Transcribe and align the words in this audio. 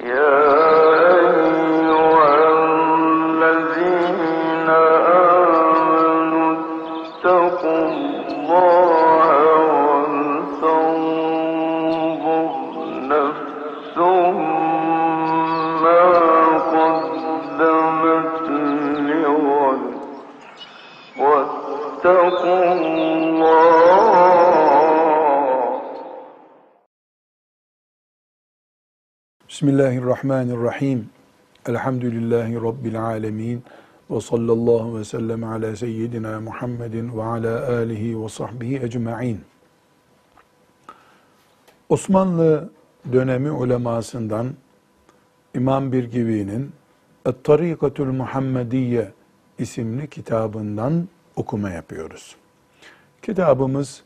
Yeah. 0.00 0.47
Bismillahirrahmanirrahim. 29.58 31.10
Elhamdülillahi 31.68 32.54
Rabbil 32.54 33.04
alemin. 33.04 33.62
Ve 34.10 34.20
sallallahu 34.20 34.98
ve 34.98 35.04
sellem 35.04 35.44
ala 35.44 35.76
seyyidina 35.76 36.40
Muhammedin 36.40 37.18
ve 37.18 37.22
ala 37.22 37.68
alihi 37.68 38.22
ve 38.22 38.28
sahbihi 38.28 38.76
ecma'in. 38.76 39.40
Osmanlı 41.88 42.70
dönemi 43.12 43.50
ulemasından 43.50 44.46
İmam 45.54 45.92
Birgivi'nin 45.92 46.72
Et-Tarikatul 47.26 48.12
Muhammediye 48.12 49.12
isimli 49.58 50.10
kitabından 50.10 51.08
okuma 51.36 51.70
yapıyoruz. 51.70 52.36
Kitabımız 53.22 54.02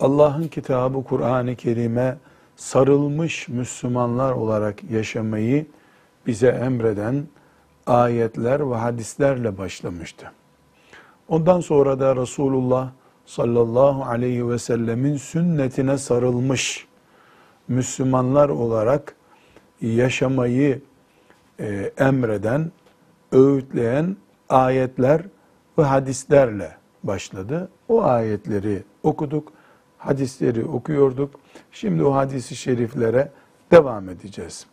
Allah'ın 0.00 0.48
kitabı 0.48 1.04
Kur'an-ı 1.04 1.56
Kerim'e 1.56 2.16
sarılmış 2.60 3.48
Müslümanlar 3.48 4.32
olarak 4.32 4.90
yaşamayı 4.90 5.66
bize 6.26 6.48
emreden 6.48 7.24
ayetler 7.86 8.70
ve 8.70 8.74
hadislerle 8.74 9.58
başlamıştı. 9.58 10.32
Ondan 11.28 11.60
sonra 11.60 12.00
da 12.00 12.16
Resulullah 12.16 12.90
sallallahu 13.26 14.04
aleyhi 14.04 14.48
ve 14.48 14.58
sellemin 14.58 15.16
sünnetine 15.16 15.98
sarılmış 15.98 16.86
Müslümanlar 17.68 18.48
olarak 18.48 19.14
yaşamayı 19.80 20.82
e, 21.60 21.92
emreden, 21.98 22.72
öğütleyen 23.32 24.16
ayetler 24.48 25.22
ve 25.78 25.82
hadislerle 25.82 26.76
başladı. 27.02 27.68
O 27.88 28.02
ayetleri 28.02 28.82
okuduk, 29.02 29.52
hadisleri 30.00 30.64
okuyorduk. 30.64 31.34
Şimdi 31.72 32.04
o 32.04 32.14
hadisi 32.14 32.56
şeriflere 32.56 33.32
devam 33.70 34.08
edeceğiz. 34.08 34.66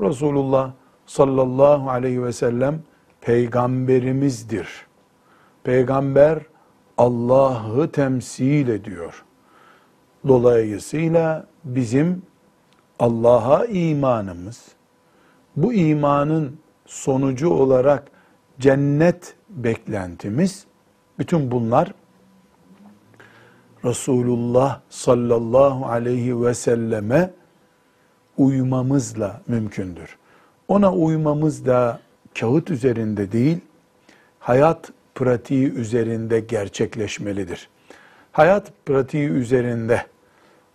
Resulullah 0.00 0.72
sallallahu 1.06 1.90
aleyhi 1.90 2.24
ve 2.24 2.32
sellem 2.32 2.82
peygamberimizdir. 3.20 4.68
Peygamber 5.64 6.38
Allah'ı 6.98 7.92
temsil 7.92 8.68
ediyor. 8.68 9.24
Dolayısıyla 10.28 11.46
bizim 11.64 12.22
Allah'a 12.98 13.64
imanımız, 13.66 14.68
bu 15.56 15.72
imanın 15.72 16.58
sonucu 16.86 17.50
olarak 17.50 18.10
cennet 18.58 19.34
beklentimiz, 19.50 20.64
bütün 21.18 21.50
bunlar 21.50 21.94
Resulullah 23.84 24.80
sallallahu 24.90 25.86
aleyhi 25.86 26.42
ve 26.42 26.54
selleme 26.54 27.30
uymamızla 28.36 29.40
mümkündür. 29.48 30.16
Ona 30.68 30.92
uymamız 30.92 31.66
da 31.66 32.00
kağıt 32.40 32.70
üzerinde 32.70 33.32
değil, 33.32 33.58
hayat 34.38 34.92
pratiği 35.14 35.72
üzerinde 35.72 36.40
gerçekleşmelidir. 36.40 37.68
Hayat 38.32 38.72
pratiği 38.86 39.28
üzerinde 39.28 40.06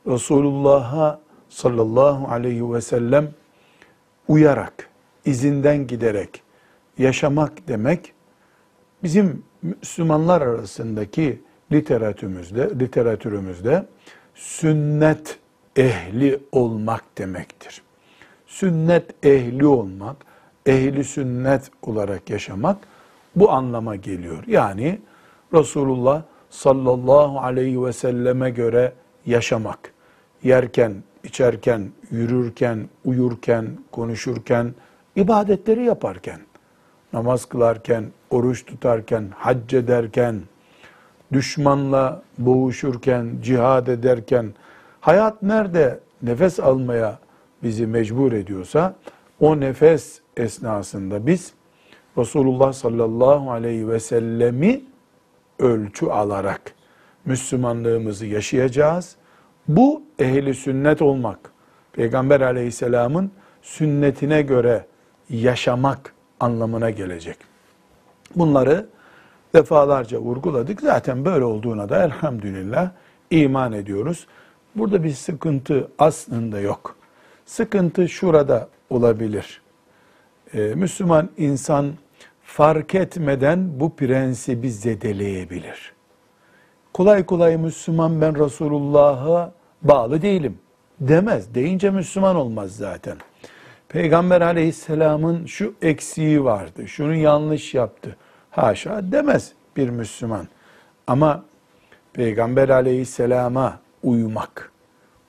Resulullah'a 0.08 1.20
sallallahu 1.50 2.28
aleyhi 2.28 2.74
ve 2.74 2.82
sellem 2.82 3.30
uyarak, 4.28 4.90
izinden 5.26 5.88
giderek 5.88 6.42
yaşamak 6.98 7.68
demek, 7.68 8.14
bizim 9.04 9.44
Müslümanlar 9.62 10.42
arasındaki 10.42 11.42
literatürümüzde, 11.72 12.70
literatürümüzde 12.80 13.86
sünnet 14.36 15.40
ehli 15.76 16.40
olmak 16.52 17.04
demektir. 17.18 17.82
Sünnet 18.48 19.26
ehli 19.26 19.66
olmak, 19.66 20.16
ehli 20.66 21.04
sünnet 21.04 21.72
olarak 21.82 22.30
yaşamak 22.30 22.78
bu 23.36 23.52
anlama 23.52 23.96
geliyor. 23.96 24.44
Yani 24.48 25.00
Resulullah 25.54 26.24
sallallahu 26.50 27.40
aleyhi 27.40 27.86
ve 27.86 27.94
selleme 27.94 28.50
göre 28.50 28.94
yaşamak, 29.26 29.94
yerken, 30.44 30.94
içerken, 31.24 31.90
yürürken, 32.12 32.90
uyurken, 33.06 33.68
konuşurken, 33.92 34.74
ibadetleri 35.16 35.84
yaparken, 35.84 36.40
namaz 37.14 37.46
kılarken, 37.46 38.06
oruç 38.30 38.66
tutarken, 38.66 39.26
hac 39.36 39.74
ederken, 39.74 40.42
düşmanla 41.34 42.22
boğuşurken, 42.38 43.30
cihad 43.42 43.88
ederken, 43.88 44.54
hayat 45.02 45.44
nerede 45.44 46.00
nefes 46.22 46.60
almaya 46.60 47.20
bizi 47.64 47.88
mecbur 47.88 48.32
ediyorsa, 48.32 48.96
o 49.40 49.60
nefes 49.60 50.20
esnasında 50.38 51.28
biz 51.28 51.54
Resulullah 52.18 52.74
sallallahu 52.74 53.52
aleyhi 53.52 53.90
ve 53.90 54.00
sellemi 54.00 54.82
ölçü 55.60 56.06
alarak 56.06 56.62
Müslümanlığımızı 57.26 58.26
yaşayacağız. 58.26 59.16
Bu 59.68 60.04
ehli 60.20 60.54
sünnet 60.54 61.02
olmak, 61.02 61.52
Peygamber 61.94 62.42
aleyhisselamın 62.42 63.32
sünnetine 63.62 64.42
göre 64.42 64.86
yaşamak 65.30 66.14
anlamına 66.40 66.90
gelecek. 66.90 67.38
Bunları 68.36 68.86
defalarca 69.54 70.20
vurguladık. 70.20 70.82
Zaten 70.82 71.26
böyle 71.26 71.46
olduğuna 71.46 71.90
da 71.90 72.04
elhamdülillah 72.04 72.92
iman 73.32 73.74
ediyoruz. 73.74 74.28
Burada 74.76 75.04
bir 75.04 75.12
sıkıntı 75.12 75.88
aslında 76.00 76.60
yok. 76.60 76.96
Sıkıntı 77.46 78.10
şurada 78.10 78.68
olabilir. 78.90 79.62
Ee, 80.54 80.60
Müslüman 80.60 81.30
insan 81.38 81.94
fark 82.44 82.96
etmeden 82.96 83.80
bu 83.80 83.96
prensibi 83.96 84.72
zedeleyebilir. 84.72 85.94
Kolay 86.94 87.26
kolay 87.26 87.58
Müslüman 87.58 88.22
ben 88.22 88.46
Resulullah'a 88.46 89.52
bağlı 89.82 90.22
değilim 90.22 90.58
demez. 91.00 91.56
Deyince 91.56 91.90
Müslüman 91.90 92.36
olmaz 92.36 92.76
zaten. 92.76 93.18
Peygamber 93.90 94.42
aleyhisselamın 94.42 95.46
şu 95.46 95.74
eksiği 95.82 96.44
vardı, 96.44 96.88
şunu 96.88 97.16
yanlış 97.16 97.74
yaptı 97.74 98.16
Haşa 98.62 99.12
demez 99.12 99.54
bir 99.78 99.90
Müslüman. 99.90 100.48
Ama 101.08 101.44
Peygamber 102.14 102.70
aleyhisselama 102.70 103.80
uymak, 104.04 104.72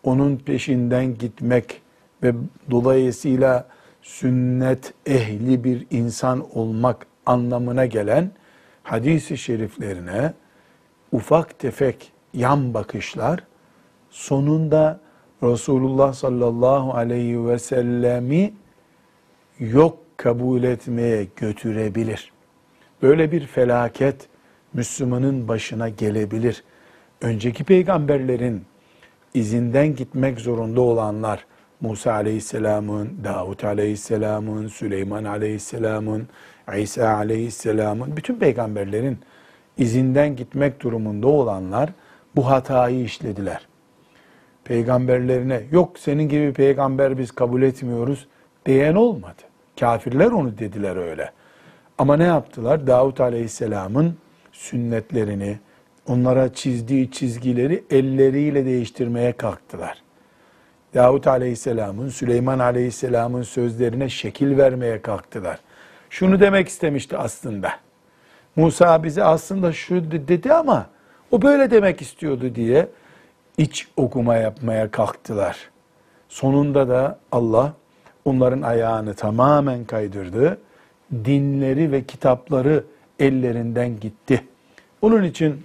onun 0.05 0.37
peşinden 0.37 1.19
gitmek 1.19 1.83
ve 2.23 2.33
dolayısıyla 2.71 3.67
sünnet 4.03 4.95
ehli 5.07 5.65
bir 5.65 5.87
insan 5.91 6.57
olmak 6.59 7.07
anlamına 7.27 7.87
gelen 7.87 8.31
hadisi 8.83 9.39
şeriflerine 9.39 10.33
ufak 11.12 11.59
tefek 11.59 12.12
yan 12.35 12.75
bakışlar 12.75 13.45
sonunda 14.11 15.01
Resulullah 15.43 16.12
sallallahu 16.12 16.95
aleyhi 16.95 17.47
ve 17.47 17.59
sellemi 17.59 18.55
yok 19.59 19.99
kabul 20.17 20.62
etmeye 20.62 21.26
götürebilir. 21.37 22.33
Böyle 23.02 23.32
bir 23.32 23.47
felaket 23.47 24.29
Müslümanın 24.75 25.49
başına 25.49 25.88
gelebilir. 25.88 26.64
Önceki 27.20 27.64
peygamberlerin 27.64 28.64
izinden 29.35 29.94
gitmek 29.94 30.41
zorunda 30.41 30.81
olanlar, 30.81 31.47
Musa 31.81 32.12
aleyhisselamın, 32.12 33.11
Davut 33.25 33.64
aleyhisselamın, 33.64 34.69
Süleyman 34.69 35.25
aleyhisselamın, 35.25 36.29
İsa 36.76 37.08
aleyhisselamın, 37.08 38.17
bütün 38.17 38.38
peygamberlerin 38.38 39.19
izinden 39.79 40.37
gitmek 40.37 40.81
durumunda 40.82 41.29
olanlar 41.29 41.91
bu 42.37 42.50
hatayı 42.50 43.05
işlediler. 43.05 43.69
Peygamberlerine 44.64 45.62
yok 45.70 45.99
senin 45.99 46.29
gibi 46.29 46.52
peygamber 46.52 47.19
biz 47.19 47.31
kabul 47.31 47.62
etmiyoruz 47.62 48.29
diyen 48.67 48.94
olmadı. 48.94 49.43
Kafirler 49.81 50.26
onu 50.26 50.58
dediler 50.58 50.97
öyle. 50.97 51.32
Ama 52.00 52.17
ne 52.17 52.25
yaptılar? 52.25 52.87
Davut 52.87 53.20
Aleyhisselam'ın 53.20 54.17
sünnetlerini, 54.52 55.58
onlara 56.06 56.55
çizdiği 56.55 57.11
çizgileri 57.11 57.85
elleriyle 57.91 58.64
değiştirmeye 58.64 59.32
kalktılar. 59.32 60.02
Davut 60.94 61.26
Aleyhisselam'ın, 61.26 62.08
Süleyman 62.08 62.58
Aleyhisselam'ın 62.58 63.43
sözlerine 63.43 64.08
şekil 64.08 64.58
vermeye 64.58 65.02
kalktılar. 65.02 65.61
Şunu 66.11 66.41
demek 66.41 66.69
istemişti 66.69 67.17
aslında. 67.17 67.73
Musa 68.56 69.02
bize 69.02 69.25
aslında 69.25 69.73
şu 69.73 70.11
dedi 70.29 70.52
ama 70.52 70.87
o 71.31 71.43
böyle 71.43 71.70
demek 71.70 72.02
istiyordu 72.02 72.55
diye 72.55 72.88
iç 73.58 73.88
okuma 73.97 74.37
yapmaya 74.37 74.91
kalktılar. 74.91 75.70
Sonunda 76.29 76.88
da 76.88 77.19
Allah 77.32 77.73
onların 78.25 78.62
ayağını 78.62 79.14
tamamen 79.14 79.85
kaydırdı. 79.85 80.58
Dinleri 81.12 81.93
ve 81.93 82.05
kitapları 82.05 82.85
ellerinden 83.19 84.01
gitti. 84.01 84.45
Onun 85.03 85.23
için 85.23 85.65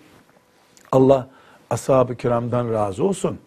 Allah 0.91 1.27
ashab-ı 1.69 2.15
kiramdan 2.15 2.73
razı 2.73 3.03
olsun. 3.03 3.39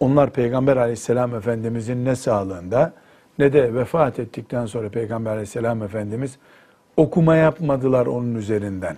Onlar 0.00 0.30
Peygamber 0.30 0.76
aleyhisselam 0.76 1.34
efendimizin 1.34 2.04
ne 2.04 2.16
sağlığında 2.16 2.92
ne 3.38 3.52
de 3.52 3.74
vefat 3.74 4.18
ettikten 4.18 4.66
sonra 4.66 4.88
Peygamber 4.88 5.30
aleyhisselam 5.30 5.82
efendimiz 5.82 6.38
okuma 6.96 7.36
yapmadılar 7.36 8.06
onun 8.06 8.34
üzerinden. 8.34 8.96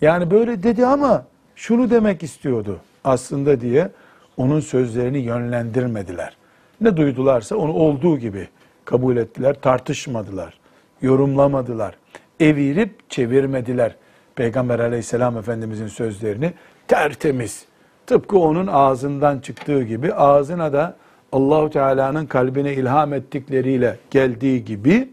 Yani 0.00 0.30
böyle 0.30 0.62
dedi 0.62 0.86
ama 0.86 1.24
şunu 1.56 1.90
demek 1.90 2.22
istiyordu 2.22 2.80
aslında 3.04 3.60
diye 3.60 3.90
onun 4.36 4.60
sözlerini 4.60 5.18
yönlendirmediler. 5.18 6.36
Ne 6.80 6.96
duydularsa 6.96 7.56
onu 7.56 7.72
olduğu 7.72 8.18
gibi 8.18 8.48
kabul 8.84 9.16
ettiler, 9.16 9.60
tartışmadılar, 9.60 10.58
yorumlamadılar, 11.02 11.96
evirip 12.40 13.10
çevirmediler. 13.10 13.96
Peygamber 14.34 14.78
aleyhisselam 14.78 15.38
efendimizin 15.38 15.86
sözlerini 15.86 16.52
tertemiz, 16.88 17.64
tıpkı 18.06 18.38
onun 18.38 18.66
ağzından 18.66 19.38
çıktığı 19.38 19.82
gibi 19.82 20.14
ağzına 20.14 20.72
da 20.72 20.96
Allahu 21.32 21.70
Teala'nın 21.70 22.26
kalbine 22.26 22.74
ilham 22.74 23.12
ettikleriyle 23.12 23.98
geldiği 24.10 24.64
gibi 24.64 25.08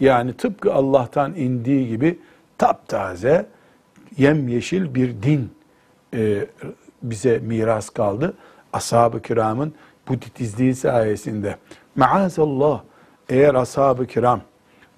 yani 0.00 0.32
tıpkı 0.32 0.74
Allah'tan 0.74 1.34
indiği 1.34 1.88
gibi 1.88 2.18
taptaze 2.58 3.46
yemyeşil 4.16 4.94
bir 4.94 5.22
din 5.22 5.52
e, 6.14 6.46
bize 7.02 7.38
miras 7.38 7.90
kaldı. 7.90 8.34
Ashab-ı 8.72 9.22
kiramın 9.22 9.74
bu 10.08 10.20
titizliği 10.20 10.74
sayesinde. 10.74 11.56
Maazallah 11.96 12.82
eğer 13.28 13.54
ashab-ı 13.54 14.06
kiram 14.06 14.40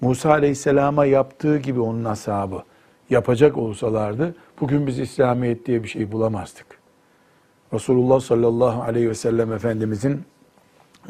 Musa 0.03 0.29
aleyhisselama 0.29 1.05
yaptığı 1.05 1.57
gibi 1.57 1.79
onun 1.79 2.05
ashabı 2.05 2.63
yapacak 3.09 3.57
olsalardı 3.57 4.35
bugün 4.61 4.87
biz 4.87 4.99
İslamiyet 4.99 5.65
diye 5.65 5.83
bir 5.83 5.87
şey 5.87 6.11
bulamazdık. 6.11 6.65
Resulullah 7.73 8.19
sallallahu 8.19 8.81
aleyhi 8.81 9.09
ve 9.09 9.15
sellem 9.15 9.53
Efendimizin 9.53 10.23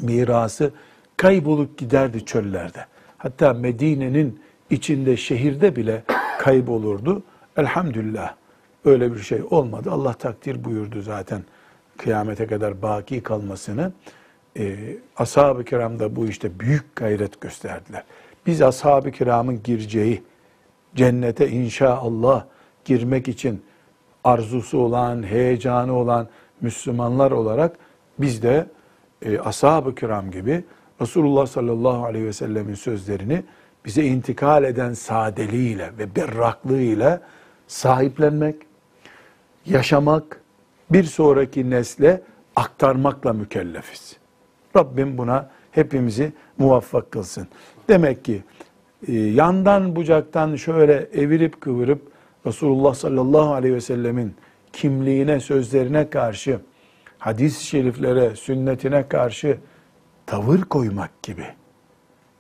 mirası 0.02 0.72
kaybolup 1.18 1.78
giderdi 1.78 2.26
çöllerde. 2.26 2.86
Hatta 3.18 3.54
Medine'nin 3.54 4.40
içinde 4.70 5.18
şehirde 5.18 5.76
bile 5.76 6.04
kaybolurdu. 6.40 7.24
Elhamdülillah 7.58 8.36
öyle 8.86 9.14
bir 9.14 9.20
şey 9.20 9.42
olmadı. 9.50 9.92
Allah 9.92 10.14
takdir 10.14 10.64
buyurdu 10.64 11.02
zaten 11.02 11.44
kıyamete 11.98 12.48
kadar 12.48 12.82
baki 12.82 13.24
kalmasını. 13.24 13.92
Ee, 14.60 14.98
ashab-ı 15.18 15.64
kiram 15.64 16.00
da 16.00 16.16
bu 16.16 16.28
işte 16.28 16.60
büyük 16.60 16.96
gayret 16.96 17.42
gösterdiler. 17.42 18.04
Biz 18.46 18.62
ashab-ı 18.62 19.12
kiramın 19.12 19.64
gireceği 19.64 20.24
cennete 20.96 21.50
inşallah 21.50 22.46
girmek 22.86 23.28
için 23.28 23.64
arzusu 24.24 24.78
olan, 24.78 25.24
heyecanı 25.24 25.94
olan 25.94 26.28
Müslümanlar 26.62 27.32
olarak 27.32 27.76
biz 28.20 28.44
de 28.44 28.68
e, 29.22 29.40
ashab-ı 29.40 29.96
kiram 29.96 30.32
gibi 30.32 30.64
Resulullah 31.02 31.46
sallallahu 31.46 32.06
aleyhi 32.06 32.26
ve 32.26 32.34
sellemin 32.34 32.76
sözlerini 32.76 33.44
bize 33.86 34.04
intikal 34.04 34.64
eden 34.64 34.94
sadeliğiyle 34.94 35.92
ve 35.98 36.16
berraklığıyla 36.16 37.22
sahiplenmek, 37.68 38.56
yaşamak, 39.66 40.42
bir 40.90 41.04
sonraki 41.04 41.70
nesle 41.70 42.22
aktarmakla 42.56 43.34
mükellefiz. 43.34 44.18
Rabbim 44.76 45.18
buna 45.18 45.50
hepimizi 45.72 46.34
muvaffak 46.58 47.12
kılsın. 47.12 47.48
Demek 47.90 48.26
ki 48.26 48.44
e, 49.08 49.14
yandan 49.14 49.96
bucaktan 49.96 50.56
şöyle 50.56 50.94
evirip 51.14 51.62
kıvırıp 51.62 52.02
Resulullah 52.46 52.94
sallallahu 52.94 53.54
aleyhi 53.54 53.76
ve 53.76 53.82
sellemin 53.82 54.36
kimliğine, 54.74 55.40
sözlerine 55.40 56.10
karşı, 56.10 56.60
hadis-i 57.20 57.66
şeriflere, 57.66 58.36
sünnetine 58.36 59.08
karşı 59.08 59.58
tavır 60.26 60.62
koymak 60.62 61.24
gibi, 61.24 61.46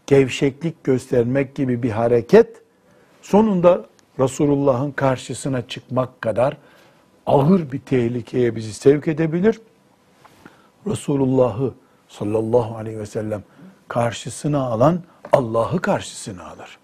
gevşeklik 0.07 0.83
göstermek 0.83 1.55
gibi 1.55 1.83
bir 1.83 1.91
hareket, 1.91 2.61
sonunda 3.21 3.85
Resulullah'ın 4.19 4.91
karşısına 4.91 5.67
çıkmak 5.67 6.21
kadar 6.21 6.57
ağır 7.25 7.71
bir 7.71 7.79
tehlikeye 7.79 8.55
bizi 8.55 8.73
sevk 8.73 9.07
edebilir. 9.07 9.61
Resulullah'ı 10.87 11.73
sallallahu 12.07 12.75
aleyhi 12.77 12.99
ve 12.99 13.05
sellem 13.05 13.43
karşısına 13.87 14.59
alan 14.59 14.99
Allah'ı 15.31 15.81
karşısına 15.81 16.43
alır. 16.43 16.77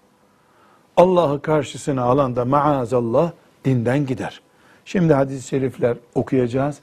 Allah'ı 0.97 1.41
karşısına 1.41 2.03
alan 2.03 2.35
da 2.35 2.45
maazallah 2.45 3.31
dinden 3.65 4.05
gider. 4.05 4.41
Şimdi 4.85 5.13
hadis-i 5.13 5.47
şerifler 5.47 5.97
okuyacağız. 6.15 6.79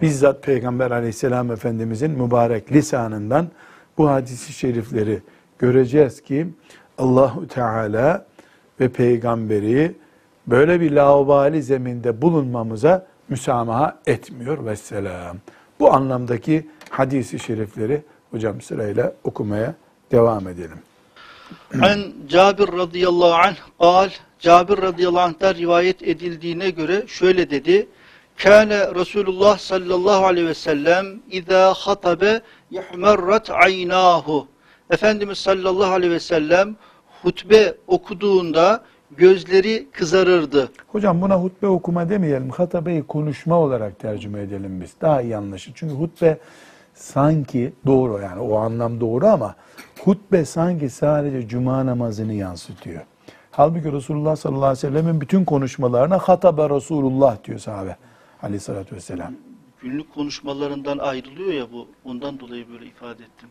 Bizzat 0.00 0.42
Peygamber 0.42 0.90
aleyhisselam 0.90 1.50
efendimizin 1.50 2.10
mübarek 2.10 2.72
lisanından 2.72 3.48
bu 3.98 4.10
hadis-i 4.10 4.52
şerifleri 4.52 5.22
göreceğiz 5.58 6.22
ki 6.22 6.46
Allahu 6.98 7.48
Teala 7.48 8.26
ve 8.80 8.88
peygamberi 8.88 9.94
böyle 10.46 10.80
bir 10.80 10.92
laubali 10.92 11.62
zeminde 11.62 12.22
bulunmamıza 12.22 13.06
müsamaha 13.28 13.98
etmiyor 14.06 14.64
vesselam. 14.64 15.36
Bu 15.80 15.92
anlamdaki 15.92 16.66
hadisi 16.90 17.38
şerifleri 17.38 18.02
hocam 18.36 18.60
sırayla 18.60 19.12
okumaya 19.24 19.74
devam 20.12 20.48
edelim. 20.48 20.78
An 21.82 21.98
Cabir 22.28 22.68
radıyallahu 22.78 23.34
anh 23.34 23.56
kal, 23.78 24.10
Cabir 24.38 24.82
radıyallahu 24.82 25.20
anh'tan 25.20 25.54
rivayet 25.54 26.02
edildiğine 26.02 26.70
göre 26.70 27.04
şöyle 27.06 27.50
dedi. 27.50 27.86
Kâne 28.36 28.94
Resulullah 28.94 29.58
sallallahu 29.58 30.26
aleyhi 30.26 30.46
ve 30.46 30.54
sellem 30.54 31.06
izâ 31.30 31.74
hatabe 31.74 32.40
yahmerrat 32.70 33.50
aynahu. 33.50 34.48
Efendimiz 34.90 35.38
sallallahu 35.38 35.92
aleyhi 35.92 36.12
ve 36.12 36.20
sellem 36.20 36.76
hutbe 37.22 37.74
okuduğunda 37.86 38.84
gözleri 39.16 39.86
kızarırdı. 39.92 40.68
Hocam 40.88 41.20
buna 41.22 41.40
hutbe 41.42 41.66
okuma 41.66 42.08
demeyelim. 42.08 42.50
Hatabeyi 42.50 43.02
konuşma 43.02 43.58
olarak 43.58 43.98
tercüme 43.98 44.40
edelim 44.40 44.80
biz. 44.80 44.90
Daha 45.00 45.22
iyi 45.22 45.36
anlaşılır. 45.36 45.76
Çünkü 45.78 45.94
hutbe 45.94 46.38
sanki 46.96 47.72
doğru 47.86 48.22
yani 48.22 48.40
o 48.40 48.56
anlam 48.56 49.00
doğru 49.00 49.26
ama 49.26 49.54
hutbe 50.00 50.44
sanki 50.44 50.90
sadece 50.90 51.48
cuma 51.48 51.86
namazını 51.86 52.32
yansıtıyor. 52.32 53.00
Halbuki 53.50 53.92
Resulullah 53.92 54.36
sallallahu 54.36 54.64
aleyhi 54.64 54.86
ve 54.86 54.90
sellemin 54.90 55.20
bütün 55.20 55.44
konuşmalarına 55.44 56.18
hatabe 56.18 56.70
Resulullah 56.70 57.44
diyor 57.44 57.58
sahabe 57.58 57.96
aleyhissalatü 58.42 58.96
vesselam. 58.96 59.32
Günlük 59.82 60.14
konuşmalarından 60.14 60.98
ayrılıyor 60.98 61.52
ya 61.52 61.72
bu. 61.72 61.88
Ondan 62.04 62.40
dolayı 62.40 62.64
böyle 62.72 62.86
ifade 62.86 63.22
ettim. 63.22 63.48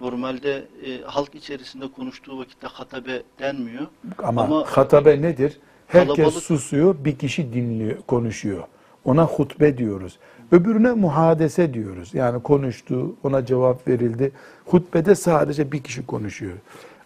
Normalde 0.00 0.56
e, 0.86 1.02
halk 1.02 1.34
içerisinde 1.34 1.92
konuştuğu 1.92 2.38
vakitte 2.38 2.66
hatabe 2.66 3.22
denmiyor. 3.38 3.86
Ama, 4.22 4.64
hatabe 4.66 5.22
nedir? 5.22 5.60
Herkes 5.86 6.16
kalabalık- 6.16 6.42
susuyor, 6.42 6.96
bir 7.04 7.18
kişi 7.18 7.52
dinliyor, 7.52 7.96
konuşuyor. 8.06 8.62
Ona 9.04 9.24
hutbe 9.26 9.78
diyoruz. 9.78 10.18
Öbürüne 10.52 10.92
muhadese 10.92 11.74
diyoruz. 11.74 12.14
Yani 12.14 12.42
konuştu, 12.42 13.14
ona 13.24 13.46
cevap 13.46 13.88
verildi. 13.88 14.32
Hutbede 14.66 15.14
sadece 15.14 15.72
bir 15.72 15.82
kişi 15.82 16.06
konuşuyor. 16.06 16.56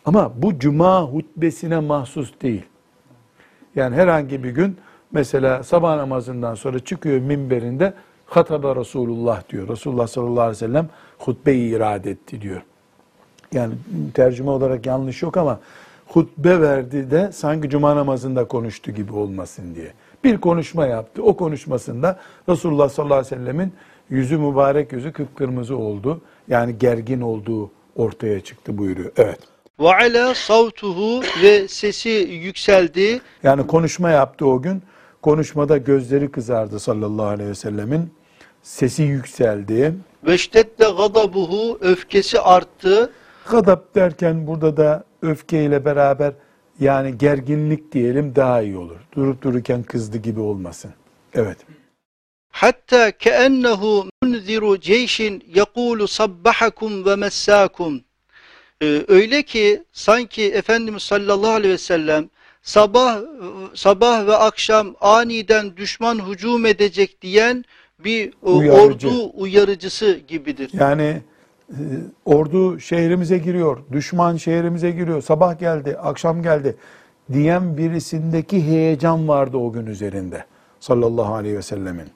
Ama 0.04 0.32
bu 0.37 0.59
cuma 0.59 1.02
hutbesine 1.02 1.78
mahsus 1.78 2.32
değil. 2.42 2.62
Yani 3.76 3.97
herhangi 3.97 4.44
bir 4.44 4.50
gün 4.50 4.76
mesela 5.12 5.62
sabah 5.62 5.97
namazından 5.97 6.54
sonra 6.54 6.78
çıkıyor 6.78 7.20
minberinde 7.20 7.94
hatabe 8.26 8.76
Resulullah 8.76 9.49
diyor. 9.49 9.68
Resulullah 9.68 10.06
sallallahu 10.06 10.40
aleyhi 10.40 10.50
ve 10.50 10.66
sellem 10.66 10.88
hutbeyi 11.18 11.76
irade 11.76 12.11
etti 12.11 12.42
diyor. 12.42 12.62
Yani 13.52 13.75
tercüme 14.14 14.50
olarak 14.50 14.87
yanlış 14.87 15.23
yok 15.23 15.37
ama 15.37 15.61
hutbe 16.12 16.61
verdi 16.61 17.11
de 17.11 17.31
sanki 17.33 17.71
cuma 17.71 17.97
namazında 17.97 18.45
konuştu 18.45 18.90
gibi 18.93 19.12
olmasın 19.12 19.75
diye. 19.75 19.93
Bir 20.25 20.38
konuşma 20.38 20.87
yaptı. 20.87 21.23
O 21.23 21.37
konuşmasında 21.37 22.19
Resulullah 22.49 22.88
sallallahu 22.88 23.19
aleyhi 23.19 23.33
ve 23.33 23.37
sellemin 23.37 23.73
yüzü 24.11 24.38
mübarek 24.38 24.93
yüzü 24.93 25.12
kıpkırmızı 25.12 25.76
oldu. 25.76 26.21
Yani 26.49 26.79
gergin 26.79 27.21
olduğu 27.21 27.71
ortaya 27.97 28.40
çıktı 28.40 28.79
buyuruyor. 28.79 29.12
Evet. 29.17 29.38
Ve 29.81 29.95
ala 29.95 30.35
savtuhu 30.35 31.23
ve 31.43 31.69
sesi 31.69 32.09
yükseldi. 32.43 33.21
Yani 33.43 33.67
konuşma 33.67 34.11
yaptı 34.11 34.47
o 34.47 34.62
gün. 34.62 34.83
Konuşmada 35.23 35.76
gözleri 35.76 36.31
kızardı 36.31 36.81
sallallahu 36.81 37.26
aleyhi 37.26 37.50
ve 37.50 37.55
sellemin. 37.55 38.12
Sesi 38.62 39.02
yükseldi. 39.02 39.95
ve 40.26 40.38
ştedde 40.38 40.85
gadabuhu 40.85 41.79
öfkesi 41.81 42.40
arttı. 42.40 43.12
Gadap 43.50 43.95
derken 43.95 44.47
burada 44.47 44.76
da 44.76 45.04
öfkeyle 45.23 45.85
beraber 45.85 46.33
yani 46.80 47.19
gerginlik 47.19 47.92
diyelim 47.92 48.37
daha 48.37 48.62
iyi 48.62 48.76
olur. 48.76 48.97
Durup 49.14 49.42
dururken 49.42 49.83
kızdı 49.83 50.19
gibi 50.19 50.40
olmasın. 50.40 50.90
Evet. 51.35 51.59
Hatta 52.50 53.11
keennehu 53.11 54.07
munziru 54.23 54.80
ceyşin 54.80 55.45
yekulu 55.54 56.09
sabbahakum 56.09 57.04
ve 57.04 57.16
messakum. 57.16 58.00
Ee, 58.83 59.02
öyle 59.09 59.42
ki 59.42 59.83
sanki 59.92 60.42
Efendimiz 60.52 61.02
sallallahu 61.02 61.50
aleyhi 61.50 61.75
ve 61.75 61.78
sellem 61.78 62.28
sabah 62.62 63.19
sabah 63.75 64.26
ve 64.26 64.37
akşam 64.37 64.95
aniden 65.00 65.76
düşman 65.76 66.28
hücum 66.28 66.66
edecek 66.66 67.23
diyen 67.23 67.64
bir 67.99 68.28
e, 68.28 68.33
Uyarıcı. 68.42 69.09
ordu 69.09 69.30
uyarıcısı 69.35 70.21
gibidir. 70.28 70.71
Yani 70.73 71.23
ordu 72.25 72.81
şehrimize 72.81 73.39
giriyor, 73.39 73.79
düşman 73.93 74.37
şehrimize 74.37 74.91
giriyor, 74.91 75.23
sabah 75.23 75.59
geldi, 75.59 75.97
akşam 76.03 76.43
geldi 76.43 76.77
diyen 77.33 77.77
birisindeki 77.77 78.67
heyecan 78.67 79.29
vardı 79.29 79.57
o 79.57 79.73
gün 79.73 79.87
üzerinde 79.87 80.45
sallallahu 80.81 81.35
aleyhi 81.35 81.57
ve 81.57 81.62
sellemin. 81.62 82.09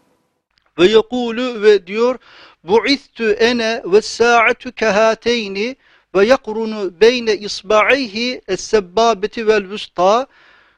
Ve 0.78 0.84
yekulu 0.84 1.62
ve 1.62 1.86
diyor 1.86 2.16
bu'istu 2.64 3.30
ene 3.30 3.82
ve 3.84 4.02
sa'atu 4.02 4.72
kehateyni 4.72 5.76
ve 6.14 6.26
yakrunu 6.26 7.00
beyne 7.00 7.36
isba'ayhi 7.36 8.40
es-sebbabeti 8.48 9.46
vel 9.46 9.70
vusta 9.70 10.26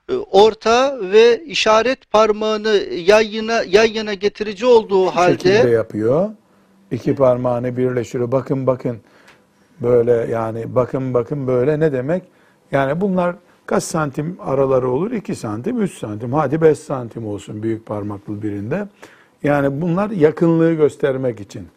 Ee, 0.09 0.15
orta 0.15 0.99
ve 1.01 1.45
işaret 1.45 2.11
parmağını 2.11 2.83
yan 2.93 3.21
yana, 3.21 3.63
yan 3.67 3.85
yana 3.85 4.15
getirici 4.15 4.67
olduğu 4.67 5.07
Bu 5.07 5.17
halde 5.17 5.51
yapıyor. 5.51 6.31
İki 6.97 7.15
parmağını 7.15 7.77
birleştiriyor. 7.77 8.33
Bakın 8.33 8.67
bakın 8.67 8.97
böyle 9.83 10.13
yani 10.13 10.75
bakın 10.75 11.15
bakın 11.15 11.47
böyle 11.47 11.81
ne 11.81 11.93
demek? 11.93 12.23
Yani 12.73 13.01
bunlar 13.01 13.37
kaç 13.67 13.83
santim 13.85 14.37
araları 14.41 14.91
olur? 14.91 15.11
2 15.11 15.35
santim, 15.35 15.83
3 15.83 15.99
santim. 15.99 16.33
Hadi 16.33 16.61
5 16.61 16.79
santim 16.79 17.27
olsun 17.27 17.63
büyük 17.63 17.87
parmaklı 17.87 18.43
birinde. 18.43 18.89
Yani 19.43 19.81
bunlar 19.81 20.11
yakınlığı 20.11 20.73
göstermek 20.73 21.41
için. 21.41 21.69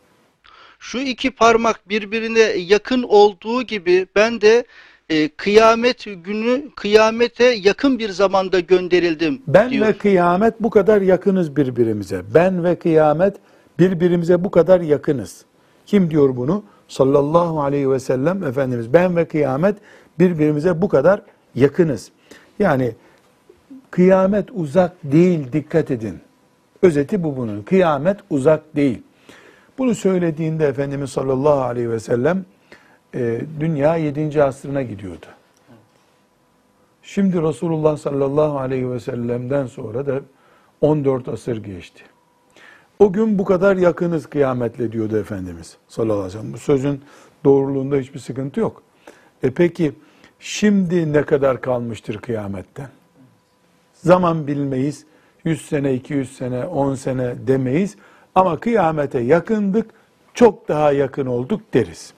şu 0.80 0.98
iki 0.98 1.32
parmak 1.32 1.90
birbirine 1.90 2.40
yakın 2.58 3.04
olduğu 3.04 3.62
gibi 3.64 4.08
ben 4.16 4.42
de 4.42 4.64
e, 5.10 5.28
kıyamet 5.30 6.06
günü 6.26 6.70
kıyamete 6.76 7.46
yakın 7.46 8.00
bir 8.00 8.10
zamanda 8.10 8.60
gönderildim 8.60 9.42
Ben 9.48 9.70
diyor. 9.70 9.88
ve 9.88 9.94
kıyamet 9.94 10.54
bu 10.62 10.70
kadar 10.70 11.02
yakınız 11.02 11.56
birbirimize. 11.56 12.22
Ben 12.34 12.64
ve 12.64 12.76
kıyamet 12.80 13.36
birbirimize 13.80 14.44
bu 14.44 14.52
kadar 14.52 14.82
yakınız. 14.82 15.46
Kim 15.86 16.10
diyor 16.10 16.36
bunu? 16.36 16.64
Sallallahu 16.88 17.62
aleyhi 17.62 17.92
ve 17.92 18.00
sellem 18.00 18.44
Efendimiz. 18.44 18.94
Ben 18.94 19.16
ve 19.16 19.26
kıyamet 19.26 19.78
birbirimize 20.20 20.82
bu 20.82 20.90
kadar 20.90 21.22
yakınız. 21.56 22.12
Yani 22.60 22.96
kıyamet 23.92 24.50
uzak 24.54 24.96
değil 25.04 25.52
dikkat 25.54 25.92
edin. 25.92 26.20
Özeti 26.82 27.24
bu 27.24 27.38
bunun. 27.38 27.62
Kıyamet 27.62 28.20
uzak 28.30 28.76
değil. 28.76 29.02
Bunu 29.78 29.96
söylediğinde 29.96 30.68
Efendimiz 30.68 31.10
sallallahu 31.10 31.62
aleyhi 31.62 31.90
ve 31.90 32.00
sellem 32.00 32.46
e, 33.16 33.42
dünya 33.60 33.96
7. 33.96 34.44
asrına 34.44 34.82
gidiyordu. 34.82 35.26
Şimdi 37.04 37.42
Resulullah 37.42 37.98
sallallahu 37.98 38.60
aleyhi 38.60 38.92
ve 38.92 39.00
sellem'den 39.00 39.66
sonra 39.66 40.06
da 40.06 40.22
14 40.82 41.28
asır 41.28 41.58
geçti. 41.58 42.04
O 43.00 43.14
gün 43.14 43.40
bu 43.40 43.46
kadar 43.46 43.76
yakınız 43.76 44.26
kıyametle 44.26 44.92
diyordu 44.92 45.18
Efendimiz 45.18 45.78
sallallahu 45.88 46.18
aleyhi 46.18 46.28
ve 46.28 46.40
sellem. 46.40 46.54
Bu 46.54 46.58
sözün 46.58 47.02
doğruluğunda 47.46 47.98
hiçbir 47.98 48.20
sıkıntı 48.20 48.60
yok. 48.60 48.84
E 49.44 49.52
peki 49.52 49.94
şimdi 50.40 51.14
ne 51.14 51.24
kadar 51.24 51.62
kalmıştır 51.62 52.18
kıyametten? 52.18 52.90
Zaman 53.94 54.48
bilmeyiz. 54.48 55.06
100 55.46 55.66
sene, 55.66 55.94
200 55.94 56.38
sene, 56.38 56.66
10 56.66 56.96
sene 56.96 57.48
demeyiz. 57.48 57.96
Ama 58.36 58.60
kıyamete 58.60 59.20
yakındık, 59.20 59.92
çok 60.34 60.68
daha 60.68 60.92
yakın 60.92 61.26
olduk 61.26 61.62
deriz. 61.74 62.14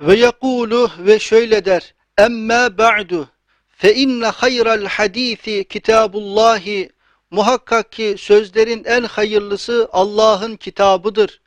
Ve 0.00 0.14
yekulu 0.14 0.90
ve 0.98 1.18
şöyle 1.18 1.64
der. 1.64 1.94
Emme 2.18 2.78
ba'du 2.78 3.28
fe 3.68 3.94
inne 3.94 4.26
hayral 4.26 4.84
hadisi 4.84 5.64
kitabullahi 5.64 6.90
muhakkak 7.30 7.92
ki 7.92 8.14
sözlerin 8.18 8.84
en 8.84 9.02
hayırlısı 9.02 9.88
Allah'ın 9.92 10.56
kitabıdır. 10.56 11.40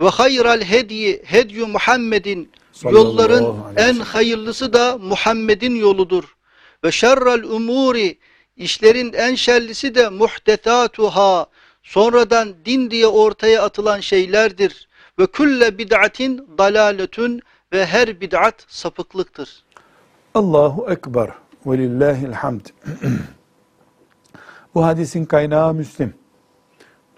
Ve 0.00 0.08
hayral 0.08 0.60
hediyi 0.60 1.22
hedyu 1.24 1.66
Muhammedin 1.66 2.52
yolların 2.84 3.56
en 3.76 3.94
hayırlısı 3.94 4.72
da 4.72 4.98
Muhammed'in 4.98 5.74
yoludur. 5.74 6.36
Ve 6.84 6.92
şerrel 6.92 7.42
umuri 7.42 8.18
işlerin 8.56 9.12
en 9.12 9.34
şerlisi 9.34 9.94
de 9.94 10.08
muhtesatuhâ 10.08 11.46
sonradan 11.82 12.54
din 12.64 12.90
diye 12.90 13.06
ortaya 13.06 13.62
atılan 13.62 14.00
şeylerdir. 14.00 14.88
Ve 15.18 15.26
külle 15.26 15.78
bid'atin 15.78 16.48
dalaletun 16.58 17.40
ve 17.72 17.86
her 17.86 18.20
bid'at 18.20 18.64
sapıklıktır. 18.68 19.64
Allahu 20.34 20.90
Ekber 20.90 21.30
ve 21.66 21.78
lillahil 21.78 22.32
hamd. 22.32 22.60
Bu 24.76 24.84
hadisin 24.84 25.24
kaynağı 25.24 25.74
Müslim. 25.74 26.14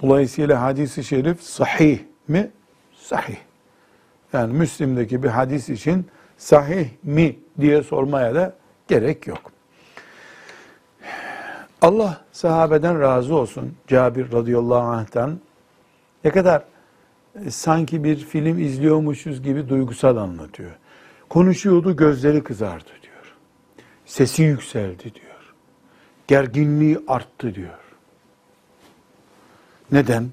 Dolayısıyla 0.02 0.62
hadisi 0.62 1.04
şerif 1.04 1.42
sahih 1.42 1.98
mi? 2.28 2.50
Sahih. 2.96 3.36
Yani 4.32 4.52
Müslim'deki 4.52 5.22
bir 5.22 5.28
hadis 5.28 5.68
için 5.68 6.06
sahih 6.36 6.88
mi 7.02 7.36
diye 7.60 7.82
sormaya 7.82 8.34
da 8.34 8.54
gerek 8.88 9.26
yok. 9.26 9.52
Allah 11.82 12.20
sahabeden 12.32 13.00
razı 13.00 13.34
olsun. 13.34 13.74
Cabir 13.86 14.32
radıyallahu 14.32 14.88
anh'tan 14.88 15.40
ne 16.24 16.30
kadar 16.30 16.62
e, 17.44 17.50
sanki 17.50 18.04
bir 18.04 18.16
film 18.16 18.58
izliyormuşuz 18.58 19.42
gibi 19.42 19.68
duygusal 19.68 20.16
anlatıyor. 20.16 20.70
Konuşuyordu 21.28 21.96
gözleri 21.96 22.44
kızardı 22.44 22.90
diyor. 23.02 23.36
Sesi 24.06 24.42
yükseldi 24.42 25.14
diyor. 25.14 25.27
Gerginliği 26.28 26.98
arttı 27.08 27.54
diyor. 27.54 27.78
Neden? 29.92 30.28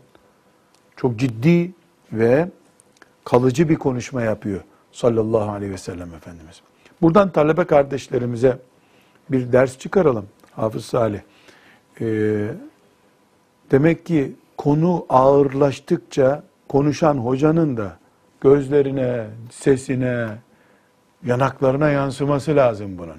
Çok 0.96 1.20
ciddi 1.20 1.72
ve 2.14 2.50
kalıcı 3.24 3.70
bir 3.70 3.76
konuşma 3.76 4.22
yapıyor 4.22 4.62
sallallahu 4.92 5.52
aleyhi 5.52 5.72
ve 5.72 5.78
sellem 5.78 6.14
Efendimiz. 6.14 6.62
Buradan 7.02 7.30
talebe 7.30 7.66
kardeşlerimize 7.66 8.58
bir 9.32 9.52
ders 9.52 9.80
çıkaralım. 9.80 10.26
Hafız 10.52 10.86
Salih. 10.86 11.20
Ee, 12.02 12.48
demek 13.72 14.06
ki 14.06 14.36
konu 14.58 15.06
ağırlaştıkça 15.10 16.44
konuşan 16.70 17.18
hocanın 17.18 17.78
da 17.78 17.98
gözlerine, 18.42 19.28
sesine, 19.52 20.28
yanaklarına 21.24 21.90
yansıması 21.90 22.56
lazım 22.56 22.98
bunun. 22.98 23.18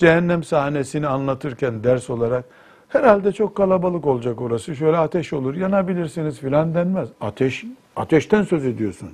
Cehennem 0.00 0.44
sahnesini 0.44 1.06
anlatırken 1.06 1.84
ders 1.84 2.10
olarak 2.10 2.44
herhalde 2.88 3.32
çok 3.32 3.56
kalabalık 3.56 4.06
olacak 4.06 4.40
orası. 4.40 4.76
Şöyle 4.76 4.96
ateş 4.96 5.32
olur, 5.32 5.54
yanabilirsiniz 5.54 6.38
filan 6.38 6.74
denmez. 6.74 7.08
Ateş, 7.20 7.64
ateşten 7.96 8.42
söz 8.42 8.66
ediyorsun. 8.66 9.08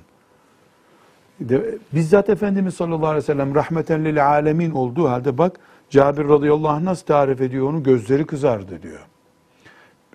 De, 1.39 1.77
bizzat 1.93 2.29
Efendimiz 2.29 2.73
sallallahu 2.73 3.07
aleyhi 3.07 3.17
ve 3.17 3.25
sellem 3.25 3.55
rahmeten 3.55 4.05
lil 4.05 4.27
alemin 4.27 4.71
olduğu 4.71 5.09
halde 5.09 5.37
bak 5.37 5.59
Cabir 5.89 6.29
radıyallahu 6.29 6.71
anh 6.71 6.81
nasıl 6.81 7.05
tarif 7.05 7.41
ediyor 7.41 7.69
onu 7.69 7.83
gözleri 7.83 8.25
kızardı 8.25 8.81
diyor. 8.83 9.07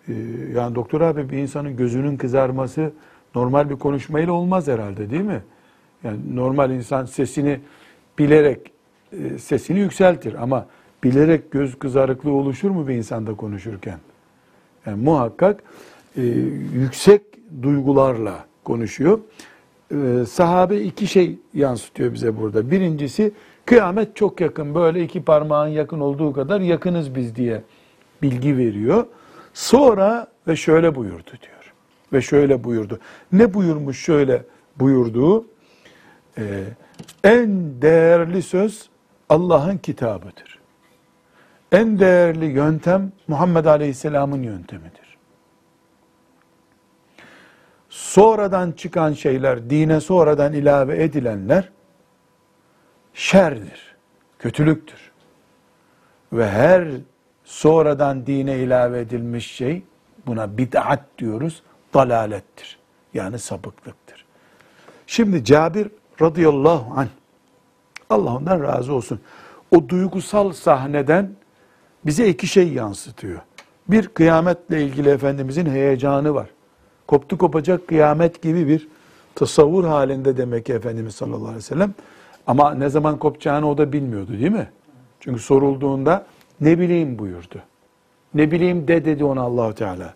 Ee, 0.08 0.12
yani 0.54 0.74
doktor 0.74 1.00
abi 1.00 1.30
bir 1.30 1.38
insanın 1.38 1.76
gözünün 1.76 2.16
kızarması 2.16 2.92
normal 3.34 3.70
bir 3.70 3.76
konuşmayla 3.76 4.32
olmaz 4.32 4.68
herhalde 4.68 5.10
değil 5.10 5.22
mi? 5.22 5.42
Yani 6.04 6.18
normal 6.34 6.70
insan 6.70 7.04
sesini 7.04 7.60
bilerek 8.18 8.71
e, 9.12 9.38
sesini 9.38 9.78
yükseltir 9.78 10.42
ama 10.42 10.66
bilerek 11.04 11.50
göz 11.50 11.78
kızarıklığı 11.78 12.32
oluşur 12.32 12.70
mu 12.70 12.88
bir 12.88 12.94
insanda 12.94 13.34
konuşurken? 13.34 13.98
Yani 14.86 15.04
muhakkak 15.04 15.62
e, 16.16 16.22
yüksek 16.74 17.22
duygularla 17.62 18.44
konuşuyor. 18.64 19.18
E, 19.90 20.26
sahabe 20.26 20.80
iki 20.80 21.06
şey 21.06 21.38
yansıtıyor 21.54 22.14
bize 22.14 22.36
burada. 22.36 22.70
Birincisi 22.70 23.32
kıyamet 23.66 24.16
çok 24.16 24.40
yakın 24.40 24.74
böyle 24.74 25.02
iki 25.02 25.24
parmağın 25.24 25.68
yakın 25.68 26.00
olduğu 26.00 26.32
kadar 26.32 26.60
yakınız 26.60 27.14
biz 27.14 27.36
diye 27.36 27.62
bilgi 28.22 28.56
veriyor. 28.56 29.06
Sonra 29.54 30.26
ve 30.48 30.56
şöyle 30.56 30.94
buyurdu 30.94 31.30
diyor. 31.30 31.72
Ve 32.12 32.22
şöyle 32.22 32.64
buyurdu. 32.64 32.98
Ne 33.32 33.54
buyurmuş 33.54 34.04
şöyle 34.04 34.42
buyurduğu? 34.76 35.46
Ee, 36.38 36.64
en 37.24 37.48
değerli 37.82 38.42
söz 38.42 38.91
Allah'ın 39.32 39.78
kitabıdır. 39.78 40.58
En 41.72 41.98
değerli 41.98 42.44
yöntem 42.44 43.12
Muhammed 43.28 43.64
Aleyhisselam'ın 43.64 44.42
yöntemidir. 44.42 45.16
sonradan 47.88 48.72
çıkan 48.72 49.12
şeyler, 49.12 49.70
dine 49.70 50.00
sonradan 50.00 50.52
ilave 50.52 51.02
edilenler 51.02 51.68
şerdir, 53.14 53.96
kötülüktür. 54.38 55.12
Ve 56.32 56.48
her 56.48 56.88
sonradan 57.44 58.26
dine 58.26 58.58
ilave 58.58 59.00
edilmiş 59.00 59.52
şey 59.52 59.82
buna 60.26 60.58
bid'at 60.58 61.04
diyoruz, 61.18 61.62
dalalettir. 61.94 62.78
Yani 63.14 63.38
sapıklıktır. 63.38 64.24
Şimdi 65.06 65.44
Cabir 65.44 65.88
radıyallahu 66.20 67.00
anh 67.00 67.21
Allah 68.12 68.36
ondan 68.36 68.62
razı 68.62 68.92
olsun. 68.92 69.20
O 69.70 69.88
duygusal 69.88 70.52
sahneden 70.52 71.30
bize 72.06 72.28
iki 72.28 72.46
şey 72.46 72.72
yansıtıyor. 72.72 73.40
Bir 73.88 74.08
kıyametle 74.08 74.82
ilgili 74.82 75.08
Efendimizin 75.08 75.66
heyecanı 75.66 76.34
var. 76.34 76.48
Koptu 77.06 77.38
kopacak 77.38 77.88
kıyamet 77.88 78.42
gibi 78.42 78.68
bir 78.68 78.88
tasavvur 79.34 79.84
halinde 79.84 80.36
demek 80.36 80.66
ki 80.66 80.72
Efendimiz 80.72 81.14
sallallahu 81.14 81.42
aleyhi 81.42 81.56
ve 81.56 81.60
sellem. 81.60 81.94
Ama 82.46 82.74
ne 82.74 82.88
zaman 82.88 83.18
kopacağını 83.18 83.70
o 83.70 83.78
da 83.78 83.92
bilmiyordu 83.92 84.32
değil 84.32 84.52
mi? 84.52 84.70
Çünkü 85.20 85.40
sorulduğunda 85.40 86.26
ne 86.60 86.78
bileyim 86.78 87.18
buyurdu. 87.18 87.62
Ne 88.34 88.50
bileyim 88.50 88.88
de 88.88 89.04
dedi 89.04 89.24
ona 89.24 89.40
Allahu 89.40 89.74
Teala. 89.74 90.14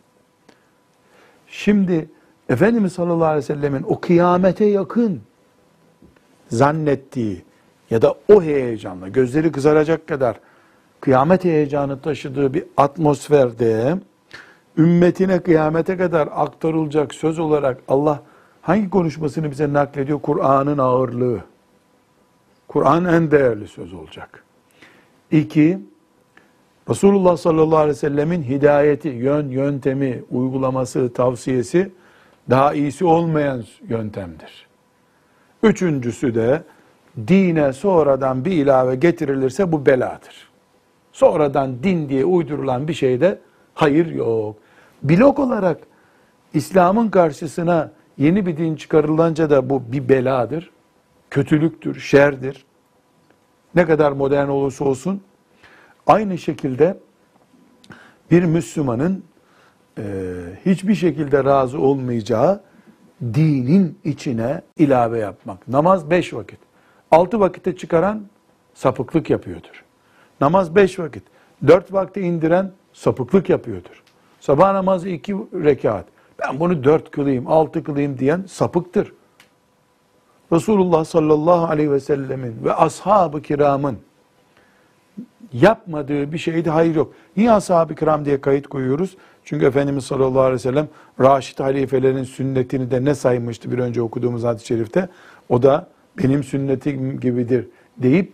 Şimdi 1.49 2.09
Efendimiz 2.49 2.93
sallallahu 2.93 3.25
aleyhi 3.25 3.39
ve 3.39 3.55
sellemin 3.55 3.83
o 3.83 4.01
kıyamete 4.01 4.65
yakın 4.65 5.21
zannettiği 6.49 7.45
ya 7.91 8.03
da 8.03 8.15
o 8.33 8.43
heyecanla 8.43 9.09
gözleri 9.09 9.53
kızaracak 9.53 10.07
kadar 10.07 10.41
kıyamet 11.01 11.45
heyecanı 11.45 12.01
taşıdığı 12.01 12.55
bir 12.55 12.65
atmosferde 12.77 13.99
ümmetine 14.79 15.41
kıyamete 15.41 15.97
kadar 15.97 16.29
aktarılacak 16.33 17.15
söz 17.15 17.39
olarak 17.39 17.83
Allah 17.89 18.23
hangi 18.63 18.91
konuşmasını 18.91 19.51
bize 19.51 19.73
naklediyor? 19.73 20.21
Kur'an'ın 20.21 20.79
ağırlığı. 20.79 21.41
Kur'an 22.69 23.05
en 23.05 23.31
değerli 23.31 23.69
söz 23.69 23.93
olacak. 23.93 24.45
İki, 25.31 25.79
Resulullah 26.91 27.37
sallallahu 27.37 27.77
aleyhi 27.77 27.97
ve 27.97 28.01
sellemin 28.01 28.43
hidayeti, 28.43 29.09
yön, 29.09 29.49
yöntemi, 29.49 30.23
uygulaması, 30.31 31.13
tavsiyesi 31.13 31.93
daha 32.51 32.75
iyisi 32.75 33.05
olmayan 33.05 33.65
yöntemdir. 33.89 34.67
Üçüncüsü 35.63 36.35
de 36.35 36.63
dine 37.29 37.73
sonradan 37.73 38.45
bir 38.45 38.53
ilave 38.53 38.95
getirilirse 38.95 39.73
bu 39.73 39.87
beladır. 39.87 40.49
Sonradan 41.13 41.83
din 41.83 42.09
diye 42.09 42.25
uydurulan 42.25 42.89
bir 42.89 42.95
şeyde 42.95 43.39
hayır 43.75 44.07
yok. 44.07 44.57
Blok 45.03 45.39
olarak 45.39 45.81
İslam'ın 46.55 47.09
karşısına 47.09 47.93
yeni 48.19 48.47
bir 48.47 48.57
din 48.57 48.77
çıkarılınca 48.77 49.51
da 49.51 49.71
bu 49.71 49.83
bir 49.93 50.09
beladır. 50.09 50.71
Kötülüktür, 51.31 52.01
şerdir. 52.01 52.65
Ne 53.75 53.87
kadar 53.87 54.13
modern 54.13 54.49
olursa 54.49 54.85
olsun 54.85 55.21
aynı 56.07 56.39
şekilde 56.39 56.99
bir 58.31 58.45
Müslümanın 58.45 59.25
e, 59.99 60.03
hiçbir 60.67 60.95
şekilde 60.95 61.45
razı 61.45 61.81
olmayacağı 61.81 62.61
dinin 63.23 63.99
içine 64.05 64.63
ilave 64.79 65.19
yapmak. 65.19 65.69
Namaz 65.69 66.11
beş 66.11 66.35
vakit. 66.35 66.66
Altı 67.11 67.41
vakite 67.41 67.77
çıkaran 67.77 68.23
sapıklık 68.75 69.31
yapıyordur. 69.31 69.85
Namaz 70.41 70.75
beş 70.75 70.99
vakit. 70.99 71.23
Dört 71.67 71.93
vakte 71.93 72.21
indiren 72.21 72.73
sapıklık 72.93 73.49
yapıyordur. 73.49 74.03
Sabah 74.41 74.73
namazı 74.73 75.09
iki 75.09 75.35
rekat. 75.35 76.05
Ben 76.39 76.61
bunu 76.61 76.85
dört 76.85 77.11
kılayım, 77.11 77.47
altı 77.47 77.85
kılayım 77.85 78.19
diyen 78.19 78.45
sapıktır. 78.49 79.13
Resulullah 80.53 81.05
sallallahu 81.05 81.67
aleyhi 81.67 81.93
ve 81.93 82.01
sellemin 82.01 82.65
ve 82.65 82.75
ashab-ı 82.75 83.43
kiramın 83.43 83.99
yapmadığı 85.53 86.33
bir 86.33 86.39
şeyde 86.39 86.71
hayır 86.71 86.95
yok. 86.95 87.13
Niye 87.37 87.53
ashab-ı 87.53 87.95
kiram 87.95 88.25
diye 88.25 88.41
kayıt 88.41 88.67
koyuyoruz? 88.67 89.17
Çünkü 89.45 89.67
Efendimiz 89.67 90.05
sallallahu 90.05 90.41
aleyhi 90.41 90.55
ve 90.55 90.59
sellem 90.59 90.89
Raşid 91.21 91.61
halifelerin 91.61 92.25
sünnetini 92.25 92.91
de 92.91 93.05
ne 93.05 93.15
saymıştı 93.15 93.73
bir 93.73 93.79
önce 93.79 94.03
okuduğumuz 94.03 94.45
hadis-i 94.45 94.67
şerifte? 94.67 95.09
O 95.49 95.63
da 95.63 95.89
benim 96.23 96.45
sünnetim 96.45 97.21
gibidir 97.21 97.67
deyip 97.99 98.33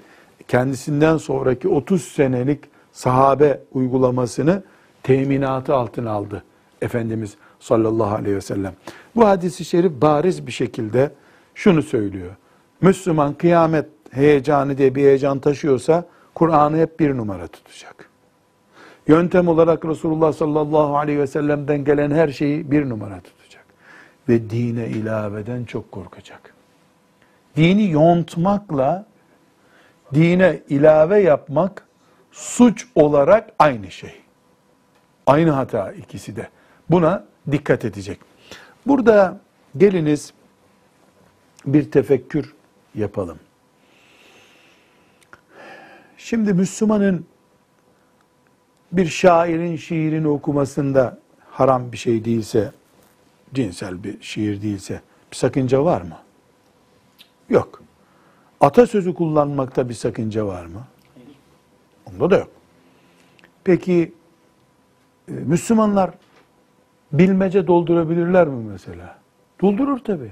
kendisinden 0.48 1.16
sonraki 1.16 1.68
30 1.68 2.02
senelik 2.02 2.64
sahabe 2.92 3.60
uygulamasını 3.72 4.62
teminatı 5.02 5.74
altına 5.74 6.10
aldı 6.10 6.42
Efendimiz 6.82 7.34
sallallahu 7.60 8.14
aleyhi 8.14 8.36
ve 8.36 8.40
sellem. 8.40 8.74
Bu 9.16 9.26
hadisi 9.26 9.64
şerif 9.64 9.92
bariz 9.92 10.46
bir 10.46 10.52
şekilde 10.52 11.10
şunu 11.54 11.82
söylüyor. 11.82 12.30
Müslüman 12.80 13.34
kıyamet 13.34 13.86
heyecanı 14.10 14.78
diye 14.78 14.94
bir 14.94 15.02
heyecan 15.02 15.38
taşıyorsa 15.38 16.04
Kur'an'ı 16.34 16.76
hep 16.76 17.00
bir 17.00 17.16
numara 17.16 17.46
tutacak. 17.46 18.08
Yöntem 19.06 19.48
olarak 19.48 19.84
Resulullah 19.84 20.32
sallallahu 20.32 20.96
aleyhi 20.96 21.18
ve 21.18 21.26
sellem'den 21.26 21.84
gelen 21.84 22.10
her 22.10 22.28
şeyi 22.28 22.70
bir 22.70 22.88
numara 22.88 23.20
tutacak. 23.20 23.64
Ve 24.28 24.50
dine 24.50 24.88
ilaveden 24.88 25.64
çok 25.64 25.92
korkacak. 25.92 26.51
Dini 27.56 27.90
yontmakla 27.90 29.06
dine 30.14 30.60
ilave 30.68 31.22
yapmak 31.22 31.86
suç 32.32 32.86
olarak 32.94 33.50
aynı 33.58 33.90
şey. 33.90 34.20
Aynı 35.26 35.50
hata 35.50 35.92
ikisi 35.92 36.36
de. 36.36 36.48
Buna 36.90 37.24
dikkat 37.50 37.84
edecek. 37.84 38.20
Burada 38.86 39.40
geliniz 39.76 40.32
bir 41.66 41.90
tefekkür 41.90 42.54
yapalım. 42.94 43.38
Şimdi 46.18 46.52
Müslümanın 46.52 47.26
bir 48.92 49.06
şairin 49.06 49.76
şiirini 49.76 50.28
okumasında 50.28 51.18
haram 51.50 51.92
bir 51.92 51.96
şey 51.96 52.24
değilse, 52.24 52.72
cinsel 53.54 54.04
bir 54.04 54.22
şiir 54.22 54.62
değilse 54.62 55.00
bir 55.30 55.36
sakınca 55.36 55.84
var 55.84 56.02
mı? 56.02 56.16
Yok. 57.52 57.82
Atasözü 58.60 59.14
kullanmakta 59.14 59.88
bir 59.88 59.94
sakınca 59.94 60.46
var 60.46 60.64
mı? 60.64 60.82
Onda 62.06 62.30
da 62.30 62.38
yok. 62.38 62.48
Peki 63.64 64.12
e, 65.28 65.32
Müslümanlar 65.32 66.10
bilmece 67.12 67.66
doldurabilirler 67.66 68.48
mi 68.48 68.64
mesela? 68.72 69.18
Doldurur 69.60 69.98
tabi. 69.98 70.30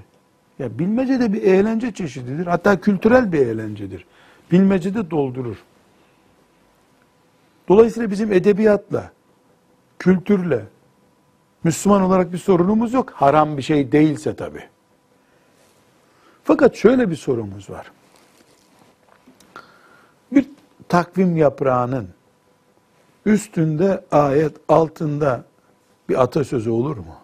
Ya 0.58 0.78
bilmece 0.78 1.20
de 1.20 1.32
bir 1.32 1.42
eğlence 1.42 1.94
çeşididir. 1.94 2.46
Hatta 2.46 2.80
kültürel 2.80 3.32
bir 3.32 3.38
eğlencedir. 3.38 4.06
Bilmece 4.52 4.94
de 4.94 5.10
doldurur. 5.10 5.56
Dolayısıyla 7.68 8.10
bizim 8.10 8.32
edebiyatla, 8.32 9.10
kültürle, 9.98 10.64
Müslüman 11.64 12.02
olarak 12.02 12.32
bir 12.32 12.38
sorunumuz 12.38 12.92
yok. 12.92 13.10
Haram 13.10 13.56
bir 13.56 13.62
şey 13.62 13.92
değilse 13.92 14.36
tabi. 14.36 14.68
Fakat 16.44 16.76
şöyle 16.76 17.10
bir 17.10 17.16
sorumuz 17.16 17.70
var. 17.70 17.92
Bir 20.32 20.46
takvim 20.88 21.36
yaprağının 21.36 22.08
üstünde 23.26 24.04
ayet, 24.10 24.56
altında 24.68 25.44
bir 26.08 26.22
atasözü 26.22 26.70
olur 26.70 26.96
mu? 26.96 27.16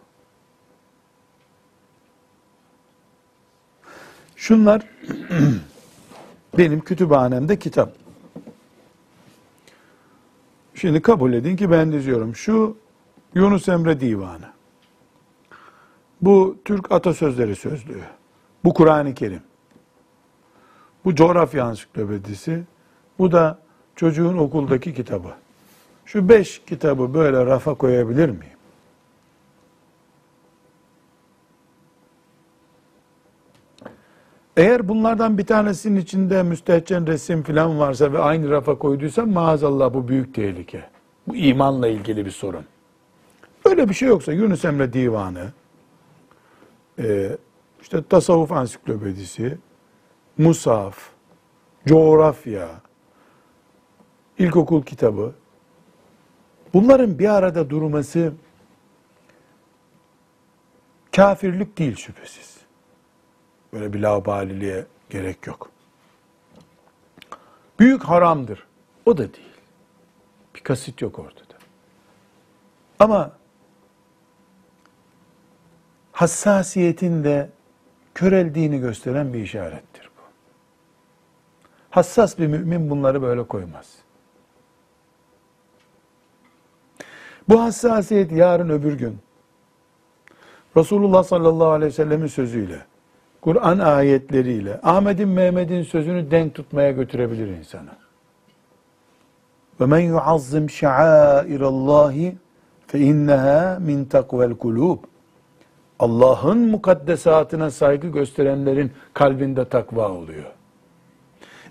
Şunlar 4.37 4.83
benim 6.59 6.81
kütüphanemde 6.81 7.59
kitap. 7.59 7.93
Şimdi 10.75 11.03
kabul 11.03 11.33
edin 11.33 11.57
ki 11.57 11.71
ben 11.71 11.93
diziyorum. 11.93 12.37
Şu 12.37 12.77
Yunus 13.35 13.69
Emre 13.69 14.01
Divanı. 14.01 14.51
Bu 16.21 16.57
Türk 16.65 16.93
Atasözleri 16.93 17.57
Sözlüğü. 17.57 18.03
Bu 18.67 18.75
Kur'an-ı 18.75 19.15
Kerim. 19.15 19.43
Bu 21.05 21.15
coğrafya 21.15 21.65
ansiklopedisi. 21.65 22.63
Bu 23.19 23.33
da 23.33 23.59
çocuğun 23.97 24.37
okuldaki 24.37 24.95
kitabı. 24.95 25.29
Şu 26.05 26.29
beş 26.29 26.63
kitabı 26.67 27.15
böyle 27.15 27.47
rafa 27.47 27.75
koyabilir 27.75 28.29
miyim? 28.29 28.59
Eğer 34.57 34.89
bunlardan 34.89 35.39
bir 35.39 35.47
tanesinin 35.47 36.01
içinde 36.01 36.43
müstehcen 36.43 37.07
resim 37.07 37.43
falan 37.43 37.79
varsa 37.79 38.13
ve 38.13 38.19
aynı 38.19 38.51
rafa 38.51 38.79
koyduysam 38.79 39.31
maazallah 39.31 39.95
bu 39.95 40.09
büyük 40.09 40.35
tehlike. 40.35 40.85
Bu 41.29 41.37
imanla 41.37 41.89
ilgili 41.89 42.27
bir 42.27 42.31
sorun. 42.31 42.65
Öyle 43.65 43.89
bir 43.89 43.95
şey 43.95 44.09
yoksa 44.09 44.33
Yunus 44.33 44.65
Emre 44.65 44.93
Divanı, 44.93 45.53
e, 46.99 47.37
işte 47.87 48.03
tasavvuf 48.09 48.53
ansiklopedisi, 48.53 49.59
musaf, 50.39 50.99
coğrafya, 51.87 52.69
ilkokul 54.39 54.83
kitabı, 54.83 55.35
bunların 56.75 57.19
bir 57.19 57.29
arada 57.29 57.71
durması 57.71 58.33
Kafirlik 61.17 61.79
değil 61.79 61.97
şüphesiz. 61.97 62.57
Böyle 63.73 63.93
bir 63.93 64.01
laubaliliğe 64.01 64.87
gerek 65.11 65.47
yok. 65.47 65.71
Büyük 67.79 68.03
haramdır. 68.03 68.67
O 69.05 69.19
da 69.19 69.35
değil. 69.35 69.57
Bir 70.55 70.61
kasıt 70.61 71.03
yok 71.03 71.19
ortada. 71.19 71.55
Ama 72.99 73.33
hassasiyetin 76.13 77.25
de 77.25 77.56
köreldiğini 78.17 78.79
gösteren 78.79 79.33
bir 79.33 79.39
işarettir 79.39 80.11
bu. 80.17 80.23
Hassas 81.91 82.39
bir 82.39 82.47
mümin 82.47 82.91
bunları 82.91 83.23
böyle 83.23 83.43
koymaz. 83.43 83.95
Bu 87.49 87.63
hassasiyet 87.63 88.33
yarın 88.33 88.69
öbür 88.69 88.93
gün 88.93 89.19
Resulullah 90.77 91.25
sallallahu 91.25 91.69
aleyhi 91.69 91.89
ve 91.89 91.95
sellemin 91.95 92.27
sözüyle, 92.27 92.79
Kur'an 93.41 93.79
ayetleriyle, 93.79 94.81
Ahmet'in 94.83 95.29
Mehmet'in 95.29 95.83
sözünü 95.83 96.31
denk 96.31 96.55
tutmaya 96.55 96.91
götürebilir 96.91 97.47
insanı. 97.47 97.91
Ve 99.81 99.87
men 99.87 100.01
yuazzim 100.01 100.71
şa'airallahi 100.71 102.37
fe 102.87 102.99
inneha 102.99 103.79
min 103.81 104.05
takvel 104.05 104.55
kulub. 104.55 104.99
Allah'ın 105.99 106.59
mukaddesatına 106.59 107.71
saygı 107.71 108.09
gösterenlerin 108.09 108.93
kalbinde 109.15 109.69
takva 109.69 110.09
oluyor. 110.09 110.45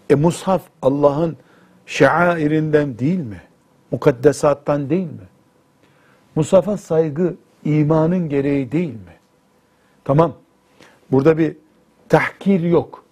E 0.10 0.16
mushaf 0.16 0.62
Allah'ın 0.82 1.38
şairinden 1.86 3.00
değil 3.00 3.20
mi? 3.20 3.42
Mukaddesattan 3.92 4.90
değil 4.90 5.08
mi? 5.08 5.28
Musaf'a 6.36 6.78
saygı 6.78 7.36
imanın 7.66 8.30
gereği 8.30 8.72
değil 8.72 8.94
mi? 8.94 9.16
Tamam. 10.04 10.34
Burada 11.12 11.38
bir 11.38 11.58
tahkir 12.10 12.60
yok. 12.60 13.04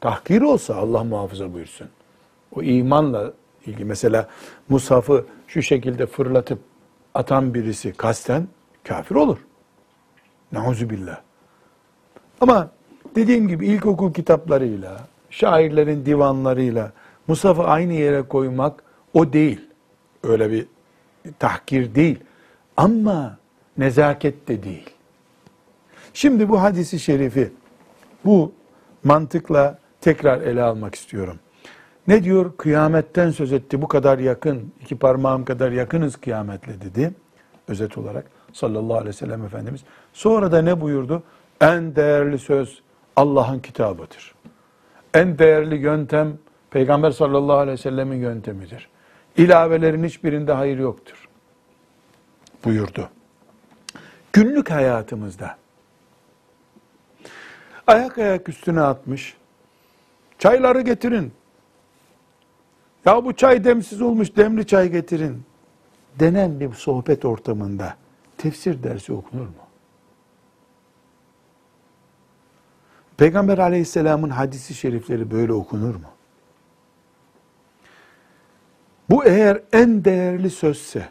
Tahkir 0.00 0.42
olsa 0.42 0.76
Allah 0.76 1.04
muhafaza 1.04 1.52
buyursun. 1.52 1.88
O 2.56 2.62
imanla 2.62 3.32
ilgili 3.66 3.84
mesela 3.84 4.28
Musaf'ı 4.68 5.26
şu 5.46 5.62
şekilde 5.62 6.06
fırlatıp 6.06 6.58
atan 7.14 7.54
birisi 7.54 7.92
kasten 7.92 8.48
kafir 8.84 9.14
olur. 9.14 9.38
Nauzubillah. 10.54 11.20
Ama 12.40 12.70
dediğim 13.14 13.48
gibi 13.48 13.66
ilkokul 13.66 14.12
kitaplarıyla, 14.12 15.00
şairlerin 15.30 16.06
divanlarıyla 16.06 16.92
Musaf'ı 17.28 17.62
aynı 17.64 17.92
yere 17.92 18.22
koymak 18.22 18.82
o 19.14 19.32
değil. 19.32 19.60
Öyle 20.22 20.50
bir 20.50 20.66
tahkir 21.38 21.94
değil. 21.94 22.20
Ama 22.76 23.38
nezaket 23.78 24.48
de 24.48 24.62
değil. 24.62 24.90
Şimdi 26.14 26.48
bu 26.48 26.62
hadisi 26.62 27.00
şerifi 27.00 27.52
bu 28.24 28.52
mantıkla 29.04 29.78
tekrar 30.00 30.40
ele 30.40 30.62
almak 30.62 30.94
istiyorum. 30.94 31.38
Ne 32.06 32.24
diyor? 32.24 32.52
Kıyametten 32.56 33.30
söz 33.30 33.52
etti. 33.52 33.82
Bu 33.82 33.88
kadar 33.88 34.18
yakın, 34.18 34.72
iki 34.80 34.98
parmağım 34.98 35.44
kadar 35.44 35.72
yakınız 35.72 36.16
kıyametle 36.16 36.80
dedi. 36.80 37.14
Özet 37.68 37.98
olarak 37.98 38.24
sallallahu 38.52 38.94
aleyhi 38.94 39.08
ve 39.08 39.12
sellem 39.12 39.44
Efendimiz. 39.44 39.80
Sonra 40.14 40.52
da 40.52 40.62
ne 40.62 40.80
buyurdu? 40.80 41.22
En 41.60 41.96
değerli 41.96 42.38
söz 42.38 42.82
Allah'ın 43.16 43.58
kitabıdır. 43.58 44.34
En 45.14 45.38
değerli 45.38 45.76
yöntem 45.76 46.38
Peygamber 46.70 47.10
sallallahu 47.10 47.56
aleyhi 47.56 47.78
ve 47.78 47.82
sellemin 47.82 48.16
yöntemidir. 48.16 48.88
İlavelerin 49.36 50.04
hiçbirinde 50.04 50.52
hayır 50.52 50.78
yoktur. 50.78 51.28
Buyurdu. 52.64 53.08
Günlük 54.32 54.70
hayatımızda 54.70 55.56
ayak 57.86 58.18
ayak 58.18 58.48
üstüne 58.48 58.80
atmış. 58.80 59.36
Çayları 60.38 60.80
getirin. 60.80 61.32
Ya 63.04 63.24
bu 63.24 63.36
çay 63.36 63.64
demsiz 63.64 64.02
olmuş 64.02 64.36
demli 64.36 64.66
çay 64.66 64.90
getirin. 64.90 65.42
Denen 66.20 66.60
bir 66.60 66.72
sohbet 66.72 67.24
ortamında 67.24 67.96
tefsir 68.38 68.82
dersi 68.82 69.12
okunur 69.12 69.46
mu? 69.46 69.63
Peygamber 73.16 73.58
aleyhisselamın 73.58 74.30
hadisi 74.30 74.74
şerifleri 74.74 75.30
böyle 75.30 75.52
okunur 75.52 75.94
mu? 75.94 76.08
Bu 79.10 79.24
eğer 79.24 79.62
en 79.72 80.04
değerli 80.04 80.50
sözse, 80.50 81.08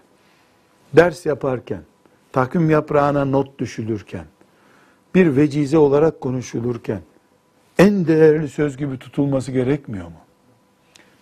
ders 0.94 1.26
yaparken, 1.26 1.82
takvim 2.32 2.70
yaprağına 2.70 3.26
not 3.26 3.60
düşülürken, 3.60 4.26
bir 5.16 5.36
vecize 5.36 5.78
olarak 5.78 6.22
konuşulurken, 6.22 7.02
en 7.78 8.08
değerli 8.08 8.50
söz 8.50 8.78
gibi 8.78 9.00
tutulması 9.00 9.52
gerekmiyor 9.52 10.06
mu? 10.06 10.18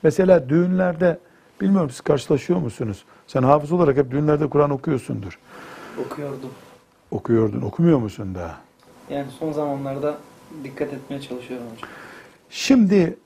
Mesela 0.04 0.50
düğünlerde, 0.50 1.20
bilmiyorum 1.62 1.89
siz 1.89 2.02
karşılaşıyor 2.02 2.60
musunuz? 2.60 3.06
Sen 3.28 3.44
hafız 3.44 3.72
olarak 3.72 3.98
hep 3.98 4.12
düğünlerde 4.12 4.50
Kur'an 4.50 4.70
okuyorsundur. 4.70 5.39
Okuyordum. 6.06 6.50
Okuyordun, 7.12 7.62
okumuyor 7.62 8.00
musun 8.00 8.36
daha? 8.36 8.58
Yani 9.10 9.28
son 9.39 9.52
zamanlarda 9.52 10.17
dikkat 10.64 10.94
etmeye 10.94 11.22
çalışıyorum 11.22 11.66
hocam. 11.66 11.90
Şimdi 12.50 13.18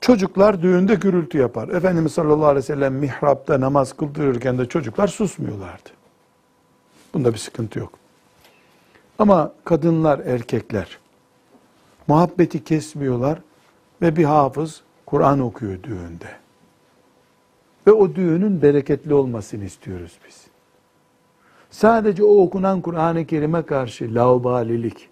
çocuklar 0.00 0.62
düğünde 0.62 0.94
gürültü 0.94 1.38
yapar. 1.38 1.68
Efendimiz 1.68 2.12
sallallahu 2.12 2.46
aleyhi 2.46 2.64
ve 2.64 2.66
sellem 2.66 2.94
mihrapta 2.94 3.60
namaz 3.60 3.92
kıldırırken 3.92 4.58
de 4.58 4.68
çocuklar 4.68 5.08
susmuyorlardı. 5.08 5.90
Bunda 7.14 7.32
bir 7.32 7.38
sıkıntı 7.38 7.78
yok. 7.78 7.92
Ama 9.18 9.52
kadınlar, 9.64 10.18
erkekler 10.18 10.98
muhabbeti 12.08 12.64
kesmiyorlar 12.64 13.38
ve 14.02 14.16
bir 14.16 14.24
hafız 14.24 14.82
Kur'an 15.06 15.40
okuyor 15.40 15.82
düğünde. 15.82 16.28
Ve 17.86 17.92
o 17.92 18.14
düğünün 18.14 18.62
bereketli 18.62 19.14
olmasını 19.14 19.64
istiyoruz 19.64 20.18
biz. 20.28 20.46
Sadece 21.70 22.24
o 22.24 22.42
okunan 22.42 22.80
Kur'an-ı 22.80 23.26
Kerim'e 23.26 23.62
karşı 23.62 24.14
laubalilik, 24.14 25.08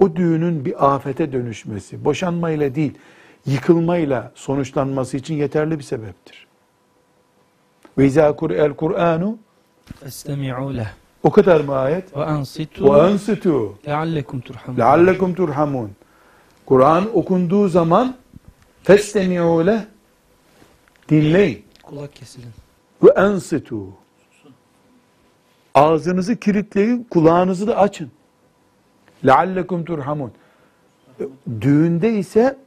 o 0.00 0.16
düğünün 0.16 0.64
bir 0.64 0.94
afete 0.94 1.32
dönüşmesi, 1.32 2.04
boşanmayla 2.04 2.74
değil, 2.74 2.94
yıkılmayla 3.46 4.32
sonuçlanması 4.34 5.16
için 5.16 5.34
yeterli 5.34 5.78
bir 5.78 5.84
sebeptir. 5.84 6.46
Ve 7.98 8.06
izâ 8.06 8.36
kur'el 8.36 8.74
Kur'anu 8.74 9.38
Estemi'û 10.06 10.84
O 11.22 11.30
kadar 11.30 11.60
mı 11.60 11.76
ayet? 11.76 12.16
Ve 12.16 12.20
ansitû 12.20 12.84
Ve 12.84 12.88
ansitû 12.88 13.70
Leallekum 13.86 14.40
turhamun 14.40 14.78
Leallekum 14.78 15.34
turhamun 15.34 15.90
Kur'an 16.66 17.16
okunduğu 17.16 17.68
zaman 17.68 18.16
Festemi'û 18.82 19.66
leh 19.66 19.80
Dinleyin. 21.08 21.64
Kulak 21.82 22.14
kesilin. 22.14 22.50
Ve 23.02 23.08
ansitû 23.08 23.86
Ağzınızı 25.74 26.36
kilitleyin, 26.36 27.06
kulağınızı 27.10 27.66
da 27.66 27.76
açın. 27.76 28.10
Leallekum 29.26 29.84
turhamun. 29.84 30.32
Düğünde 31.60 32.12
ise 32.18 32.58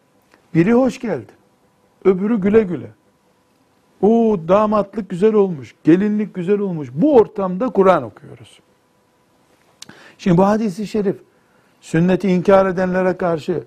biri 0.56 0.74
hoş 0.74 1.00
geldi. 1.00 1.32
Öbürü 2.06 2.42
güle 2.42 2.64
güle. 2.64 2.92
O 4.02 4.40
damatlık 4.48 5.10
güzel 5.10 5.34
olmuş, 5.34 5.76
gelinlik 5.84 6.34
güzel 6.34 6.60
olmuş. 6.60 6.90
Bu 6.94 7.16
ortamda 7.16 7.70
Kur'an 7.70 8.04
okuyoruz. 8.04 8.60
Şimdi 10.18 10.38
bu 10.38 10.46
hadisi 10.46 10.88
şerif 10.88 11.16
sünneti 11.82 12.28
inkar 12.28 12.66
edenlere 12.66 13.18
karşı 13.18 13.64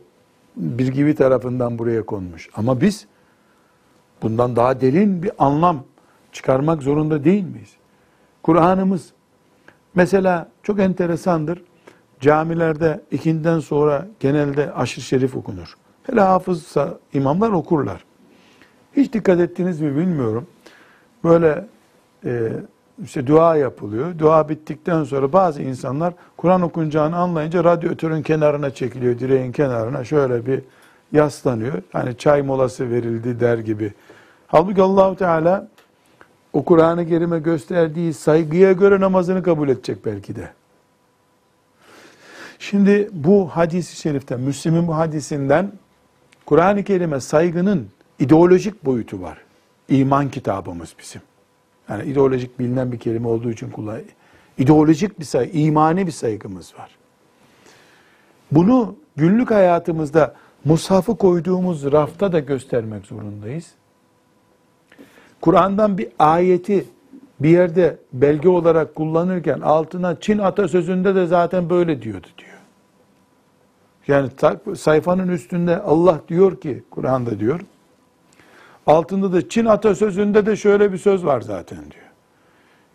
bir 0.56 0.88
gibi 0.88 1.14
tarafından 1.14 1.78
buraya 1.78 2.06
konmuş. 2.06 2.50
Ama 2.54 2.80
biz 2.80 3.06
bundan 4.22 4.56
daha 4.56 4.80
derin 4.80 5.22
bir 5.22 5.30
anlam 5.38 5.84
çıkarmak 6.32 6.82
zorunda 6.82 7.24
değil 7.24 7.44
miyiz? 7.44 7.72
Kur'an'ımız 8.42 9.12
mesela 9.94 10.48
çok 10.62 10.80
enteresandır. 10.80 11.62
Camilerde 12.20 13.00
ikinden 13.10 13.58
sonra 13.58 14.06
genelde 14.20 14.72
aşırı 14.72 15.04
şerif 15.04 15.36
okunur. 15.36 15.74
Hele 16.02 16.20
hafızsa 16.20 16.98
imamlar 17.12 17.50
okurlar. 17.50 18.04
Hiç 18.96 19.12
dikkat 19.12 19.40
ettiniz 19.40 19.80
mi 19.80 19.96
bilmiyorum. 19.96 20.46
Böyle 21.24 21.66
e, 22.24 22.52
işte 23.04 23.26
dua 23.26 23.56
yapılıyor. 23.56 24.18
Dua 24.18 24.48
bittikten 24.48 25.04
sonra 25.04 25.32
bazı 25.32 25.62
insanlar 25.62 26.14
Kur'an 26.36 26.62
okunacağını 26.62 27.16
anlayınca 27.16 27.64
radyatörün 27.64 28.22
kenarına 28.22 28.70
çekiliyor, 28.70 29.18
direğin 29.18 29.52
kenarına 29.52 30.04
şöyle 30.04 30.46
bir 30.46 30.60
yaslanıyor. 31.12 31.82
Hani 31.92 32.18
çay 32.18 32.42
molası 32.42 32.90
verildi 32.90 33.40
der 33.40 33.58
gibi. 33.58 33.92
Halbuki 34.46 34.82
Allahu 34.82 35.16
Teala 35.16 35.68
o 36.52 36.64
Kur'an-ı 36.64 37.08
Kerim'e 37.08 37.38
gösterdiği 37.38 38.14
saygıya 38.14 38.72
göre 38.72 39.00
namazını 39.00 39.42
kabul 39.42 39.68
edecek 39.68 40.06
belki 40.06 40.36
de. 40.36 40.50
Şimdi 42.70 43.08
bu 43.12 43.48
hadisi 43.48 43.96
şeriften, 43.96 44.40
Müslim'in 44.40 44.88
bu 44.88 44.96
hadisinden 44.96 45.72
Kur'an-ı 46.46 46.84
Kerim'e 46.84 47.20
saygının 47.20 47.88
ideolojik 48.18 48.84
boyutu 48.84 49.22
var. 49.22 49.38
İman 49.88 50.30
kitabımız 50.30 50.94
bizim. 50.98 51.22
Yani 51.88 52.04
ideolojik 52.04 52.58
bilinen 52.58 52.92
bir 52.92 52.98
kelime 52.98 53.28
olduğu 53.28 53.50
için 53.50 53.70
kullan. 53.70 54.00
İdeolojik 54.58 55.20
bir 55.20 55.24
saygı, 55.24 55.58
imani 55.58 56.06
bir 56.06 56.12
saygımız 56.12 56.74
var. 56.78 56.90
Bunu 58.52 58.96
günlük 59.16 59.50
hayatımızda 59.50 60.34
mushafı 60.64 61.16
koyduğumuz 61.16 61.92
rafta 61.92 62.32
da 62.32 62.38
göstermek 62.40 63.06
zorundayız. 63.06 63.70
Kur'an'dan 65.40 65.98
bir 65.98 66.08
ayeti 66.18 66.84
bir 67.40 67.48
yerde 67.48 67.96
belge 68.12 68.48
olarak 68.48 68.94
kullanırken 68.94 69.60
altına 69.60 70.20
Çin 70.20 70.38
atasözünde 70.38 71.14
de 71.14 71.26
zaten 71.26 71.70
böyle 71.70 72.02
diyordu 72.02 72.26
diyor. 72.38 72.43
Yani 74.08 74.30
sayfanın 74.76 75.28
üstünde 75.28 75.82
Allah 75.82 76.20
diyor 76.28 76.60
ki 76.60 76.84
Kur'an'da 76.90 77.40
diyor. 77.40 77.60
Altında 78.86 79.32
da 79.32 79.48
Çin 79.48 79.64
atasözünde 79.64 80.46
de 80.46 80.56
şöyle 80.56 80.92
bir 80.92 80.98
söz 80.98 81.24
var 81.24 81.40
zaten 81.40 81.78
diyor. 81.78 82.04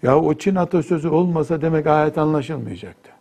Ya 0.03 0.19
o 0.19 0.33
Çin 0.33 0.55
atasözü 0.55 1.07
olmasa 1.09 1.61
demek 1.61 1.87
ayet 1.87 2.17
anlaşılmayacaktı. 2.17 3.11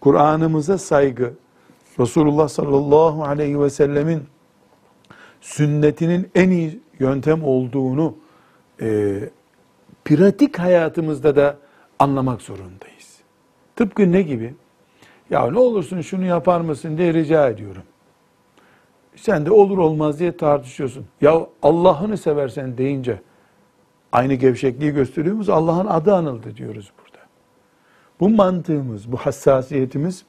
Kur'an'ımıza 0.00 0.78
saygı, 0.78 1.34
Resulullah 1.98 2.48
sallallahu 2.48 3.24
aleyhi 3.24 3.60
ve 3.60 3.70
sellemin 3.70 4.22
sünnetinin 5.40 6.30
en 6.34 6.50
iyi 6.50 6.80
yöntem 6.98 7.44
olduğunu 7.44 8.16
e, 8.80 9.20
pratik 10.04 10.58
hayatımızda 10.58 11.36
da 11.36 11.56
anlamak 11.98 12.42
zorundayız. 12.42 13.18
Tıpkı 13.76 14.12
ne 14.12 14.22
gibi? 14.22 14.54
Ya 15.30 15.50
ne 15.50 15.58
olursun 15.58 16.00
şunu 16.00 16.24
yapar 16.24 16.60
mısın 16.60 16.98
diye 16.98 17.14
rica 17.14 17.48
ediyorum. 17.48 17.82
Sen 19.16 19.46
de 19.46 19.50
olur 19.50 19.78
olmaz 19.78 20.18
diye 20.18 20.36
tartışıyorsun. 20.36 21.06
Ya 21.20 21.46
Allah'ını 21.62 22.16
seversen 22.16 22.78
deyince 22.78 23.20
aynı 24.12 24.34
gevşekliği 24.34 24.92
gösteriyor 24.92 25.34
muyuz? 25.34 25.48
Allah'ın 25.48 25.86
adı 25.86 26.14
anıldı 26.14 26.56
diyoruz 26.56 26.92
burada. 26.98 27.24
Bu 28.20 28.28
mantığımız, 28.28 29.12
bu 29.12 29.16
hassasiyetimiz 29.16 30.24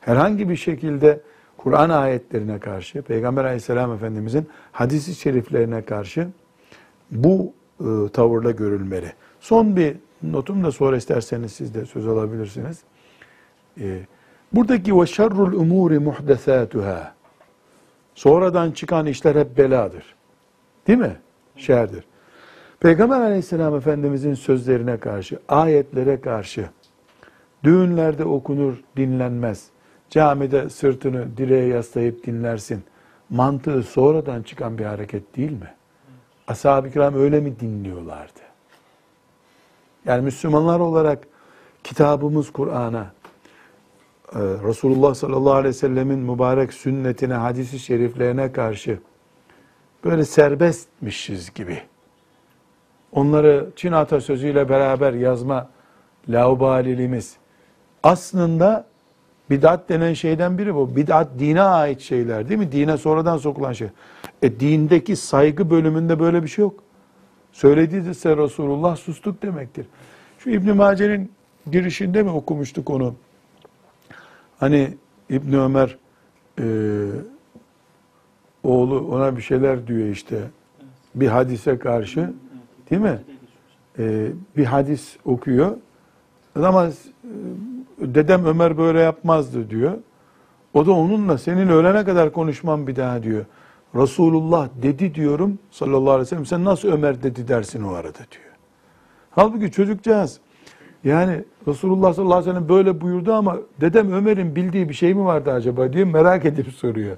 herhangi 0.00 0.48
bir 0.48 0.56
şekilde 0.56 1.20
Kur'an 1.56 1.90
ayetlerine 1.90 2.58
karşı, 2.58 3.02
Peygamber 3.02 3.44
aleyhisselam 3.44 3.92
efendimizin 3.92 4.48
hadisi 4.72 5.14
şeriflerine 5.14 5.82
karşı 5.82 6.28
bu 7.10 7.52
e, 7.80 7.84
tavırla 8.12 8.50
görülmeli. 8.50 9.12
Son 9.40 9.76
bir 9.76 9.96
notum 10.22 10.64
da 10.64 10.72
sonra 10.72 10.96
isterseniz 10.96 11.52
siz 11.52 11.74
de 11.74 11.86
söz 11.86 12.06
alabilirsiniz. 12.08 12.82
E, 13.80 14.00
buradaki 14.56 15.00
ve 15.00 15.06
şerrul 15.06 15.52
umuri 15.52 15.98
muhdesatuhâ 15.98 17.14
sonradan 18.14 18.70
çıkan 18.70 19.06
işler 19.06 19.36
hep 19.36 19.58
beladır. 19.58 20.14
Değil 20.86 20.98
mi? 20.98 21.16
Şerdir. 21.56 22.04
Peygamber 22.80 23.20
aleyhisselam 23.20 23.76
efendimizin 23.76 24.34
sözlerine 24.34 24.96
karşı, 24.96 25.38
ayetlere 25.48 26.20
karşı 26.20 26.68
düğünlerde 27.64 28.24
okunur, 28.24 28.74
dinlenmez. 28.96 29.66
Camide 30.10 30.70
sırtını 30.70 31.36
direğe 31.36 31.66
yaslayıp 31.66 32.26
dinlersin. 32.26 32.84
Mantığı 33.30 33.82
sonradan 33.82 34.42
çıkan 34.42 34.78
bir 34.78 34.84
hareket 34.84 35.36
değil 35.36 35.52
mi? 35.52 35.74
Ashab-ı 36.48 36.90
kiram 36.90 37.14
öyle 37.14 37.40
mi 37.40 37.60
dinliyorlardı? 37.60 38.40
Yani 40.04 40.22
Müslümanlar 40.22 40.80
olarak 40.80 41.26
kitabımız 41.84 42.52
Kur'an'a, 42.52 43.06
Resulullah 44.34 45.14
sallallahu 45.14 45.52
aleyhi 45.52 45.68
ve 45.68 45.78
sellemin 45.78 46.18
mübarek 46.18 46.74
sünnetine, 46.74 47.34
hadisi 47.34 47.78
şeriflerine 47.78 48.52
karşı 48.52 48.98
böyle 50.04 50.24
serbestmişiz 50.24 51.54
gibi. 51.54 51.78
Onları 53.12 53.70
Çin 53.76 53.92
atasözüyle 53.92 54.68
beraber 54.68 55.12
yazma 55.12 55.68
laubaliliğimiz 56.28 57.36
aslında 58.02 58.86
bid'at 59.50 59.88
denen 59.88 60.14
şeyden 60.14 60.58
biri 60.58 60.74
bu. 60.74 60.96
Bid'at 60.96 61.28
dine 61.38 61.62
ait 61.62 62.00
şeyler 62.00 62.48
değil 62.48 62.60
mi? 62.60 62.72
Dine 62.72 62.96
sonradan 62.96 63.36
sokulan 63.36 63.72
şey. 63.72 63.88
E 64.42 64.60
dindeki 64.60 65.16
saygı 65.16 65.70
bölümünde 65.70 66.20
böyle 66.20 66.42
bir 66.42 66.48
şey 66.48 66.62
yok. 66.62 66.82
Söylediyse 67.52 68.36
Resulullah 68.36 68.96
sustuk 68.96 69.42
demektir. 69.42 69.86
Şu 70.38 70.50
İbn 70.50 70.76
Mace'nin 70.76 71.32
girişinde 71.70 72.22
mi 72.22 72.30
okumuştuk 72.30 72.90
onu? 72.90 73.14
Hani 74.64 74.88
İbn 75.30 75.52
Ömer 75.52 75.98
e, 76.60 76.66
oğlu 78.62 79.00
ona 79.00 79.36
bir 79.36 79.42
şeyler 79.42 79.86
diyor 79.86 80.08
işte. 80.08 80.40
Bir 81.14 81.28
hadise 81.28 81.78
karşı. 81.78 82.32
Değil 82.90 83.02
mi? 83.02 83.18
E, 83.98 84.28
bir 84.56 84.64
hadis 84.64 85.16
okuyor. 85.24 85.76
Ama 86.54 86.86
e, 86.86 86.92
dedem 87.98 88.44
Ömer 88.46 88.78
böyle 88.78 89.00
yapmazdı 89.00 89.70
diyor. 89.70 89.92
O 90.74 90.86
da 90.86 90.92
onunla 90.92 91.38
senin 91.38 91.68
ölene 91.68 92.04
kadar 92.04 92.32
konuşmam 92.32 92.86
bir 92.86 92.96
daha 92.96 93.22
diyor. 93.22 93.44
Resulullah 93.94 94.68
dedi 94.82 95.14
diyorum 95.14 95.58
sallallahu 95.70 96.10
aleyhi 96.10 96.20
ve 96.20 96.26
sellem 96.26 96.46
sen 96.46 96.64
nasıl 96.64 96.88
Ömer 96.88 97.22
dedi 97.22 97.48
dersin 97.48 97.82
o 97.82 97.92
arada 97.92 98.18
diyor. 98.18 98.54
Halbuki 99.30 99.72
çocukcağız 99.72 100.40
yani 101.04 101.44
Resulullah 101.68 102.14
sallallahu 102.14 102.38
aleyhi 102.38 102.50
ve 102.50 102.54
sellem 102.54 102.68
böyle 102.68 103.00
buyurdu 103.00 103.32
ama 103.32 103.58
dedem 103.80 104.12
Ömer'in 104.12 104.56
bildiği 104.56 104.88
bir 104.88 104.94
şey 104.94 105.14
mi 105.14 105.24
vardı 105.24 105.52
acaba 105.52 105.92
diye 105.92 106.04
merak 106.04 106.44
edip 106.44 106.72
soruyor. 106.72 107.16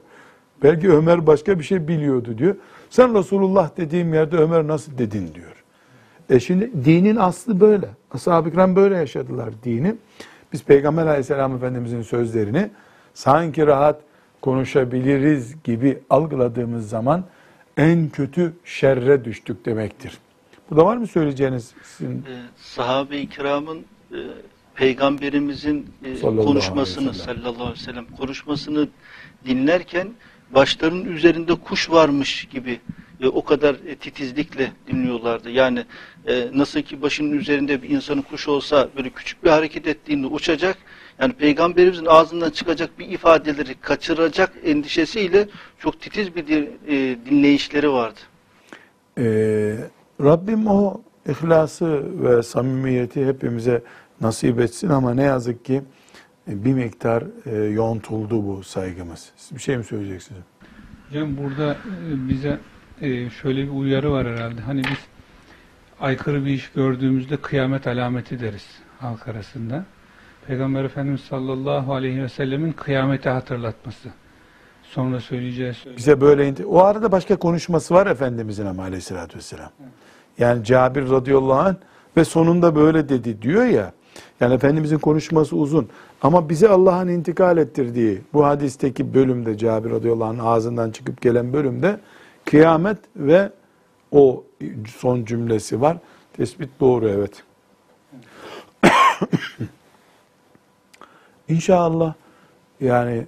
Belki 0.62 0.92
Ömer 0.92 1.26
başka 1.26 1.58
bir 1.58 1.64
şey 1.64 1.88
biliyordu 1.88 2.38
diyor. 2.38 2.56
Sen 2.90 3.14
Resulullah 3.14 3.76
dediğim 3.76 4.14
yerde 4.14 4.36
Ömer 4.36 4.66
nasıl 4.66 4.98
dedin 4.98 5.34
diyor. 5.34 5.64
E 6.30 6.40
şimdi 6.40 6.70
dinin 6.84 7.16
aslı 7.16 7.60
böyle. 7.60 7.88
Ashab-ı 8.10 8.50
kiram 8.50 8.76
böyle 8.76 8.96
yaşadılar 8.96 9.50
dini. 9.64 9.94
Biz 10.52 10.64
Peygamber 10.64 11.06
aleyhisselam 11.06 11.56
efendimizin 11.56 12.02
sözlerini 12.02 12.70
sanki 13.14 13.66
rahat 13.66 14.00
konuşabiliriz 14.42 15.62
gibi 15.64 15.98
algıladığımız 16.10 16.88
zaman 16.88 17.24
en 17.76 18.08
kötü 18.08 18.52
şerre 18.64 19.24
düştük 19.24 19.66
demektir. 19.66 20.18
Burada 20.70 20.84
var 20.84 20.96
mı 20.96 21.06
söyleyeceğiniz 21.06 21.74
sizin? 21.82 22.18
e, 22.18 22.42
sahabe-i 22.56 23.28
kiramın 23.28 23.84
e, 24.12 24.18
peygamberimizin 24.74 25.86
e, 26.04 26.16
Sallallahu 26.16 26.46
konuşmasını 26.46 27.10
aleyhi 27.10 27.24
sallallahu 27.24 27.62
aleyhi 27.62 27.80
ve 27.80 27.84
sellem 27.84 28.06
konuşmasını 28.16 28.88
dinlerken 29.46 30.08
başlarının 30.50 31.04
üzerinde 31.04 31.54
kuş 31.54 31.90
varmış 31.90 32.44
gibi 32.44 32.80
e, 33.20 33.28
o 33.28 33.44
kadar 33.44 33.74
e, 33.74 33.96
titizlikle 33.96 34.72
dinliyorlardı. 34.86 35.50
Yani 35.50 35.84
e, 36.26 36.48
nasıl 36.54 36.80
ki 36.80 37.02
başının 37.02 37.38
üzerinde 37.38 37.82
bir 37.82 37.90
insanın 37.90 38.22
kuş 38.22 38.48
olsa 38.48 38.88
böyle 38.96 39.10
küçük 39.10 39.44
bir 39.44 39.50
hareket 39.50 39.86
ettiğinde 39.86 40.26
uçacak. 40.26 40.78
Yani 41.20 41.32
peygamberimizin 41.32 42.06
ağzından 42.06 42.50
çıkacak 42.50 42.98
bir 42.98 43.08
ifadeleri 43.08 43.74
kaçıracak 43.74 44.52
endişesiyle 44.64 45.48
çok 45.78 46.00
titiz 46.00 46.36
bir 46.36 46.48
e, 46.88 47.16
dinleyişleri 47.26 47.90
vardı. 47.92 48.20
Ee, 49.18 49.76
Rabbim 50.20 50.66
o 50.66 51.00
ihlası 51.28 52.04
ve 52.22 52.42
samimiyeti 52.42 53.26
hepimize 53.26 53.82
nasip 54.20 54.60
etsin 54.60 54.88
ama 54.88 55.14
ne 55.14 55.22
yazık 55.22 55.64
ki 55.64 55.82
e, 56.50 56.64
bir 56.64 56.74
miktar 56.74 57.24
e, 57.46 57.56
yontuldu 57.56 58.46
bu 58.46 58.64
saygımız. 58.64 59.32
Siz 59.36 59.56
bir 59.56 59.62
şey 59.62 59.76
mi 59.76 59.84
söyleyeceksiniz? 59.84 60.42
Hocam 61.08 61.36
burada 61.36 61.72
e, 61.72 62.28
bize 62.28 62.58
şöyle 63.42 63.62
bir 63.62 63.70
uyarı 63.70 64.12
var 64.12 64.26
herhalde. 64.26 64.60
Hani 64.60 64.84
biz 64.84 64.98
aykırı 66.00 66.44
bir 66.44 66.50
iş 66.50 66.70
gördüğümüzde 66.70 67.36
kıyamet 67.36 67.86
alameti 67.86 68.40
deriz 68.40 68.66
halk 69.00 69.28
arasında. 69.28 69.84
Peygamber 70.46 70.84
Efendimiz 70.84 71.20
sallallahu 71.20 71.94
aleyhi 71.94 72.22
ve 72.22 72.28
sellemin 72.28 72.72
kıyameti 72.72 73.28
hatırlatması. 73.28 74.08
Sonra 74.96 75.20
söyleyeceği 75.20 75.74
söz. 75.74 75.96
Bize 75.96 76.20
böyle 76.20 76.48
inti- 76.48 76.64
o 76.64 76.78
arada 76.78 77.12
başka 77.12 77.36
konuşması 77.36 77.94
var 77.94 78.06
Efendimizin 78.06 78.66
ama 78.66 78.82
aleyhissalatü 78.82 79.38
vesselam. 79.38 79.70
Yani 80.38 80.64
Cabir 80.64 81.10
radıyallahu 81.10 81.52
anh 81.58 81.74
ve 82.16 82.24
sonunda 82.24 82.76
böyle 82.76 83.08
dedi 83.08 83.42
diyor 83.42 83.64
ya. 83.64 83.92
Yani 84.40 84.54
Efendimizin 84.54 84.98
konuşması 84.98 85.56
uzun. 85.56 85.88
Ama 86.22 86.48
bize 86.48 86.68
Allah'ın 86.68 87.08
intikal 87.08 87.58
ettirdiği 87.58 88.20
bu 88.32 88.44
hadisteki 88.44 89.14
bölümde 89.14 89.58
Cabir 89.58 89.90
radıyallahu 89.90 90.28
anh 90.28 90.44
ağzından 90.44 90.90
çıkıp 90.90 91.20
gelen 91.20 91.52
bölümde 91.52 92.00
kıyamet 92.44 92.98
ve 93.16 93.50
o 94.12 94.44
son 94.96 95.24
cümlesi 95.24 95.80
var. 95.80 95.96
Tespit 96.36 96.70
doğru 96.80 97.08
evet. 97.08 97.42
İnşallah 101.48 102.14
yani 102.80 103.26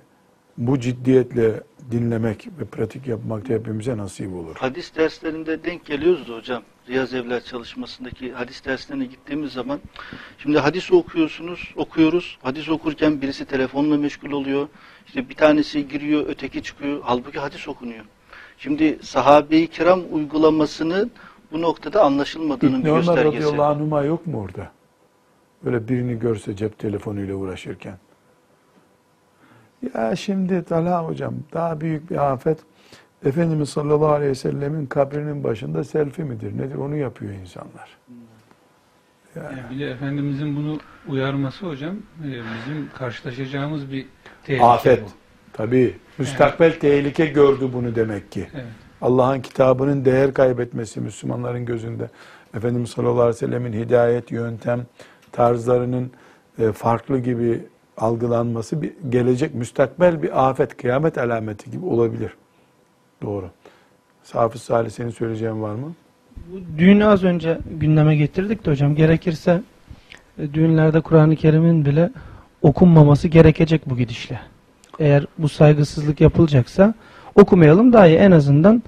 bu 0.58 0.80
ciddiyetle 0.80 1.60
dinlemek 1.90 2.48
ve 2.60 2.64
pratik 2.64 3.06
yapmak 3.06 3.48
da 3.48 3.52
hepimize 3.52 3.96
nasip 3.96 4.32
olur. 4.34 4.56
Hadis 4.58 4.96
derslerinde 4.96 5.64
denk 5.64 5.86
geliyoruz 5.86 6.28
da 6.28 6.36
hocam. 6.36 6.62
Riyaz 6.88 7.14
Evler 7.14 7.44
çalışmasındaki 7.44 8.32
hadis 8.32 8.64
derslerine 8.64 9.04
gittiğimiz 9.04 9.52
zaman 9.52 9.80
şimdi 10.38 10.58
hadis 10.58 10.92
okuyorsunuz, 10.92 11.74
okuyoruz. 11.76 12.38
Hadis 12.42 12.68
okurken 12.68 13.22
birisi 13.22 13.44
telefonla 13.44 13.96
meşgul 13.96 14.30
oluyor. 14.30 14.68
İşte 15.06 15.28
bir 15.28 15.34
tanesi 15.34 15.88
giriyor, 15.88 16.24
öteki 16.28 16.62
çıkıyor. 16.62 17.00
Halbuki 17.02 17.38
hadis 17.38 17.68
okunuyor. 17.68 18.04
Şimdi 18.58 18.98
sahabe-i 19.02 19.66
kiram 19.66 20.00
uygulamasının 20.10 21.10
bu 21.52 21.62
noktada 21.62 22.02
anlaşılmadığının 22.02 22.80
İbn 22.80 22.84
bir 22.84 22.90
Ömer 22.90 22.98
göstergesi. 22.98 23.36
radıyallahu 23.36 23.62
anhuma 23.72 24.02
yok 24.02 24.26
mu 24.26 24.40
orada? 24.40 24.70
Böyle 25.64 25.88
birini 25.88 26.18
görse 26.18 26.56
cep 26.56 26.78
telefonuyla 26.78 27.34
uğraşırken. 27.34 27.98
Ya 29.82 30.16
şimdi 30.16 30.64
Talha 30.64 31.04
hocam 31.04 31.34
daha 31.52 31.80
büyük 31.80 32.10
bir 32.10 32.32
afet 32.32 32.58
Efendimiz 33.24 33.68
sallallahu 33.68 34.08
aleyhi 34.08 34.30
ve 34.30 34.34
sellemin 34.34 34.86
kabrinin 34.86 35.44
başında 35.44 35.84
selfie 35.84 36.24
midir 36.24 36.58
nedir 36.58 36.74
onu 36.74 36.96
yapıyor 36.96 37.32
insanlar. 37.32 37.98
Yani 39.36 39.58
bir 39.70 39.80
de 39.80 39.90
Efendimizin 39.90 40.56
bunu 40.56 40.78
uyarması 41.08 41.66
hocam 41.66 41.96
e, 42.20 42.26
bizim 42.28 42.88
karşılaşacağımız 42.98 43.92
bir 43.92 44.06
tehlike 44.44 44.64
Afet. 44.64 45.02
bu. 45.04 45.08
Tabii. 45.52 45.96
Müstakbel 46.18 46.78
tehlike 46.78 47.26
gördü 47.26 47.70
bunu 47.72 47.94
demek 47.94 48.32
ki. 48.32 48.48
Evet. 48.54 48.64
Allah'ın 49.00 49.40
kitabının 49.40 50.04
değer 50.04 50.34
kaybetmesi 50.34 51.00
Müslümanların 51.00 51.64
gözünde. 51.64 52.08
Efendimiz 52.54 52.90
sallallahu 52.90 53.20
aleyhi 53.20 53.34
ve 53.34 53.38
sellemin 53.38 53.72
hidayet, 53.72 54.32
yöntem, 54.32 54.86
tarzlarının 55.32 56.10
e, 56.58 56.72
farklı 56.72 57.18
gibi 57.18 57.66
algılanması 57.98 58.82
bir 58.82 58.92
gelecek 59.08 59.54
müstakbel 59.54 60.22
bir 60.22 60.48
afet, 60.48 60.76
kıyamet 60.76 61.18
alameti 61.18 61.70
gibi 61.70 61.86
olabilir. 61.86 62.32
Doğru. 63.22 63.50
Safız 64.22 64.62
Salih 64.62 64.90
senin 64.90 65.10
söyleyeceğin 65.10 65.62
var 65.62 65.74
mı? 65.74 65.92
Bu 66.36 66.78
düğünü 66.78 67.04
az 67.04 67.24
önce 67.24 67.58
gündeme 67.80 68.16
getirdik 68.16 68.66
de 68.66 68.70
hocam. 68.70 68.94
Gerekirse 68.94 69.62
e, 70.38 70.54
düğünlerde 70.54 71.00
Kur'an-ı 71.00 71.36
Kerim'in 71.36 71.84
bile 71.84 72.10
okunmaması 72.62 73.28
gerekecek 73.28 73.90
bu 73.90 73.96
gidişle. 73.96 74.40
Eğer 74.98 75.26
bu 75.38 75.48
saygısızlık 75.48 76.20
yapılacaksa 76.20 76.94
okumayalım 77.34 77.92
daha 77.92 78.06
iyi. 78.06 78.16
En 78.16 78.30
azından 78.30 78.82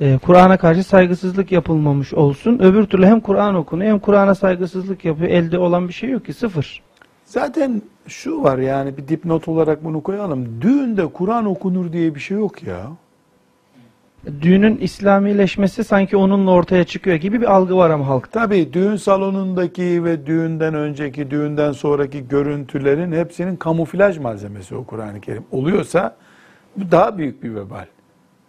e, 0.00 0.18
Kur'an'a 0.22 0.56
karşı 0.56 0.84
saygısızlık 0.84 1.52
yapılmamış 1.52 2.14
olsun. 2.14 2.58
Öbür 2.58 2.84
türlü 2.84 3.06
hem 3.06 3.20
Kur'an 3.20 3.54
okunuyor 3.54 3.90
hem 3.90 3.98
Kur'an'a 3.98 4.34
saygısızlık 4.34 5.04
yapıyor. 5.04 5.30
Elde 5.30 5.58
olan 5.58 5.88
bir 5.88 5.92
şey 5.92 6.10
yok 6.10 6.26
ki 6.26 6.32
sıfır. 6.32 6.82
Zaten 7.32 7.82
şu 8.06 8.42
var 8.42 8.58
yani 8.58 8.96
bir 8.96 9.08
dipnot 9.08 9.48
olarak 9.48 9.84
bunu 9.84 10.02
koyalım. 10.02 10.62
Düğünde 10.62 11.06
Kur'an 11.06 11.46
okunur 11.46 11.92
diye 11.92 12.14
bir 12.14 12.20
şey 12.20 12.36
yok 12.36 12.62
ya. 12.62 12.86
Düğünün 14.40 14.78
İslamileşmesi 14.78 15.84
sanki 15.84 16.16
onunla 16.16 16.50
ortaya 16.50 16.84
çıkıyor 16.84 17.16
gibi 17.16 17.40
bir 17.40 17.52
algı 17.52 17.76
var 17.76 17.90
ama 17.90 18.06
halkta. 18.06 18.40
Tabii 18.40 18.72
düğün 18.72 18.96
salonundaki 18.96 20.04
ve 20.04 20.26
düğünden 20.26 20.74
önceki, 20.74 21.30
düğünden 21.30 21.72
sonraki 21.72 22.28
görüntülerin 22.28 23.12
hepsinin 23.12 23.56
kamuflaj 23.56 24.18
malzemesi 24.18 24.74
o 24.74 24.84
Kur'an-ı 24.84 25.20
Kerim. 25.20 25.44
Oluyorsa 25.50 26.16
bu 26.76 26.90
daha 26.90 27.18
büyük 27.18 27.42
bir 27.42 27.54
vebal. 27.54 27.86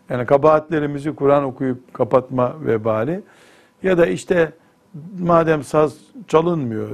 Yani 0.10 0.26
kabahatlerimizi 0.26 1.16
Kur'an 1.16 1.44
okuyup 1.44 1.94
kapatma 1.94 2.54
vebali 2.66 3.22
ya 3.84 3.98
da 3.98 4.06
işte 4.06 4.52
madem 5.20 5.64
saz 5.64 5.98
çalınmıyor, 6.28 6.90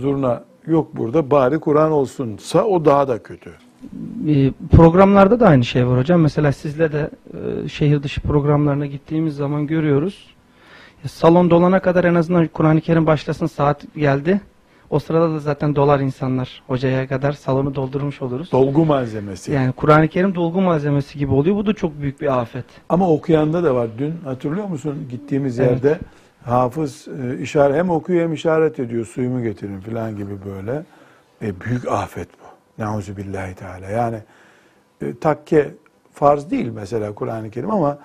zurna 0.00 0.44
yok 0.66 0.96
burada 0.96 1.30
bari 1.30 1.58
Kur'an 1.60 1.92
olsunsa 1.92 2.64
o 2.64 2.84
daha 2.84 3.08
da 3.08 3.22
kötü. 3.22 3.50
E, 4.28 4.52
programlarda 4.72 5.40
da 5.40 5.46
aynı 5.48 5.64
şey 5.64 5.86
var 5.86 5.98
hocam. 5.98 6.20
Mesela 6.20 6.52
sizle 6.52 6.92
de 6.92 7.10
e, 7.64 7.68
şehir 7.68 8.02
dışı 8.02 8.20
programlarına 8.20 8.86
gittiğimiz 8.86 9.36
zaman 9.36 9.66
görüyoruz. 9.66 10.26
Salon 11.06 11.50
dolana 11.50 11.80
kadar 11.80 12.04
en 12.04 12.14
azından 12.14 12.46
Kur'an-ı 12.46 12.80
Kerim 12.80 13.06
başlasın 13.06 13.46
saat 13.46 13.94
geldi. 13.96 14.40
O 14.90 14.98
sırada 14.98 15.30
da 15.34 15.38
zaten 15.38 15.76
dolar 15.76 16.00
insanlar 16.00 16.62
hocaya 16.66 17.08
kadar 17.08 17.32
salonu 17.32 17.74
doldurmuş 17.74 18.22
oluruz. 18.22 18.52
Dolgu 18.52 18.84
malzemesi. 18.84 19.52
Yani 19.52 19.72
Kur'an-ı 19.72 20.08
Kerim 20.08 20.34
dolgu 20.34 20.60
malzemesi 20.60 21.18
gibi 21.18 21.32
oluyor. 21.32 21.56
Bu 21.56 21.66
da 21.66 21.72
çok 21.74 22.00
büyük 22.00 22.20
bir 22.20 22.40
afet. 22.40 22.64
Ama 22.88 23.08
okuyanda 23.10 23.64
da 23.64 23.74
var. 23.74 23.88
Dün 23.98 24.14
hatırlıyor 24.24 24.66
musun 24.66 24.94
gittiğimiz 25.10 25.60
Evet. 25.60 25.70
yerde 25.70 25.98
hafız 26.44 27.08
e, 27.08 27.38
işaret 27.38 27.76
hem 27.76 27.90
okuyor 27.90 28.22
hem 28.22 28.32
işaret 28.32 28.80
ediyor 28.80 29.06
suyumu 29.06 29.42
getirin 29.42 29.80
falan 29.80 30.16
gibi 30.16 30.32
böyle. 30.44 30.84
E, 31.42 31.60
büyük 31.60 31.88
afet 31.88 32.28
bu. 32.40 32.82
Nauzu 32.82 33.16
billahi 33.16 33.54
teala. 33.54 33.86
Yani 33.86 34.18
e, 35.02 35.18
takke 35.18 35.74
farz 36.12 36.50
değil 36.50 36.70
mesela 36.74 37.14
Kur'an-ı 37.14 37.50
Kerim 37.50 37.70
ama 37.70 37.98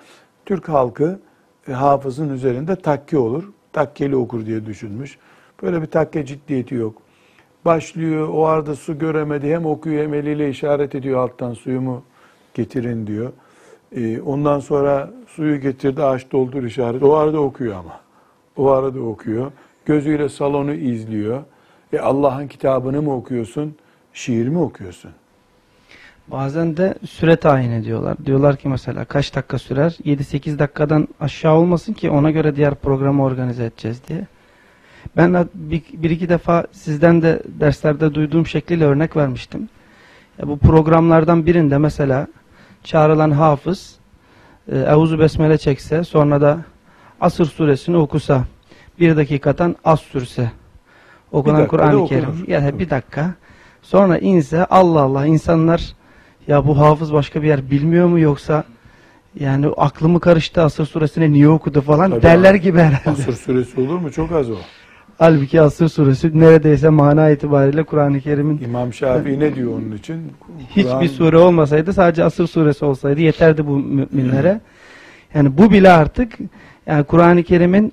Türk 0.46 0.68
halkı 0.68 1.20
e, 1.68 1.72
hafızın 1.72 2.28
üzerinde 2.28 2.76
takke 2.76 3.18
olur. 3.18 3.44
Takkeli 3.72 4.16
okur 4.16 4.46
diye 4.46 4.66
düşünmüş. 4.66 5.18
Böyle 5.62 5.82
bir 5.82 5.86
takke 5.86 6.26
ciddiyeti 6.26 6.74
yok. 6.74 7.02
Başlıyor 7.64 8.28
o 8.28 8.46
arada 8.46 8.74
su 8.74 8.98
göremedi 8.98 9.54
hem 9.54 9.66
okuyor 9.66 10.02
hem 10.02 10.14
eliyle 10.14 10.50
işaret 10.50 10.94
ediyor 10.94 11.18
alttan 11.18 11.54
suyumu 11.54 12.02
getirin 12.54 13.06
diyor. 13.06 13.32
Ee, 13.92 14.20
ondan 14.20 14.60
sonra 14.60 15.10
suyu 15.26 15.60
getirdi 15.60 16.02
aç 16.02 16.32
doldur 16.32 16.62
işaret. 16.62 17.02
O 17.02 17.14
arada 17.14 17.40
okuyor 17.40 17.74
ama. 17.74 18.00
O 18.58 18.70
arada 18.70 19.00
okuyor. 19.00 19.52
Gözüyle 19.86 20.28
salonu 20.28 20.74
izliyor. 20.74 21.42
E 21.92 21.98
Allah'ın 21.98 22.48
kitabını 22.48 23.02
mı 23.02 23.14
okuyorsun? 23.14 23.74
Şiir 24.12 24.48
mi 24.48 24.58
okuyorsun? 24.58 25.10
Bazen 26.28 26.76
de 26.76 26.94
süre 27.08 27.36
tayin 27.36 27.70
ediyorlar. 27.70 28.16
Diyorlar 28.26 28.56
ki 28.56 28.68
mesela 28.68 29.04
kaç 29.04 29.34
dakika 29.34 29.58
sürer? 29.58 29.96
7-8 30.04 30.58
dakikadan 30.58 31.08
aşağı 31.20 31.54
olmasın 31.54 31.92
ki 31.92 32.10
ona 32.10 32.30
göre 32.30 32.56
diğer 32.56 32.74
programı 32.74 33.24
organize 33.24 33.64
edeceğiz 33.64 34.02
diye. 34.08 34.26
Ben 35.16 35.48
bir, 35.54 35.82
bir 35.92 36.10
iki 36.10 36.28
defa 36.28 36.66
sizden 36.72 37.22
de 37.22 37.42
derslerde 37.46 38.14
duyduğum 38.14 38.46
şekliyle 38.46 38.84
örnek 38.84 39.16
vermiştim. 39.16 39.68
Ya 40.38 40.48
bu 40.48 40.58
programlardan 40.58 41.46
birinde 41.46 41.78
mesela 41.78 42.26
çağrılan 42.84 43.30
hafız 43.30 43.96
e, 44.72 44.78
Euzu 44.78 45.18
Besmele 45.18 45.58
çekse 45.58 46.04
sonra 46.04 46.40
da 46.40 46.58
Asır 47.20 47.44
suresini 47.46 47.96
okusa 47.96 48.44
bir 49.00 49.16
dakikadan 49.16 49.76
az 49.84 50.00
sürse 50.00 50.50
okunan 51.32 51.66
Kur'an-ı. 51.66 52.06
Kerim 52.06 52.44
ya 52.46 52.78
bir 52.78 52.90
dakika 52.90 53.34
sonra 53.82 54.18
inse 54.18 54.64
Allah 54.64 55.00
Allah 55.00 55.26
insanlar 55.26 55.92
ya 56.46 56.66
bu 56.66 56.78
hafız 56.78 57.12
başka 57.12 57.42
bir 57.42 57.48
yer 57.48 57.70
bilmiyor 57.70 58.06
mu 58.06 58.18
yoksa 58.20 58.64
yani 59.40 59.66
aklımı 59.76 60.20
karıştı 60.20 60.62
Asır 60.62 60.86
suresini 60.86 61.32
niye 61.32 61.48
okudu 61.48 61.80
falan 61.80 62.10
Tabii 62.10 62.22
derler 62.22 62.50
abi. 62.50 62.60
gibi 62.60 62.78
herhalde. 62.78 63.10
Asır 63.10 63.32
suresi 63.32 63.80
olur 63.80 63.98
mu? 63.98 64.12
Çok 64.12 64.32
az 64.32 64.50
o. 64.50 64.54
Halbuki 65.18 65.60
Asır 65.60 65.88
suresi 65.88 66.40
neredeyse 66.40 66.88
mana 66.88 67.30
itibariyle 67.30 67.82
Kur'an-ı 67.82 68.20
Kerim'in 68.20 68.60
İmam 68.64 68.92
Şafii 68.92 69.40
ne 69.40 69.54
diyor 69.54 69.72
onun 69.72 69.96
için? 69.96 70.32
hiçbir 70.76 71.08
sure 71.08 71.38
olmasaydı 71.38 71.92
sadece 71.92 72.24
Asır 72.24 72.46
suresi 72.46 72.84
olsaydı 72.84 73.20
yeterdi 73.20 73.66
bu 73.66 73.76
müminlere. 73.78 74.60
Yani 75.34 75.58
bu 75.58 75.70
bile 75.70 75.90
artık 75.90 76.32
yani 76.88 77.04
Kur'an-ı 77.04 77.42
Kerim'in 77.42 77.92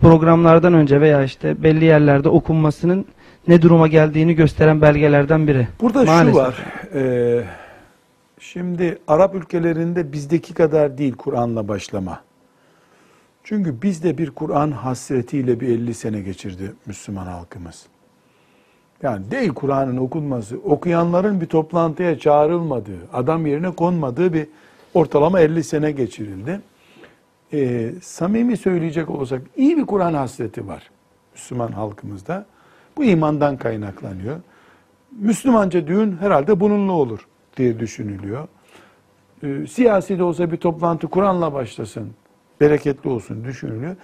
programlardan 0.00 0.74
önce 0.74 1.00
veya 1.00 1.24
işte 1.24 1.62
belli 1.62 1.84
yerlerde 1.84 2.28
okunmasının 2.28 3.06
ne 3.48 3.62
duruma 3.62 3.88
geldiğini 3.88 4.34
gösteren 4.34 4.82
belgelerden 4.82 5.48
biri. 5.48 5.68
Burada 5.80 6.04
Maalesef. 6.04 6.34
şu 6.34 6.38
var. 6.38 6.64
e, 6.94 7.44
şimdi 8.38 8.98
Arap 9.08 9.34
ülkelerinde 9.34 10.12
bizdeki 10.12 10.54
kadar 10.54 10.98
değil 10.98 11.14
Kur'an'la 11.14 11.68
başlama. 11.68 12.20
Çünkü 13.44 13.82
bizde 13.82 14.18
bir 14.18 14.30
Kur'an 14.30 14.70
hasretiyle 14.70 15.60
bir 15.60 15.68
50 15.68 15.94
sene 15.94 16.20
geçirdi 16.20 16.72
Müslüman 16.86 17.26
halkımız. 17.26 17.86
Yani 19.02 19.30
değil 19.30 19.48
Kur'an'ın 19.48 19.96
okunması, 19.96 20.56
okuyanların 20.64 21.40
bir 21.40 21.46
toplantıya 21.46 22.18
çağrılmadığı, 22.18 22.98
adam 23.12 23.46
yerine 23.46 23.70
konmadığı 23.70 24.32
bir 24.32 24.46
ortalama 24.94 25.40
50 25.40 25.64
sene 25.64 25.90
geçirildi. 25.92 26.60
Ee, 27.54 27.92
samimi 28.02 28.56
söyleyecek 28.56 29.10
olursak 29.10 29.42
iyi 29.56 29.76
bir 29.76 29.86
Kur'an 29.86 30.14
hasreti 30.14 30.66
var 30.66 30.90
Müslüman 31.34 31.72
halkımızda. 31.72 32.46
Bu 32.96 33.04
imandan 33.04 33.56
kaynaklanıyor. 33.56 34.40
Müslümanca 35.12 35.86
düğün 35.86 36.16
herhalde 36.16 36.60
bununla 36.60 36.92
olur 36.92 37.26
diye 37.56 37.78
düşünülüyor. 37.78 38.48
Ee, 39.42 39.66
siyasi 39.66 40.18
de 40.18 40.22
olsa 40.22 40.52
bir 40.52 40.56
toplantı 40.56 41.06
Kur'an'la 41.06 41.52
başlasın, 41.52 42.10
bereketli 42.60 43.10
olsun 43.10 43.44
düşünülüyor. 43.44 43.96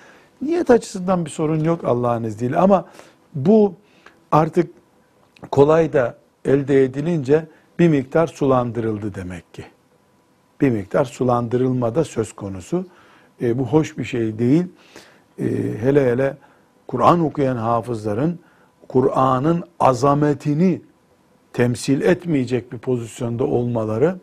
Niyet 0.43 0.71
açısından 0.71 1.25
bir 1.25 1.31
sorun 1.31 1.65
yok 1.65 1.85
Allah'ın 1.85 2.25
izniyle 2.25 2.59
ama 2.59 2.85
bu 3.35 3.75
artık 4.33 4.71
kolay 5.51 5.92
da 5.92 6.19
elde 6.44 6.85
edilince 6.85 7.46
bir 7.79 7.88
miktar 7.88 8.27
sulandırıldı 8.27 9.15
demek 9.15 9.55
ki. 9.55 9.65
Bir 10.61 10.71
miktar 10.71 11.05
sulandırılma 11.05 11.94
da 11.94 12.05
söz 12.05 12.33
konusu. 12.33 12.87
E, 13.43 13.59
bu 13.59 13.67
hoş 13.67 13.99
bir 13.99 14.05
şey 14.05 14.38
değil. 14.38 14.65
E, 15.38 15.45
hele 15.81 16.11
hele 16.11 16.37
Kur'an 16.88 17.21
okuyan 17.21 17.57
hafızların 17.57 18.38
Kur'an'ın 18.88 19.65
azametini 19.81 20.83
temsil 21.53 22.01
etmeyecek 22.01 22.73
bir 22.73 22.79
pozisyonda 22.79 23.45
olmaları 23.45 24.19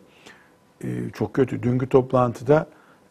e, 0.84 0.88
çok 1.14 1.34
kötü. 1.34 1.62
Dünkü 1.62 1.88
toplantıda 1.88 2.66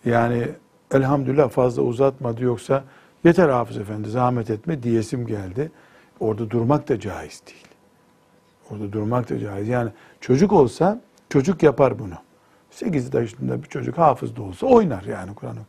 yani 0.05 0.47
elhamdülillah 0.91 1.49
fazla 1.49 1.82
uzatmadı 1.82 2.43
yoksa 2.43 2.84
yeter 3.24 3.49
Hafız 3.49 3.78
Efendi 3.78 4.10
zahmet 4.10 4.49
etme 4.49 4.84
diyesim 4.84 5.28
geldi. 5.28 5.72
Orada 6.20 6.49
durmak 6.49 6.89
da 6.89 6.99
caiz 6.99 7.41
değil. 7.47 7.68
Orada 8.72 8.93
durmak 8.93 9.30
da 9.30 9.39
caiz. 9.39 9.68
Yani 9.68 9.89
çocuk 10.22 10.51
olsa 10.51 11.01
çocuk 11.30 11.64
yapar 11.64 11.99
bunu. 11.99 12.14
8 12.72 13.14
yaşında 13.14 13.64
bir 13.64 13.68
çocuk 13.68 13.97
hafız 13.97 14.36
da 14.36 14.41
olsa 14.41 14.68
oynar 14.68 15.03
yani 15.03 15.36
Kur'an'ı. 15.36 15.60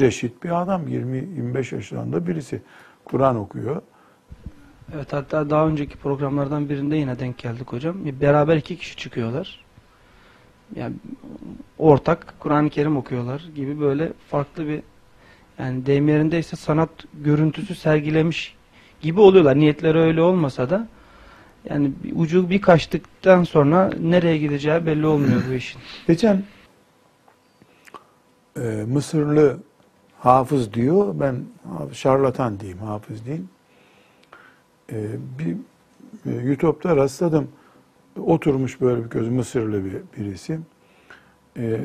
Reşit 0.00 0.42
bir 0.44 0.62
adam 0.62 0.88
20-25 0.88 1.74
yaşlarında 1.74 2.26
birisi 2.26 2.62
Kur'an 3.04 3.36
okuyor. 3.36 3.82
Evet 4.94 5.12
hatta 5.12 5.50
daha 5.50 5.66
önceki 5.66 5.96
programlardan 5.96 6.68
birinde 6.68 6.96
yine 6.96 7.18
denk 7.18 7.38
geldik 7.38 7.72
hocam. 7.72 7.96
Beraber 8.20 8.56
iki 8.56 8.76
kişi 8.76 8.96
çıkıyorlar. 8.96 9.64
yani 10.76 10.94
ortak 11.78 12.34
Kur'an-ı 12.38 12.70
Kerim 12.70 12.96
okuyorlar 12.96 13.42
gibi 13.54 13.80
böyle 13.80 14.12
farklı 14.28 14.68
bir 14.68 14.82
yani 15.58 15.86
deyim 15.86 16.08
yerindeyse 16.08 16.56
sanat 16.56 16.90
görüntüsü 17.14 17.74
sergilemiş 17.74 18.56
gibi 19.00 19.20
oluyorlar. 19.20 19.56
Niyetleri 19.56 19.98
öyle 19.98 20.22
olmasa 20.22 20.70
da 20.70 20.88
yani 21.70 21.92
ucu 22.14 22.50
bir 22.50 22.60
kaçtıktan 22.60 23.44
sonra 23.44 23.90
nereye 24.00 24.38
gideceği 24.38 24.86
belli 24.86 25.06
olmuyor 25.06 25.42
bu 25.50 25.52
işin. 25.52 25.80
Geçen 26.06 26.42
e, 28.56 28.60
Mısırlı 28.88 29.58
hafız 30.20 30.74
diyor, 30.74 31.14
ben 31.20 31.36
şarlatan 31.92 32.60
diyeyim, 32.60 32.78
hafız 32.78 33.26
değil. 33.26 33.42
E, 34.92 35.06
bir 35.38 35.56
e, 36.26 36.34
YouTube'da 36.44 36.96
rastladım. 36.96 37.48
Oturmuş 38.26 38.80
böyle 38.80 39.04
bir 39.04 39.10
göz 39.10 39.28
Mısırlı 39.28 39.84
bir 39.84 39.94
birisi. 40.16 40.60
E, 41.56 41.80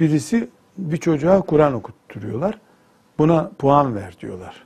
birisi 0.00 0.48
bir 0.78 0.96
çocuğa 0.96 1.40
Kur'an 1.40 1.74
okutturuyorlar. 1.74 2.58
Buna 3.18 3.50
puan 3.58 3.94
ver 3.94 4.16
diyorlar. 4.20 4.64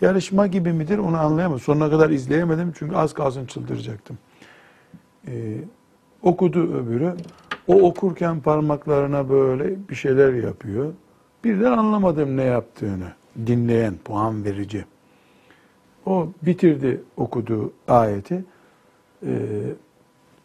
Yarışma 0.00 0.46
gibi 0.46 0.72
midir 0.72 0.98
onu 0.98 1.16
anlayamadım. 1.16 1.60
Sonuna 1.60 1.90
kadar 1.90 2.10
izleyemedim 2.10 2.72
çünkü 2.78 2.96
az 2.96 3.14
kalsın 3.14 3.46
çıldıracaktım. 3.46 4.18
E, 5.28 5.56
okudu 6.22 6.74
öbürü. 6.74 7.14
O 7.66 7.74
okurken 7.74 8.40
parmaklarına 8.40 9.28
böyle 9.28 9.88
bir 9.88 9.94
şeyler 9.94 10.32
yapıyor. 10.32 10.92
Birden 11.44 11.72
anlamadım 11.72 12.36
ne 12.36 12.42
yaptığını. 12.44 13.12
Dinleyen, 13.46 13.94
puan 14.04 14.44
verici. 14.44 14.84
O 16.06 16.28
bitirdi 16.42 17.02
okuduğu 17.16 17.72
ayeti. 17.88 18.44
Ee, 19.26 19.28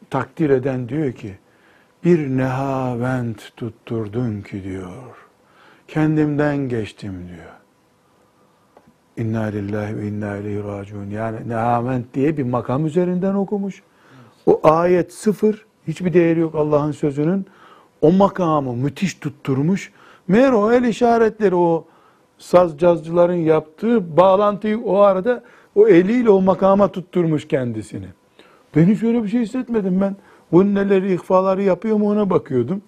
takdir 0.10 0.50
eden 0.50 0.90
diyor 0.90 1.12
ki, 1.12 1.36
bir 2.04 2.28
nehavent 2.28 3.58
tutturdun 3.58 4.42
ki 4.42 4.64
diyor. 4.64 5.28
Kendimden 5.88 6.58
geçtim 6.58 7.28
diyor. 7.28 7.52
İnna 9.18 9.42
lillahi 9.42 9.98
ve 9.98 10.08
inna 10.08 10.38
ileyhi 10.38 10.64
raciun. 10.64 11.10
Yani 11.10 11.50
nehavent 11.50 12.14
diye 12.14 12.38
bir 12.38 12.44
makam 12.44 12.86
üzerinden 12.86 13.34
okumuş. 13.34 13.84
O 14.46 14.60
ayet 14.64 15.14
sıfır, 15.14 15.66
hiçbir 15.88 16.14
değeri 16.14 16.40
yok 16.40 16.56
Allah'ın 16.56 16.92
sözünün. 16.92 17.46
O 18.02 18.12
makamı 18.12 18.74
müthiş 18.74 19.14
tutturmuş. 19.14 19.92
Meğer 20.32 20.52
o 20.52 20.72
el 20.72 20.84
işaretleri, 20.84 21.56
o 21.56 21.86
saz 22.38 22.78
cazcıların 22.78 23.34
yaptığı 23.34 24.18
bağlantıyı 24.18 24.80
o 24.80 24.98
arada 24.98 25.44
o 25.76 25.88
eliyle 25.88 26.30
o 26.30 26.42
makama 26.42 26.88
tutturmuş 26.88 27.48
kendisini. 27.48 28.06
Ben 28.76 28.86
hiç 28.86 29.04
öyle 29.04 29.24
bir 29.24 29.28
şey 29.28 29.42
hissetmedim 29.42 30.02
ben. 30.02 30.16
Bu 30.52 30.76
neleri, 30.76 31.14
ihfaları 31.14 31.64
yapıyor 31.64 31.98
mu 31.98 32.10
ona 32.10 32.30
bakıyordum. 32.30 32.82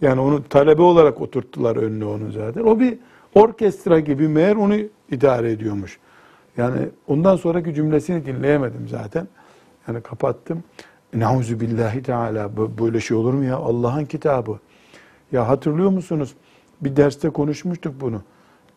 Yani 0.00 0.20
onu 0.20 0.48
talebe 0.48 0.82
olarak 0.82 1.20
oturttular 1.20 1.76
önüne 1.76 2.04
onu 2.04 2.32
zaten. 2.32 2.62
O 2.62 2.80
bir 2.80 2.98
orkestra 3.34 4.00
gibi 4.00 4.28
meğer 4.28 4.56
onu 4.56 4.74
idare 5.10 5.52
ediyormuş. 5.52 5.98
Yani 6.56 6.78
ondan 7.08 7.36
sonraki 7.36 7.74
cümlesini 7.74 8.26
dinleyemedim 8.26 8.88
zaten. 8.88 9.28
Yani 9.88 10.00
kapattım. 10.00 10.64
Nauzu 11.14 11.60
billahi 11.60 12.02
teala 12.02 12.50
böyle 12.56 13.00
şey 13.00 13.16
olur 13.16 13.34
mu 13.34 13.44
ya? 13.44 13.56
Allah'ın 13.56 14.04
kitabı. 14.04 14.58
Ya 15.32 15.48
hatırlıyor 15.48 15.90
musunuz? 15.90 16.34
Bir 16.82 16.96
derste 16.96 17.30
konuşmuştuk 17.30 17.94
bunu. 18.00 18.22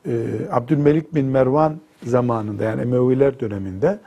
Ee, 0.07 0.25
Abdülmelik 0.51 1.15
bin 1.15 1.25
Mervan 1.25 1.75
zamanında 2.03 2.63
yani 2.63 2.81
Emeviler 2.81 3.39
döneminde 3.39 3.99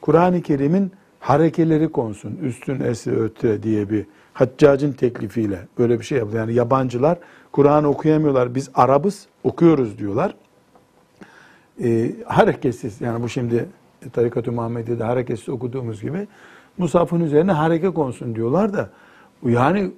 Kur'an-ı 0.00 0.42
Kerim'in 0.42 0.92
harekeleri 1.20 1.88
konsun. 1.88 2.38
Üstün 2.42 2.80
esi 2.80 3.12
öte 3.12 3.62
diye 3.62 3.90
bir 3.90 4.06
haccacın 4.32 4.92
teklifiyle 4.92 5.58
böyle 5.78 5.98
bir 5.98 6.04
şey 6.04 6.18
yapıldı. 6.18 6.36
Yani 6.36 6.54
yabancılar 6.54 7.18
Kur'an 7.52 7.84
okuyamıyorlar. 7.84 8.54
Biz 8.54 8.70
Arabız 8.74 9.26
okuyoruz 9.44 9.98
diyorlar. 9.98 10.34
Ee, 11.84 12.10
hareketsiz 12.26 13.00
yani 13.00 13.22
bu 13.22 13.28
şimdi 13.28 13.66
Tarikat-ı 14.12 14.52
Muhammediye'de 14.52 15.04
hareketsiz 15.04 15.48
okuduğumuz 15.48 16.02
gibi 16.02 16.28
Musaf'ın 16.78 17.20
üzerine 17.20 17.52
hareke 17.52 17.90
konsun 17.90 18.34
diyorlar 18.34 18.72
da 18.72 18.90
yani 19.44 19.92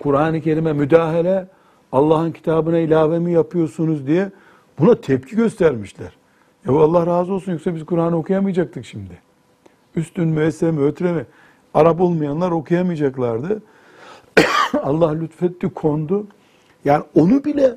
Kur'an-ı 0.00 0.40
Kerim'e 0.40 0.72
müdahale 0.72 1.48
Allah'ın 1.92 2.32
kitabına 2.32 2.78
ilave 2.78 3.18
mi 3.18 3.32
yapıyorsunuz 3.32 4.06
diye 4.06 4.30
buna 4.78 4.94
tepki 4.94 5.36
göstermişler. 5.36 6.16
Ya 6.66 6.72
Allah 6.72 7.06
razı 7.06 7.32
olsun 7.32 7.52
yoksa 7.52 7.74
biz 7.74 7.86
Kur'an'ı 7.86 8.16
okuyamayacaktık 8.16 8.84
şimdi. 8.84 9.18
Üstün 9.96 10.28
müessese 10.28 10.70
mi 10.70 10.80
ötre 10.80 11.12
mi? 11.12 11.26
Arap 11.74 12.00
olmayanlar 12.00 12.50
okuyamayacaklardı. 12.50 13.62
Allah 14.82 15.12
lütfetti 15.12 15.68
kondu. 15.68 16.26
Yani 16.84 17.04
onu 17.14 17.44
bile 17.44 17.76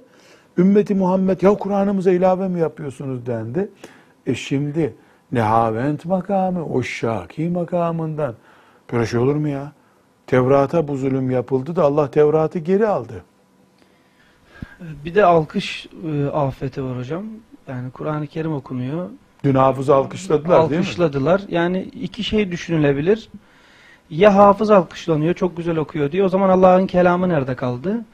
ümmeti 0.57 0.95
Muhammed 0.95 1.41
ya 1.41 1.53
Kur'an'ımıza 1.53 2.11
ilave 2.11 2.47
mi 2.47 2.59
yapıyorsunuz 2.59 3.25
dendi. 3.25 3.69
E 4.27 4.35
şimdi 4.35 4.93
Nehavent 5.31 6.05
makamı, 6.05 6.65
o 6.65 6.83
Şaki 6.83 7.49
makamından. 7.49 8.35
Böyle 8.91 9.05
şey 9.05 9.19
olur 9.19 9.35
mu 9.35 9.47
ya? 9.47 9.71
Tevrat'a 10.27 10.87
bu 10.87 10.97
zulüm 10.97 11.31
yapıldı 11.31 11.75
da 11.75 11.83
Allah 11.83 12.11
Tevrat'ı 12.11 12.59
geri 12.59 12.87
aldı. 12.87 13.23
Bir 15.05 15.15
de 15.15 15.25
alkış 15.25 15.87
e, 16.13 16.25
afeti 16.25 16.83
var 16.83 16.97
hocam. 16.97 17.23
Yani 17.67 17.91
Kur'an-ı 17.91 18.27
Kerim 18.27 18.53
okunuyor. 18.53 19.09
Dün 19.43 19.55
hafız 19.55 19.89
alkışladılar 19.89 20.59
değil 20.69 20.69
mi? 20.69 20.77
Alkışladılar. 20.85 21.41
Yani 21.49 21.81
iki 21.81 22.23
şey 22.23 22.51
düşünülebilir. 22.51 23.29
Ya 24.09 24.35
hafız 24.35 24.71
alkışlanıyor, 24.71 25.33
çok 25.33 25.57
güzel 25.57 25.77
okuyor 25.77 26.11
diyor. 26.11 26.25
O 26.25 26.29
zaman 26.29 26.49
Allah'ın 26.49 26.87
kelamı 26.87 27.29
nerede 27.29 27.55
kaldı? 27.55 28.05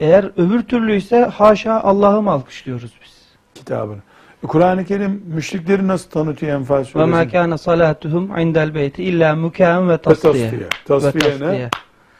Eğer 0.00 0.30
öbür 0.36 0.62
türlü 0.62 0.96
ise 0.96 1.24
haşa 1.24 1.80
Allah'ı 1.80 2.22
mı 2.22 2.30
alkışlıyoruz 2.30 2.92
biz? 3.04 3.12
Kitabını. 3.54 3.98
E, 4.44 4.46
Kur'an-ı 4.46 4.84
Kerim 4.84 5.22
müşrikleri 5.26 5.88
nasıl 5.88 6.10
tanıtıyor 6.10 6.52
Enfal 6.52 6.78
Ve 6.78 6.84
suresinde? 6.84 7.16
ma 7.16 7.28
kana 7.28 7.58
salatuhum 7.58 8.38
indel 8.38 8.74
beyti 8.74 9.04
illa 9.04 9.36
mukaen 9.36 9.88
ve 9.88 9.98
tasfiye. 9.98 10.32
tasfiye. 10.32 10.62
Ve 10.62 10.68
Tasfiye 10.86 11.40
ne? 11.40 11.70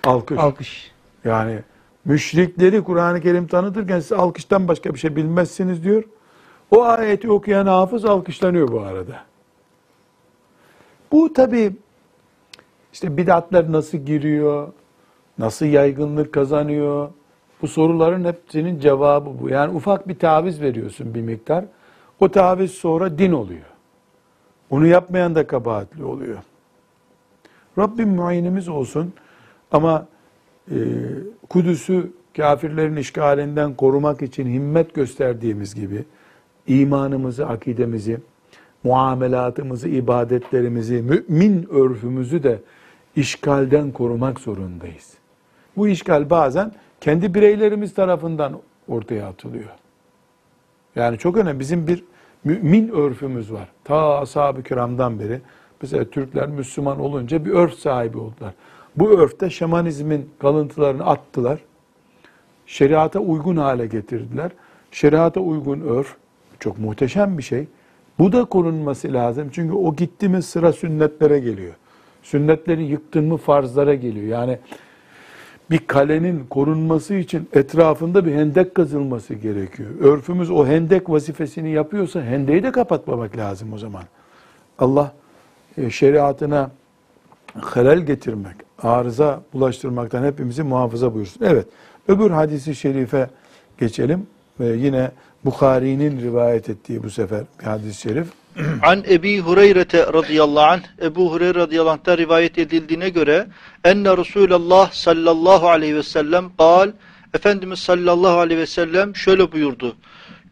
Alkış. 0.04 0.38
Alkış. 0.38 0.90
Yani 1.24 1.58
müşrikleri 2.04 2.84
Kur'an-ı 2.84 3.20
Kerim 3.20 3.46
tanıtırken 3.46 4.00
siz 4.00 4.12
alkıştan 4.12 4.68
başka 4.68 4.94
bir 4.94 4.98
şey 4.98 5.16
bilmezsiniz 5.16 5.84
diyor. 5.84 6.04
O 6.70 6.82
ayeti 6.82 7.30
okuyan 7.30 7.66
hafız 7.66 8.04
alkışlanıyor 8.04 8.68
bu 8.68 8.80
arada. 8.80 9.24
Bu 11.12 11.32
tabi 11.32 11.72
işte 12.92 13.16
bidatlar 13.16 13.72
nasıl 13.72 13.98
giriyor, 13.98 14.68
nasıl 15.38 15.66
yaygınlık 15.66 16.32
kazanıyor, 16.32 17.08
bu 17.62 17.68
soruların 17.68 18.24
hepsinin 18.24 18.80
cevabı 18.80 19.30
bu. 19.40 19.48
Yani 19.48 19.76
ufak 19.76 20.08
bir 20.08 20.18
taviz 20.18 20.60
veriyorsun 20.60 21.14
bir 21.14 21.22
miktar. 21.22 21.64
O 22.20 22.28
taviz 22.28 22.70
sonra 22.70 23.18
din 23.18 23.32
oluyor. 23.32 23.66
Onu 24.70 24.86
yapmayan 24.86 25.34
da 25.34 25.46
kabahatli 25.46 26.04
oluyor. 26.04 26.38
Rabbim 27.78 28.08
muayenimiz 28.08 28.68
olsun 28.68 29.12
ama 29.72 30.06
Kudüs'ü 31.48 32.12
kafirlerin 32.36 32.96
işgalinden 32.96 33.74
korumak 33.74 34.22
için 34.22 34.46
himmet 34.46 34.94
gösterdiğimiz 34.94 35.74
gibi 35.74 36.04
imanımızı, 36.66 37.46
akidemizi, 37.46 38.18
muamelatımızı, 38.84 39.88
ibadetlerimizi, 39.88 41.02
mümin 41.02 41.68
örfümüzü 41.70 42.42
de 42.42 42.58
işgalden 43.16 43.90
korumak 43.90 44.40
zorundayız. 44.40 45.14
Bu 45.76 45.88
işgal 45.88 46.30
bazen 46.30 46.72
kendi 47.00 47.34
bireylerimiz 47.34 47.94
tarafından 47.94 48.58
ortaya 48.88 49.26
atılıyor. 49.26 49.70
Yani 50.96 51.18
çok 51.18 51.36
önemli. 51.36 51.60
Bizim 51.60 51.86
bir 51.86 52.04
mümin 52.44 52.88
örfümüz 52.88 53.52
var. 53.52 53.68
Ta 53.84 54.18
ashab-ı 54.18 54.62
kiramdan 54.62 55.20
beri. 55.20 55.40
Mesela 55.82 56.04
Türkler 56.04 56.48
Müslüman 56.48 57.00
olunca 57.00 57.44
bir 57.44 57.50
örf 57.50 57.74
sahibi 57.74 58.18
oldular. 58.18 58.54
Bu 58.96 59.10
örfte 59.10 59.50
şamanizmin 59.50 60.30
kalıntılarını 60.38 61.06
attılar. 61.06 61.60
Şeriata 62.66 63.20
uygun 63.20 63.56
hale 63.56 63.86
getirdiler. 63.86 64.50
Şeriata 64.90 65.40
uygun 65.40 65.80
örf 65.80 66.16
çok 66.60 66.78
muhteşem 66.78 67.38
bir 67.38 67.42
şey. 67.42 67.66
Bu 68.18 68.32
da 68.32 68.44
korunması 68.44 69.12
lazım. 69.12 69.50
Çünkü 69.52 69.74
o 69.74 69.96
gitti 69.96 70.28
mi 70.28 70.42
sıra 70.42 70.72
sünnetlere 70.72 71.38
geliyor. 71.38 71.74
Sünnetleri 72.22 72.84
yıktın 72.84 73.24
mı 73.24 73.36
farzlara 73.36 73.94
geliyor. 73.94 74.26
Yani 74.26 74.58
bir 75.70 75.78
kalenin 75.78 76.46
korunması 76.50 77.14
için 77.14 77.48
etrafında 77.52 78.26
bir 78.26 78.34
hendek 78.34 78.74
kazılması 78.74 79.34
gerekiyor. 79.34 79.90
Örfümüz 80.00 80.50
o 80.50 80.66
hendek 80.66 81.10
vazifesini 81.10 81.70
yapıyorsa 81.70 82.22
hendeyi 82.22 82.62
de 82.62 82.72
kapatmamak 82.72 83.36
lazım 83.36 83.72
o 83.72 83.78
zaman. 83.78 84.02
Allah 84.78 85.12
e, 85.78 85.90
şeriatına 85.90 86.70
helal 87.74 87.98
getirmek, 87.98 88.56
arıza 88.82 89.42
bulaştırmaktan 89.52 90.24
hepimizi 90.24 90.62
muhafaza 90.62 91.14
buyursun. 91.14 91.44
Evet, 91.44 91.66
öbür 92.08 92.30
hadisi 92.30 92.74
şerife 92.74 93.30
geçelim. 93.80 94.26
Ve 94.60 94.76
yine 94.76 95.10
Bukhari'nin 95.44 96.20
rivayet 96.20 96.68
ettiği 96.68 97.02
bu 97.02 97.10
sefer 97.10 97.40
bir 97.60 97.64
hadis-i 97.64 98.00
şerif. 98.00 98.26
An 98.82 99.04
Ebi 99.10 99.40
Hureyre 99.40 100.12
radıyallahu 100.12 100.66
anh, 100.66 100.82
Ebu 101.02 101.32
Hureyre 101.32 101.54
radıyallahu 101.54 101.92
anh'ta 101.92 102.18
rivayet 102.18 102.58
edildiğine 102.58 103.08
göre 103.08 103.46
enne 103.84 104.16
Resulullah 104.16 104.92
sallallahu 104.92 105.68
aleyhi 105.68 105.96
ve 105.96 106.02
sellem 106.02 106.56
kal, 106.58 106.92
Efendimiz 107.34 107.78
sallallahu 107.78 108.38
aleyhi 108.38 108.60
ve 108.60 108.66
sellem 108.66 109.16
şöyle 109.16 109.52
buyurdu. 109.52 109.96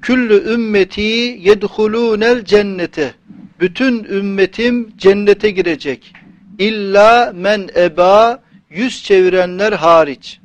Küllü 0.03 0.53
ümmeti 0.55 1.01
yedhulûnel 1.41 2.45
cennete. 2.45 3.15
Bütün 3.61 4.05
ümmetim 4.05 4.97
cennete 4.97 5.51
girecek. 5.51 6.13
İlla 6.61 7.33
men 7.35 7.69
eba 7.77 8.43
yüz 8.71 9.05
çevirenler 9.05 9.73
hariç. 9.73 10.41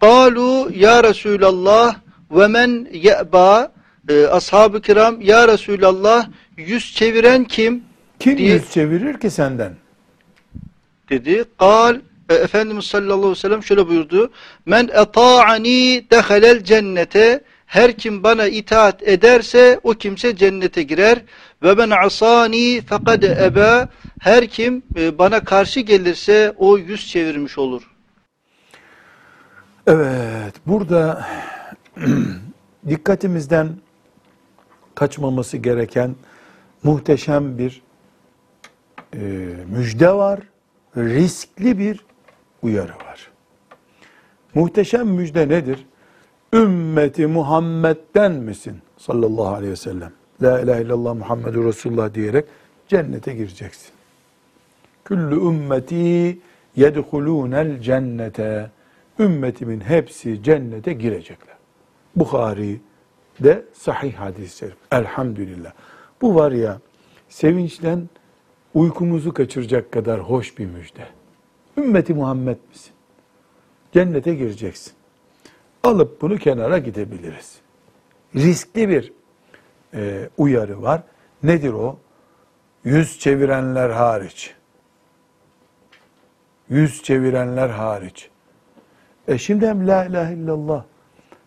Kalu 0.00 0.70
ya 0.76 1.04
Resulallah 1.04 1.96
ve 2.30 2.46
men 2.46 2.88
ye'ba 2.92 3.72
e, 4.08 4.26
ashab-ı 4.26 4.80
kiram 4.80 5.20
ya 5.20 5.48
Resulallah 5.48 6.28
yüz 6.56 6.94
çeviren 6.94 7.44
kim? 7.44 7.84
Kim 8.20 8.38
diye 8.38 8.54
yüz 8.54 8.70
çevirir 8.70 9.20
ki 9.20 9.30
senden? 9.30 9.72
dedi. 11.10 11.44
Kal 11.58 11.96
e, 12.30 12.34
Efendimiz 12.34 12.84
sallallahu 12.84 13.16
aleyhi 13.16 13.30
ve 13.30 13.34
sellem 13.34 13.62
şöyle 13.62 13.88
buyurdu. 13.88 14.30
Men 14.66 14.88
eta'ani 14.88 16.04
dehalel 16.10 16.64
cennete 16.64 17.40
her 17.66 17.92
kim 17.92 18.22
bana 18.22 18.46
itaat 18.46 19.08
ederse 19.08 19.80
o 19.82 19.94
kimse 19.94 20.36
cennete 20.36 20.82
girer. 20.82 21.18
Ve 21.64 21.78
ben 21.78 21.90
asani 21.90 22.80
fekad 22.80 23.22
ebe 23.22 23.88
her 24.20 24.46
kim 24.46 24.82
e, 24.96 25.18
bana 25.18 25.44
karşı 25.44 25.80
gelirse 25.80 26.54
o 26.58 26.78
yüz 26.78 27.08
çevirmiş 27.08 27.58
olur. 27.58 27.90
Evet, 29.86 30.54
burada 30.66 31.26
dikkatimizden 32.88 33.68
kaçmaması 34.94 35.56
gereken 35.56 36.14
muhteşem 36.82 37.58
bir 37.58 37.82
e, 39.14 39.18
müjde 39.68 40.12
var, 40.12 40.40
riskli 40.96 41.78
bir 41.78 42.04
uyarı 42.62 42.92
var. 42.92 43.30
Muhteşem 44.54 45.08
müjde 45.08 45.48
nedir? 45.48 45.86
Ümmeti 46.52 47.26
Muhammed'den 47.26 48.32
misin? 48.32 48.78
Sallallahu 48.96 49.54
aleyhi 49.54 49.72
ve 49.72 49.76
sellem. 49.76 50.12
La 50.42 50.60
ilahe 50.60 50.82
illallah 50.82 51.14
Muhammedur 51.14 51.64
Resulullah 51.64 52.14
diyerek 52.14 52.44
cennete 52.88 53.34
gireceksin. 53.34 53.90
Küllü 55.04 55.34
ümmeti 55.34 56.38
yedhulûnel 56.76 57.80
cennete. 57.80 58.70
Ümmetimin 59.18 59.80
hepsi 59.80 60.42
cennete 60.42 60.92
girecekler. 60.92 61.56
Bukhari 62.16 62.80
de 63.40 63.64
sahih 63.72 64.14
hadis-i. 64.14 64.72
Elhamdülillah. 64.92 65.72
Bu 66.22 66.34
var 66.34 66.52
ya 66.52 66.80
sevinçten 67.28 68.08
uykumuzu 68.74 69.34
kaçıracak 69.34 69.92
kadar 69.92 70.20
hoş 70.20 70.58
bir 70.58 70.66
müjde. 70.66 71.06
Ümmeti 71.76 72.14
Muhammed 72.14 72.56
misin? 72.70 72.92
Cennete 73.92 74.34
gireceksin. 74.34 74.92
Alıp 75.82 76.22
bunu 76.22 76.38
kenara 76.38 76.78
gidebiliriz. 76.78 77.58
Riskli 78.34 78.88
bir 78.88 79.12
e, 79.94 80.28
uyarı 80.38 80.82
var. 80.82 81.02
Nedir 81.42 81.72
o? 81.72 81.98
Yüz 82.84 83.18
çevirenler 83.18 83.90
hariç. 83.90 84.54
Yüz 86.68 87.02
çevirenler 87.02 87.68
hariç. 87.68 88.30
E 89.28 89.38
şimdi 89.38 89.66
hem 89.66 89.88
la 89.88 90.04
ilahe 90.04 90.34
illallah 90.34 90.84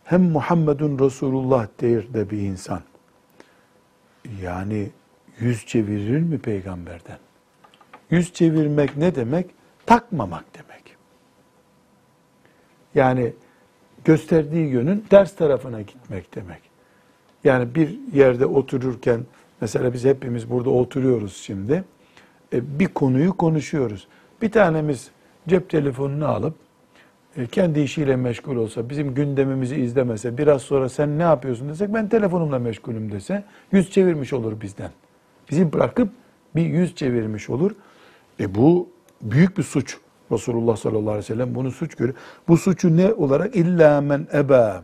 hem 0.03 0.21
Muhammedun 0.21 0.99
Resulullah 0.99 1.67
der 1.81 2.13
de 2.13 2.29
bir 2.29 2.39
insan. 2.41 2.81
Yani 4.41 4.89
yüz 5.39 5.65
çevirir 5.65 6.21
mi 6.21 6.39
peygamberden? 6.39 7.17
Yüz 8.09 8.33
çevirmek 8.33 8.97
ne 8.97 9.15
demek? 9.15 9.49
Takmamak 9.85 10.45
demek. 10.55 10.97
Yani 12.95 13.33
gösterdiği 14.05 14.67
yönün 14.67 15.05
ters 15.09 15.35
tarafına 15.35 15.81
gitmek 15.81 16.35
demek. 16.35 16.66
Yani 17.47 17.75
bir 17.75 17.99
yerde 18.13 18.45
otururken, 18.45 19.19
mesela 19.61 19.93
biz 19.93 20.05
hepimiz 20.05 20.49
burada 20.49 20.69
oturuyoruz 20.69 21.37
şimdi, 21.37 21.83
e, 22.53 22.79
bir 22.79 22.87
konuyu 22.87 23.37
konuşuyoruz. 23.37 24.07
Bir 24.41 24.51
tanemiz 24.51 25.09
cep 25.47 25.69
telefonunu 25.69 26.27
alıp 26.27 26.53
e, 27.37 27.45
kendi 27.45 27.79
işiyle 27.79 28.15
meşgul 28.15 28.55
olsa, 28.55 28.89
bizim 28.89 29.13
gündemimizi 29.13 29.75
izlemese, 29.75 30.37
biraz 30.37 30.61
sonra 30.61 30.89
sen 30.89 31.19
ne 31.19 31.23
yapıyorsun 31.23 31.69
desek, 31.69 31.93
ben 31.93 32.09
telefonumla 32.09 32.59
meşgulüm 32.59 33.11
dese, 33.11 33.43
yüz 33.71 33.91
çevirmiş 33.91 34.33
olur 34.33 34.61
bizden. 34.61 34.91
Bizi 35.51 35.73
bırakıp 35.73 36.09
bir 36.55 36.65
yüz 36.65 36.95
çevirmiş 36.95 37.49
olur. 37.49 37.71
E 38.39 38.55
bu 38.55 38.89
büyük 39.21 39.57
bir 39.57 39.63
suç. 39.63 39.97
Resulullah 40.31 40.75
sallallahu 40.75 41.09
aleyhi 41.09 41.17
ve 41.17 41.21
sellem 41.21 41.55
bunu 41.55 41.71
suç 41.71 41.95
görüyor. 41.95 42.17
Bu 42.47 42.57
suçu 42.57 42.97
ne 42.97 43.13
olarak? 43.13 43.55
İlla 43.55 44.01
men 44.01 44.27
eba. 44.33 44.83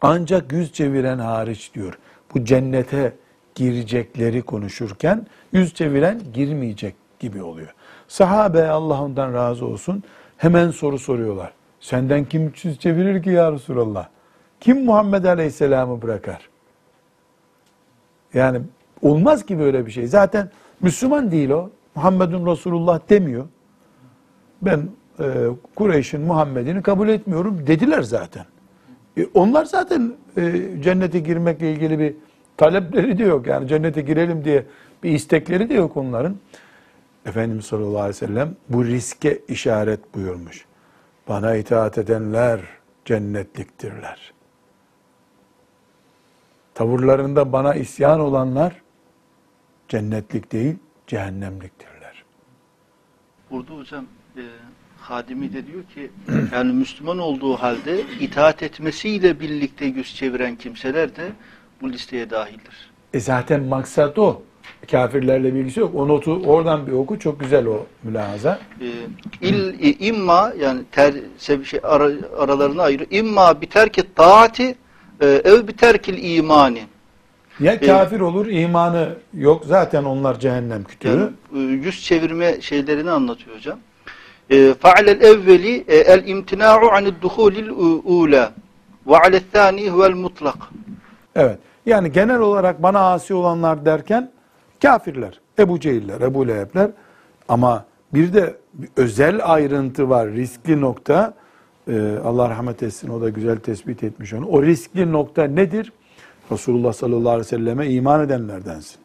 Ancak 0.00 0.52
yüz 0.52 0.72
çeviren 0.72 1.18
hariç 1.18 1.74
diyor. 1.74 1.98
Bu 2.34 2.44
cennete 2.44 3.12
girecekleri 3.54 4.42
konuşurken 4.42 5.26
yüz 5.52 5.74
çeviren 5.74 6.20
girmeyecek 6.34 6.94
gibi 7.18 7.42
oluyor. 7.42 7.74
Sahabe 8.08 8.68
Allah 8.68 9.02
ondan 9.02 9.34
razı 9.34 9.66
olsun 9.66 10.02
hemen 10.36 10.70
soru 10.70 10.98
soruyorlar. 10.98 11.52
Senden 11.80 12.24
kim 12.24 12.52
yüz 12.64 12.78
çevirir 12.78 13.22
ki 13.22 13.30
ya 13.30 13.52
Resulallah? 13.52 14.08
Kim 14.60 14.84
Muhammed 14.84 15.24
Aleyhisselam'ı 15.24 16.02
bırakar? 16.02 16.48
Yani 18.34 18.60
olmaz 19.02 19.46
ki 19.46 19.58
böyle 19.58 19.86
bir 19.86 19.90
şey. 19.90 20.06
Zaten 20.06 20.50
Müslüman 20.80 21.30
değil 21.30 21.50
o. 21.50 21.70
Muhammedun 21.94 22.46
Resulullah 22.46 23.00
demiyor. 23.08 23.46
Ben 24.62 24.88
e, 25.20 25.46
Kureyş'in 25.74 26.20
Muhammed'ini 26.20 26.82
kabul 26.82 27.08
etmiyorum 27.08 27.66
dediler 27.66 28.02
zaten. 28.02 28.44
E, 29.20 29.26
onlar 29.34 29.64
zaten 29.64 30.16
e, 30.36 30.68
cennete 30.82 31.18
girmekle 31.18 31.72
ilgili 31.72 31.98
bir 31.98 32.14
talepleri 32.56 33.18
de 33.18 33.24
yok. 33.24 33.46
Yani 33.46 33.68
cennete 33.68 34.00
girelim 34.00 34.44
diye 34.44 34.66
bir 35.02 35.10
istekleri 35.10 35.68
de 35.68 35.74
yok 35.74 35.96
onların. 35.96 36.36
Efendimiz 37.26 37.64
sallallahu 37.64 37.98
aleyhi 37.98 38.08
ve 38.08 38.26
sellem 38.26 38.56
bu 38.68 38.84
riske 38.84 39.40
işaret 39.48 40.14
buyurmuş. 40.14 40.64
Bana 41.28 41.54
itaat 41.54 41.98
edenler 41.98 42.60
cennetliktirler. 43.04 44.32
Tavırlarında 46.74 47.52
bana 47.52 47.74
isyan 47.74 48.20
olanlar 48.20 48.82
cennetlik 49.88 50.52
değil, 50.52 50.76
cehennemliktirler. 51.06 52.24
Burada 53.50 53.74
hocam 53.74 54.04
e, 54.36 54.42
hadimi 55.00 55.52
de 55.52 55.66
diyor 55.66 55.82
ki 55.94 56.10
yani 56.52 56.72
Müslüman 56.72 57.18
olduğu 57.18 57.56
halde 57.56 58.00
itaat 58.20 58.62
etmesiyle 58.62 59.40
birlikte 59.40 59.84
yüz 59.84 60.16
çeviren 60.16 60.56
kimseler 60.56 61.16
de 61.16 61.32
bu 61.82 61.92
listeye 61.92 62.30
dahildir. 62.30 62.90
E 63.14 63.20
zaten 63.20 63.62
maksat 63.62 64.18
o. 64.18 64.42
Kafirlerle 64.90 65.54
bilgisi 65.54 65.80
yok. 65.80 65.94
O 65.94 66.08
notu 66.08 66.42
oradan 66.46 66.86
bir 66.86 66.92
oku. 66.92 67.18
Çok 67.18 67.40
güzel 67.40 67.66
o 67.66 67.86
mülahaza. 68.02 68.58
E, 68.80 68.88
il, 69.40 69.86
e, 69.86 69.92
imma 69.92 70.52
yani 70.60 70.80
ter, 70.92 71.14
şey, 71.38 71.80
ara, 71.82 72.10
aralarını 72.38 72.82
ayırıyor. 72.82 73.10
İmma 73.10 73.60
biterki 73.60 74.14
taati 74.14 74.74
e, 75.20 75.26
ev 75.26 75.68
biterkil 75.68 76.34
imani. 76.36 76.82
Ya 77.60 77.80
kafir 77.80 78.20
olur, 78.20 78.46
imanı 78.46 79.14
yok. 79.34 79.64
Zaten 79.66 80.04
onlar 80.04 80.40
cehennem 80.40 80.84
kütüğü. 80.84 81.08
Yani, 81.08 81.30
e, 81.54 81.58
yüz 81.58 82.04
çevirme 82.04 82.60
şeylerini 82.60 83.10
anlatıyor 83.10 83.56
hocam. 83.56 83.78
E, 84.50 84.74
Fa'alel 84.74 85.20
evveli 85.20 85.84
e, 85.88 85.96
el 85.96 86.28
imtina'u 86.28 86.90
anid 86.92 87.14
duhulil 87.22 87.70
ula 88.04 88.52
ve 89.06 89.16
alel 89.16 89.42
thani 89.52 89.90
huvel 89.90 90.14
mutlak. 90.14 90.56
Evet. 91.34 91.58
Yani 91.86 92.12
genel 92.12 92.38
olarak 92.38 92.82
bana 92.82 93.12
asi 93.12 93.34
olanlar 93.34 93.84
derken 93.84 94.30
kafirler. 94.82 95.40
Ebu 95.58 95.80
Cehiller, 95.80 96.20
Ebu 96.20 96.48
Leheb'ler. 96.48 96.90
Ama 97.48 97.84
bir 98.14 98.32
de 98.32 98.56
bir 98.74 98.88
özel 98.96 99.40
ayrıntı 99.44 100.10
var. 100.10 100.28
Riskli 100.28 100.80
nokta. 100.80 101.34
Ee, 101.88 102.18
Allah 102.24 102.50
rahmet 102.50 102.82
etsin. 102.82 103.08
O 103.08 103.20
da 103.20 103.28
güzel 103.28 103.56
tespit 103.56 104.04
etmiş 104.04 104.32
onu. 104.32 104.46
O 104.46 104.62
riskli 104.62 105.12
nokta 105.12 105.44
nedir? 105.44 105.92
Resulullah 106.52 106.92
sallallahu 106.92 107.30
aleyhi 107.30 107.46
ve 107.46 107.48
selleme 107.48 107.86
iman 107.86 108.24
edenlerdensin. 108.24 108.96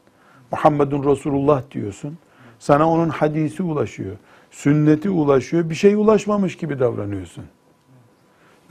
Muhammedun 0.51 1.11
Resulullah 1.11 1.71
diyorsun. 1.71 2.17
Sana 2.59 2.89
onun 2.89 3.09
hadisi 3.09 3.63
ulaşıyor. 3.63 4.15
Sünneti 4.55 5.09
ulaşıyor. 5.09 5.69
Bir 5.69 5.75
şey 5.75 5.93
ulaşmamış 5.93 6.57
gibi 6.57 6.79
davranıyorsun. 6.79 7.45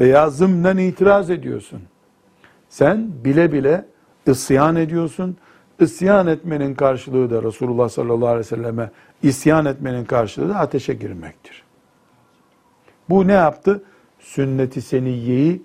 Veya 0.00 0.30
zımnen 0.30 0.76
itiraz 0.76 1.30
ediyorsun. 1.30 1.82
Sen 2.68 3.10
bile 3.24 3.52
bile 3.52 3.86
isyan 4.26 4.76
ediyorsun. 4.76 5.36
İsyan 5.80 6.26
etmenin 6.26 6.74
karşılığı 6.74 7.30
da 7.30 7.42
Resulullah 7.42 7.88
sallallahu 7.88 8.28
aleyhi 8.28 8.38
ve 8.38 8.44
selleme 8.44 8.90
isyan 9.22 9.64
etmenin 9.64 10.04
karşılığı 10.04 10.48
da 10.48 10.58
ateşe 10.58 10.94
girmektir. 10.94 11.62
Bu 13.08 13.26
ne 13.26 13.32
yaptı? 13.32 13.82
Sünnet-i 14.20 14.82
seniyyeyi 14.82 15.62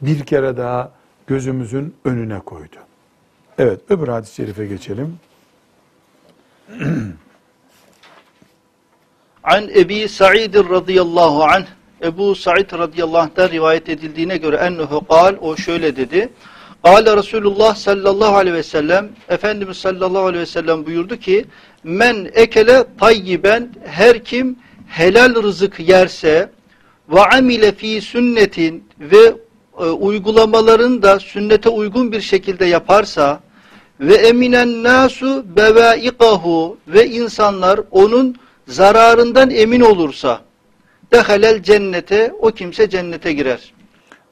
bir 0.00 0.20
kere 0.20 0.56
daha 0.56 0.92
gözümüzün 1.26 1.94
önüne 2.04 2.38
koydu. 2.38 2.76
Evet, 3.58 3.80
öbür 3.88 4.08
hadis-i 4.08 4.34
şerife 4.34 4.66
geçelim. 4.66 5.18
An 9.44 9.68
Ebi 9.74 10.08
Sa'id 10.08 10.54
radıyallahu 10.54 11.44
anh 11.44 11.64
Ebu 12.02 12.34
Sa'id 12.34 12.72
radıyallahu 12.72 13.18
anh'tan 13.18 13.50
rivayet 13.50 13.88
edildiğine 13.88 14.36
göre 14.36 14.56
ennehu 14.56 15.06
kal 15.08 15.36
o 15.40 15.56
şöyle 15.56 15.96
dedi. 15.96 16.28
Kale 16.84 17.16
Resulullah 17.16 17.74
sallallahu 17.74 18.36
aleyhi 18.36 18.56
ve 18.56 18.62
sellem 18.62 19.08
Efendimiz 19.28 19.76
sallallahu 19.76 20.24
aleyhi 20.26 20.42
ve 20.42 20.46
sellem 20.46 20.86
buyurdu 20.86 21.16
ki 21.16 21.44
men 21.84 22.30
ekele 22.34 22.84
tayyiben 23.00 23.70
her 23.84 24.24
kim 24.24 24.56
helal 24.88 25.42
rızık 25.42 25.80
yerse 25.80 26.50
ve 27.08 27.20
amile 27.20 27.72
fi 27.72 28.00
sünnetin 28.00 28.84
ve 29.00 29.34
e, 29.78 29.84
uygulamalarını 29.84 31.02
da 31.02 31.20
sünnete 31.20 31.68
uygun 31.68 32.12
bir 32.12 32.20
şekilde 32.20 32.64
yaparsa 32.64 33.40
ve 34.00 34.14
eminen 34.14 34.82
nasu 34.82 35.44
bevaikahu 35.56 36.78
ve 36.88 37.08
insanlar 37.08 37.80
onun 37.90 38.36
zararından 38.66 39.50
emin 39.50 39.80
olursa 39.80 40.40
dehalel 41.12 41.62
cennete 41.62 42.34
o 42.40 42.50
kimse 42.50 42.90
cennete 42.90 43.32
girer. 43.32 43.74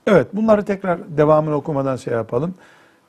Evet, 0.07 0.26
bunları 0.33 0.64
tekrar 0.64 1.16
devamını 1.16 1.55
okumadan 1.55 1.97
şey 1.97 2.14
yapalım. 2.14 2.55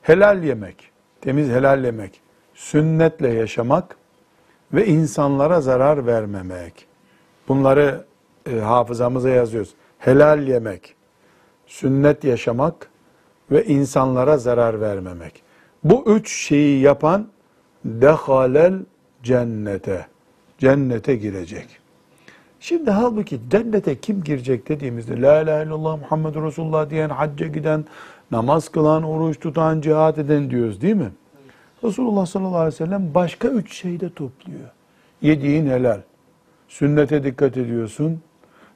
Helal 0.02 0.44
yemek, 0.44 0.90
temiz 1.20 1.48
helal 1.48 1.84
yemek, 1.84 2.20
sünnetle 2.54 3.28
yaşamak 3.28 3.96
ve 4.72 4.86
insanlara 4.86 5.60
zarar 5.60 6.06
vermemek. 6.06 6.86
Bunları 7.48 8.04
e, 8.50 8.58
hafızamıza 8.58 9.28
yazıyoruz. 9.28 9.74
Helal 9.98 10.48
yemek, 10.48 10.94
sünnet 11.66 12.24
yaşamak 12.24 12.88
ve 13.50 13.64
insanlara 13.64 14.38
zarar 14.38 14.80
vermemek. 14.80 15.42
Bu 15.84 16.04
üç 16.06 16.32
şeyi 16.32 16.80
yapan 16.80 17.28
dehalel 17.84 18.74
cennete, 19.22 20.06
cennete 20.62 21.16
girecek. 21.16 21.66
Şimdi 22.60 22.90
halbuki 22.90 23.40
cennete 23.50 24.00
kim 24.00 24.24
girecek 24.24 24.68
dediğimizde 24.68 25.22
La 25.22 25.42
ilahe 25.42 25.64
illallah 25.64 25.98
Muhammedur 25.98 26.42
Resulullah 26.42 26.90
diyen, 26.90 27.08
hacca 27.08 27.46
giden, 27.46 27.84
namaz 28.30 28.68
kılan, 28.68 29.02
oruç 29.02 29.40
tutan, 29.40 29.80
cihat 29.80 30.18
eden 30.18 30.50
diyoruz 30.50 30.80
değil 30.80 30.94
mi? 30.94 31.10
Resulullah 31.84 32.26
sallallahu 32.26 32.56
aleyhi 32.56 32.74
ve 32.74 32.86
sellem 32.86 33.14
başka 33.14 33.48
üç 33.48 33.74
şeyde 33.74 34.10
topluyor. 34.10 34.70
Yediğin 35.22 35.66
helal, 35.66 36.00
sünnete 36.68 37.24
dikkat 37.24 37.56
ediyorsun 37.56 38.20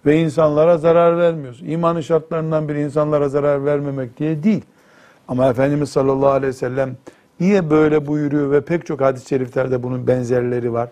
ve 0.07 0.21
insanlara 0.21 0.79
zarar 0.79 1.19
vermiyorsun. 1.19 1.67
İmanın 1.67 2.01
şartlarından 2.01 2.69
biri 2.69 2.83
insanlara 2.83 3.29
zarar 3.29 3.65
vermemek 3.65 4.19
diye 4.19 4.43
değil. 4.43 4.63
Ama 5.29 5.49
Efendimiz 5.49 5.89
sallallahu 5.89 6.31
aleyhi 6.31 6.49
ve 6.49 6.57
sellem 6.57 6.97
niye 7.41 7.71
böyle 7.71 8.07
buyuruyor 8.07 8.51
ve 8.51 8.61
pek 8.61 8.87
çok 8.87 9.01
hadis-i 9.01 9.29
şeriflerde 9.29 9.83
bunun 9.83 10.07
benzerleri 10.07 10.73
var. 10.73 10.89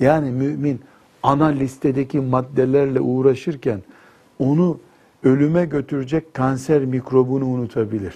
Yani 0.00 0.30
mümin 0.30 0.80
ana 1.22 1.46
listedeki 1.46 2.20
maddelerle 2.20 3.00
uğraşırken 3.00 3.82
onu 4.38 4.78
ölüme 5.24 5.64
götürecek 5.64 6.34
kanser 6.34 6.84
mikrobunu 6.84 7.46
unutabilir. 7.46 8.14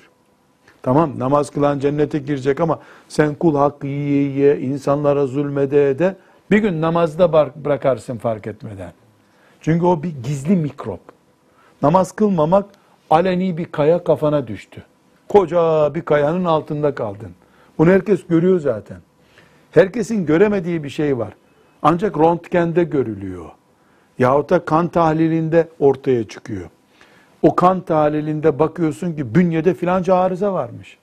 Tamam 0.83 1.19
namaz 1.19 1.51
kılan 1.51 1.79
cennete 1.79 2.19
girecek 2.19 2.61
ama 2.61 2.79
sen 3.09 3.35
kul 3.35 3.57
hakkı 3.57 3.87
yiye 3.87 4.23
yiye 4.23 4.61
insanlara 4.61 5.27
zulmede 5.27 5.99
de 5.99 6.17
bir 6.51 6.59
gün 6.59 6.81
namazda 6.81 7.33
bırakarsın 7.65 8.17
fark 8.17 8.47
etmeden. 8.47 8.93
Çünkü 9.61 9.87
o 9.87 10.03
bir 10.03 10.15
gizli 10.25 10.57
mikrop. 10.57 11.01
Namaz 11.83 12.13
kılmamak 12.13 12.67
aleni 13.11 13.59
bir 13.59 13.65
kaya 13.65 14.05
kafana 14.05 14.47
düştü. 14.47 14.83
Koca 15.29 15.95
bir 15.95 16.03
kayanın 16.03 16.45
altında 16.45 16.95
kaldın. 16.95 17.31
Bunu 17.79 17.91
herkes 17.91 18.27
görüyor 18.27 18.61
zaten. 18.61 18.97
Herkesin 19.71 20.27
göremediği 20.27 20.85
bir 20.85 20.89
şey 20.89 21.19
var. 21.19 21.33
Ancak 21.83 22.19
röntgende 22.19 22.85
görülüyor. 22.85 23.51
Yahut 24.19 24.51
da 24.51 24.65
kan 24.65 24.89
tahlilinde 24.89 25.69
ortaya 25.79 26.29
çıkıyor. 26.29 26.71
O 27.43 27.57
kan 27.57 27.81
tahlilinde 27.81 28.59
bakıyorsun 28.59 29.13
ki 29.13 29.35
bünyede 29.35 29.75
filanca 29.75 30.15
arıza 30.15 30.53
varmış. 30.53 30.99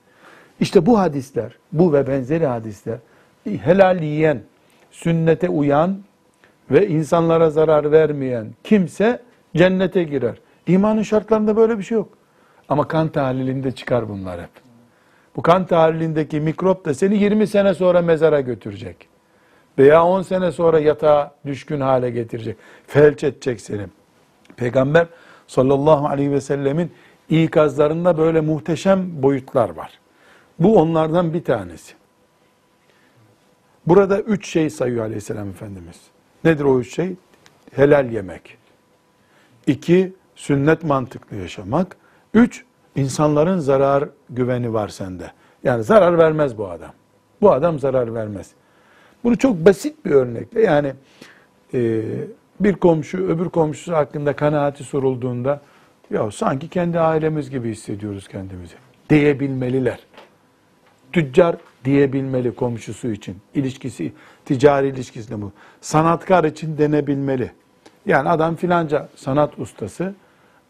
İşte 0.59 0.86
bu 0.86 0.99
hadisler, 0.99 1.57
bu 1.71 1.93
ve 1.93 2.07
benzeri 2.07 2.45
hadisler 2.45 2.97
helal 3.45 4.03
yiyen, 4.03 4.41
sünnete 4.91 5.49
uyan 5.49 5.97
ve 6.71 6.88
insanlara 6.88 7.49
zarar 7.49 7.91
vermeyen 7.91 8.47
kimse 8.63 9.21
cennete 9.55 10.03
girer. 10.03 10.36
İmanın 10.67 11.01
şartlarında 11.01 11.57
böyle 11.57 11.78
bir 11.78 11.84
şey 11.84 11.95
yok. 11.95 12.09
Ama 12.69 12.88
kan 12.88 13.09
tahlilinde 13.09 13.71
çıkar 13.71 14.09
bunlar 14.09 14.41
hep. 14.41 14.49
Bu 15.36 15.41
kan 15.41 15.65
tahlilindeki 15.65 16.39
mikrop 16.39 16.86
da 16.86 16.93
seni 16.93 17.17
20 17.17 17.47
sene 17.47 17.73
sonra 17.73 18.01
mezara 18.01 18.41
götürecek. 18.41 19.16
Veya 19.78 20.05
10 20.05 20.21
sene 20.21 20.51
sonra 20.51 20.80
yatağa 20.80 21.36
düşkün 21.45 21.82
hale 21.82 22.09
getirecek. 22.09 22.57
Felç 22.88 23.23
edecek 23.23 23.61
seni. 23.61 23.88
Peygamber 24.55 25.07
sallallahu 25.47 26.07
aleyhi 26.07 26.32
ve 26.32 26.41
sellemin 26.41 26.91
ikazlarında 27.30 28.17
böyle 28.17 28.41
muhteşem 28.41 29.23
boyutlar 29.23 29.69
var. 29.69 29.99
Bu 30.59 30.80
onlardan 30.80 31.34
bir 31.34 31.43
tanesi. 31.43 31.93
Burada 33.88 34.19
üç 34.19 34.47
şey 34.47 34.69
sayıyor 34.69 35.05
aleyhisselam 35.05 35.49
Efendimiz. 35.49 36.01
Nedir 36.43 36.63
o 36.63 36.80
üç 36.80 36.95
şey? 36.95 37.15
Helal 37.71 38.11
yemek. 38.11 38.57
İki, 39.67 40.13
sünnet 40.36 40.84
mantıklı 40.84 41.38
yaşamak. 41.38 41.97
Üç, 42.34 42.65
insanların 42.95 43.59
zarar 43.59 44.09
güveni 44.30 44.73
var 44.73 44.88
sende. 44.88 45.32
Yani 45.63 45.84
zarar 45.84 46.17
vermez 46.17 46.57
bu 46.57 46.69
adam. 46.69 46.91
Bu 47.41 47.51
adam 47.51 47.80
zarar 47.80 48.13
vermez. 48.13 48.51
Bunu 49.24 49.38
çok 49.38 49.65
basit 49.65 50.05
bir 50.05 50.11
örnekle 50.11 50.61
yani 50.61 50.93
e, 51.74 52.01
bir 52.59 52.74
komşu 52.74 53.18
öbür 53.18 53.49
komşusu 53.49 53.93
hakkında 53.93 54.36
kanaati 54.36 54.84
sorulduğunda 54.84 55.61
ya 56.11 56.32
sanki 56.32 56.70
kendi 56.70 56.99
ailemiz 56.99 57.49
gibi 57.49 57.72
hissediyoruz 57.72 58.28
kendimizi 58.28 58.76
diyebilmeliler. 59.09 59.99
Tüccar 61.13 61.55
diyebilmeli 61.86 62.55
komşusu 62.55 63.07
için. 63.07 63.38
ilişkisi, 63.55 64.13
ticari 64.45 64.88
ilişkisinde 64.88 65.41
bu. 65.41 65.51
Sanatkar 65.82 66.43
için 66.43 66.78
denebilmeli. 66.78 67.51
Yani 68.05 68.30
adam 68.30 68.55
filanca 68.55 69.09
sanat 69.15 69.59
ustası 69.59 70.13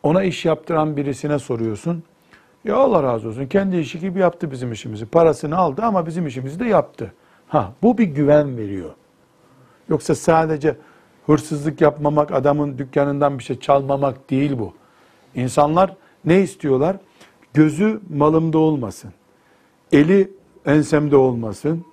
ona 0.03 0.23
iş 0.23 0.45
yaptıran 0.45 0.97
birisine 0.97 1.39
soruyorsun. 1.39 2.03
Ya 2.65 2.75
Allah 2.75 3.03
razı 3.03 3.27
olsun 3.27 3.45
kendi 3.45 3.77
işi 3.77 3.99
gibi 3.99 4.19
yaptı 4.19 4.51
bizim 4.51 4.71
işimizi. 4.71 5.05
Parasını 5.05 5.57
aldı 5.57 5.81
ama 5.81 6.05
bizim 6.07 6.27
işimizi 6.27 6.59
de 6.59 6.65
yaptı. 6.65 7.13
Ha, 7.47 7.73
bu 7.83 7.97
bir 7.97 8.03
güven 8.03 8.57
veriyor. 8.57 8.91
Yoksa 9.89 10.15
sadece 10.15 10.75
hırsızlık 11.25 11.81
yapmamak, 11.81 12.31
adamın 12.31 12.77
dükkanından 12.77 13.39
bir 13.39 13.43
şey 13.43 13.59
çalmamak 13.59 14.29
değil 14.29 14.59
bu. 14.59 14.73
İnsanlar 15.35 15.95
ne 16.25 16.41
istiyorlar? 16.41 16.97
Gözü 17.53 18.01
malımda 18.09 18.57
olmasın. 18.57 19.13
Eli 19.91 20.31
ensemde 20.65 21.15
olmasın. 21.15 21.85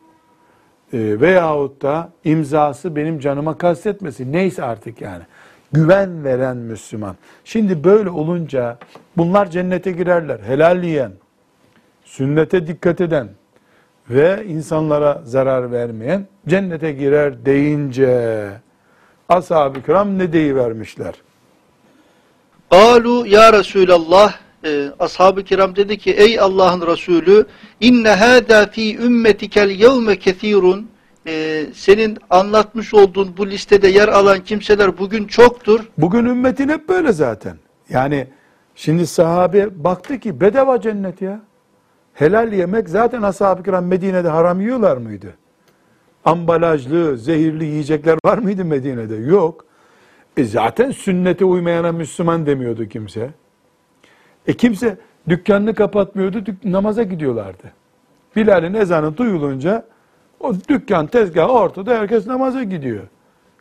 E, 0.92 1.20
veyahut 1.20 1.82
da 1.82 2.12
imzası 2.24 2.96
benim 2.96 3.18
canıma 3.18 3.58
kastetmesin. 3.58 4.32
Neyse 4.32 4.64
artık 4.64 5.00
yani. 5.00 5.22
Güven 5.72 6.24
veren 6.24 6.56
Müslüman. 6.56 7.16
Şimdi 7.44 7.84
böyle 7.84 8.10
olunca 8.10 8.78
bunlar 9.16 9.50
cennete 9.50 9.92
girerler. 9.92 10.40
Helal 10.40 10.84
yiyen, 10.84 11.12
sünnete 12.04 12.66
dikkat 12.66 13.00
eden, 13.00 13.28
ve 14.10 14.44
insanlara 14.48 15.22
zarar 15.24 15.72
vermeyen 15.72 16.26
cennete 16.48 16.92
girer 16.92 17.44
deyince 17.46 18.50
ashab-ı 19.28 19.82
kiram 19.82 20.18
ne 20.18 20.32
deyivermişler? 20.32 21.14
Kalu 22.70 23.26
ya 23.26 23.52
Resulallah 23.52 24.34
e, 24.64 24.88
ashab-ı 24.98 25.44
kiram 25.44 25.76
dedi 25.76 25.98
ki 25.98 26.12
ey 26.12 26.40
Allah'ın 26.40 26.86
Resulü 26.86 27.46
inne 27.80 28.10
hâdâ 28.10 28.66
fî 28.66 28.96
ümmetikel 28.96 29.70
yevme 29.70 30.18
kethîrun 30.18 30.88
e, 31.26 31.64
senin 31.74 32.18
anlatmış 32.30 32.94
olduğun 32.94 33.34
bu 33.36 33.46
listede 33.46 33.88
yer 33.88 34.08
alan 34.08 34.40
kimseler 34.40 34.98
bugün 34.98 35.26
çoktur. 35.26 35.80
Bugün 35.98 36.24
ümmetin 36.24 36.68
hep 36.68 36.88
böyle 36.88 37.12
zaten. 37.12 37.56
Yani 37.88 38.26
şimdi 38.74 39.06
sahabe 39.06 39.84
baktı 39.84 40.20
ki 40.20 40.40
bedava 40.40 40.80
cennet 40.80 41.22
ya. 41.22 41.40
Helal 42.14 42.52
yemek 42.52 42.88
zaten 42.88 43.22
ashab-ı 43.22 43.62
kiram 43.62 43.86
Medine'de 43.86 44.28
haram 44.28 44.60
yiyorlar 44.60 44.96
mıydı? 44.96 45.34
Ambalajlı, 46.24 47.18
zehirli 47.18 47.64
yiyecekler 47.64 48.18
var 48.24 48.38
mıydı 48.38 48.64
Medine'de? 48.64 49.14
Yok. 49.14 49.64
E 50.36 50.44
zaten 50.44 50.90
sünnete 50.90 51.44
uymayana 51.44 51.92
Müslüman 51.92 52.46
demiyordu 52.46 52.88
kimse. 52.88 53.30
E 54.46 54.52
kimse 54.52 54.96
dükkanını 55.28 55.74
kapatmıyordu, 55.74 56.46
dük 56.46 56.64
namaza 56.64 57.02
gidiyorlardı. 57.02 57.72
Bilal'in 58.36 58.74
ezanı 58.74 59.16
duyulunca 59.16 59.84
o 60.40 60.54
dükkan 60.68 61.06
tezgahı 61.06 61.52
ortada 61.52 61.94
herkes 61.94 62.26
namaza 62.26 62.62
gidiyor. 62.62 63.02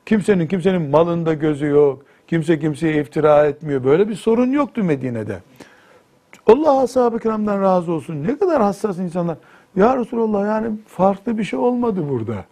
Kimsenin 0.05 0.47
kimsenin 0.47 0.81
malında 0.89 1.33
gözü 1.33 1.65
yok. 1.65 2.05
Kimse 2.27 2.59
kimseye 2.59 3.01
iftira 3.01 3.45
etmiyor. 3.45 3.83
Böyle 3.83 4.09
bir 4.09 4.15
sorun 4.15 4.51
yoktu 4.51 4.83
Medine'de. 4.83 5.39
Allah 6.47 6.81
ashab-ı 6.81 7.19
kiramdan 7.19 7.61
razı 7.61 7.91
olsun. 7.91 8.23
Ne 8.23 8.37
kadar 8.37 8.61
hassas 8.61 8.97
insanlar. 8.97 9.37
Ya 9.75 9.97
Resulallah 9.97 10.45
yani 10.47 10.71
farklı 10.87 11.37
bir 11.37 11.43
şey 11.43 11.59
olmadı 11.59 12.09
burada. 12.09 12.45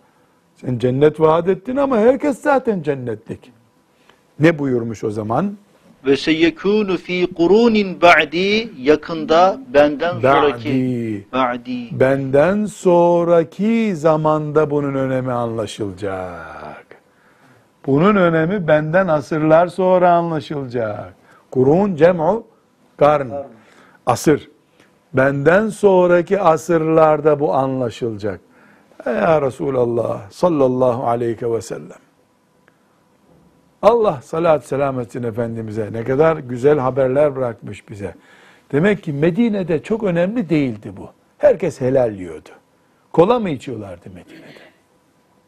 Sen 0.56 0.78
cennet 0.78 1.20
vaat 1.20 1.48
ettin 1.50 1.76
ama 1.76 1.98
herkes 1.98 2.42
zaten 2.42 2.82
cennetlik. 2.82 3.52
Ne 4.40 4.60
buyurmuş 4.60 5.04
o 5.04 5.12
zaman? 5.12 5.58
Ve 6.06 6.18
seyekûnu 6.18 6.98
fî 6.98 7.34
kurûnin 7.34 8.02
ba'di 8.02 8.70
yakında 8.78 9.60
benden 9.74 10.20
sonraki 10.20 11.26
Ba'di. 11.34 12.00
Benden 12.00 12.66
sonraki 12.66 13.96
zamanda 13.96 14.72
bunun 14.72 14.94
önemi 14.94 15.32
anlaşılacak. 15.32 16.86
Bunun 17.86 18.16
önemi 18.16 18.68
benden 18.68 19.08
asırlar 19.08 19.68
sonra 19.68 20.12
anlaşılacak. 20.12 21.14
Kurun 21.52 21.96
cem'u 21.96 22.44
karn. 22.98 23.28
Asır. 24.06 24.50
Benden 25.14 25.70
sonraki 25.70 26.40
asırlarda 26.40 27.40
bu 27.40 27.54
anlaşılacak. 27.54 28.42
Ya 29.06 29.42
Resulallah 29.42 30.32
sallallahu 30.32 31.08
aleyhi 31.08 31.54
ve 31.54 31.62
sellem. 31.62 31.98
Allah 33.82 34.20
salat 34.24 34.66
selam 34.66 35.00
etsin 35.00 35.24
Efendimiz'e. 35.24 35.94
Ne 35.94 36.04
kadar 36.04 36.38
güzel 36.38 36.80
haberler 36.80 37.36
bırakmış 37.36 37.90
bize. 37.90 38.16
Demek 38.72 39.04
ki 39.04 39.14
Medine'de 39.14 39.84
çok 39.84 40.04
önemli 40.04 40.50
değildi 40.50 40.92
bu. 40.98 41.10
Herkes 41.38 41.82
helal 41.82 42.16
yiyordu. 42.16 42.50
Kola 43.14 43.40
mı 43.40 43.50
içiyorlardı 43.50 44.10
Medine'de? 44.10 44.72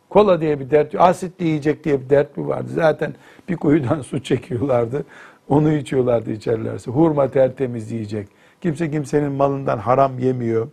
Kola 0.09 0.41
diye 0.41 0.59
bir 0.59 0.71
dert, 0.71 0.95
asitli 0.95 1.45
yiyecek 1.45 1.83
diye 1.83 2.01
bir 2.01 2.09
dert 2.09 2.37
mi 2.37 2.47
vardı? 2.47 2.67
Zaten 2.73 3.15
bir 3.49 3.57
kuyudan 3.57 4.01
su 4.09 4.23
çekiyorlardı. 4.23 5.05
Onu 5.49 5.73
içiyorlardı 5.73 6.31
içerlerse. 6.31 6.91
Hurma 6.91 7.31
tertemiz 7.31 7.91
yiyecek. 7.91 8.27
Kimse 8.63 8.91
kimsenin 8.91 9.31
malından 9.31 9.77
haram 9.77 10.19
yemiyor. 10.19 10.67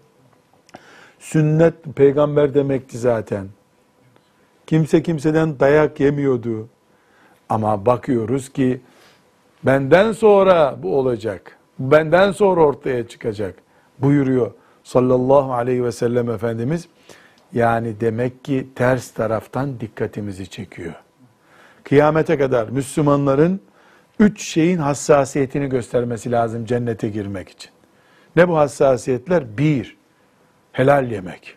Sünnet 1.18 1.74
peygamber 1.96 2.54
demekti 2.54 2.98
zaten. 2.98 3.48
Kimse 4.66 5.02
kimseden 5.02 5.60
dayak 5.60 6.00
yemiyordu. 6.00 6.68
Ama 7.48 7.86
bakıyoruz 7.86 8.48
ki 8.48 8.80
benden 9.62 10.12
sonra 10.12 10.76
bu 10.82 10.98
olacak. 10.98 11.58
Benden 11.78 12.32
sonra 12.32 12.60
ortaya 12.60 13.08
çıkacak. 13.08 13.54
Buyuruyor 13.98 14.52
sallallahu 14.84 15.52
aleyhi 15.52 15.84
ve 15.84 15.92
sellem 15.92 16.30
Efendimiz. 16.30 16.88
Yani 17.52 18.00
demek 18.00 18.44
ki 18.44 18.68
ters 18.74 19.10
taraftan 19.10 19.80
dikkatimizi 19.80 20.50
çekiyor. 20.50 20.94
Kıyamete 21.84 22.38
kadar 22.38 22.68
Müslümanların 22.68 23.60
üç 24.18 24.42
şeyin 24.42 24.78
hassasiyetini 24.78 25.68
göstermesi 25.68 26.30
lazım 26.32 26.64
cennete 26.64 27.08
girmek 27.08 27.48
için. 27.48 27.70
Ne 28.36 28.48
bu 28.48 28.56
hassasiyetler? 28.58 29.58
Bir, 29.58 29.96
helal 30.72 31.10
yemek. 31.10 31.56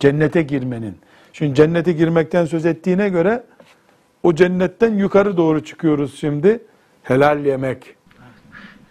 Cennete 0.00 0.42
girmenin. 0.42 0.98
Şimdi 1.32 1.54
cennete 1.54 1.92
girmekten 1.92 2.44
söz 2.44 2.66
ettiğine 2.66 3.08
göre 3.08 3.44
o 4.22 4.34
cennetten 4.34 4.94
yukarı 4.94 5.36
doğru 5.36 5.64
çıkıyoruz 5.64 6.18
şimdi. 6.20 6.62
Helal 7.02 7.46
yemek. 7.46 7.94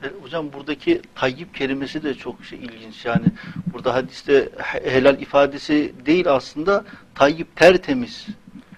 E, 0.04 0.08
Hocam 0.24 0.54
buradaki 0.54 1.02
tayyip 1.16 1.56
kelimesi 1.56 2.04
de 2.04 2.14
çok 2.14 2.44
şey, 2.46 2.60
ilginç. 2.60 3.06
Yani 3.06 3.26
burada 3.74 3.94
hadiste 3.94 4.50
he- 4.58 4.92
helal 4.92 5.22
ifadesi 5.22 5.94
değil 6.06 6.32
aslında 6.34 6.84
tayyip 7.16 7.56
tertemiz. 7.56 8.28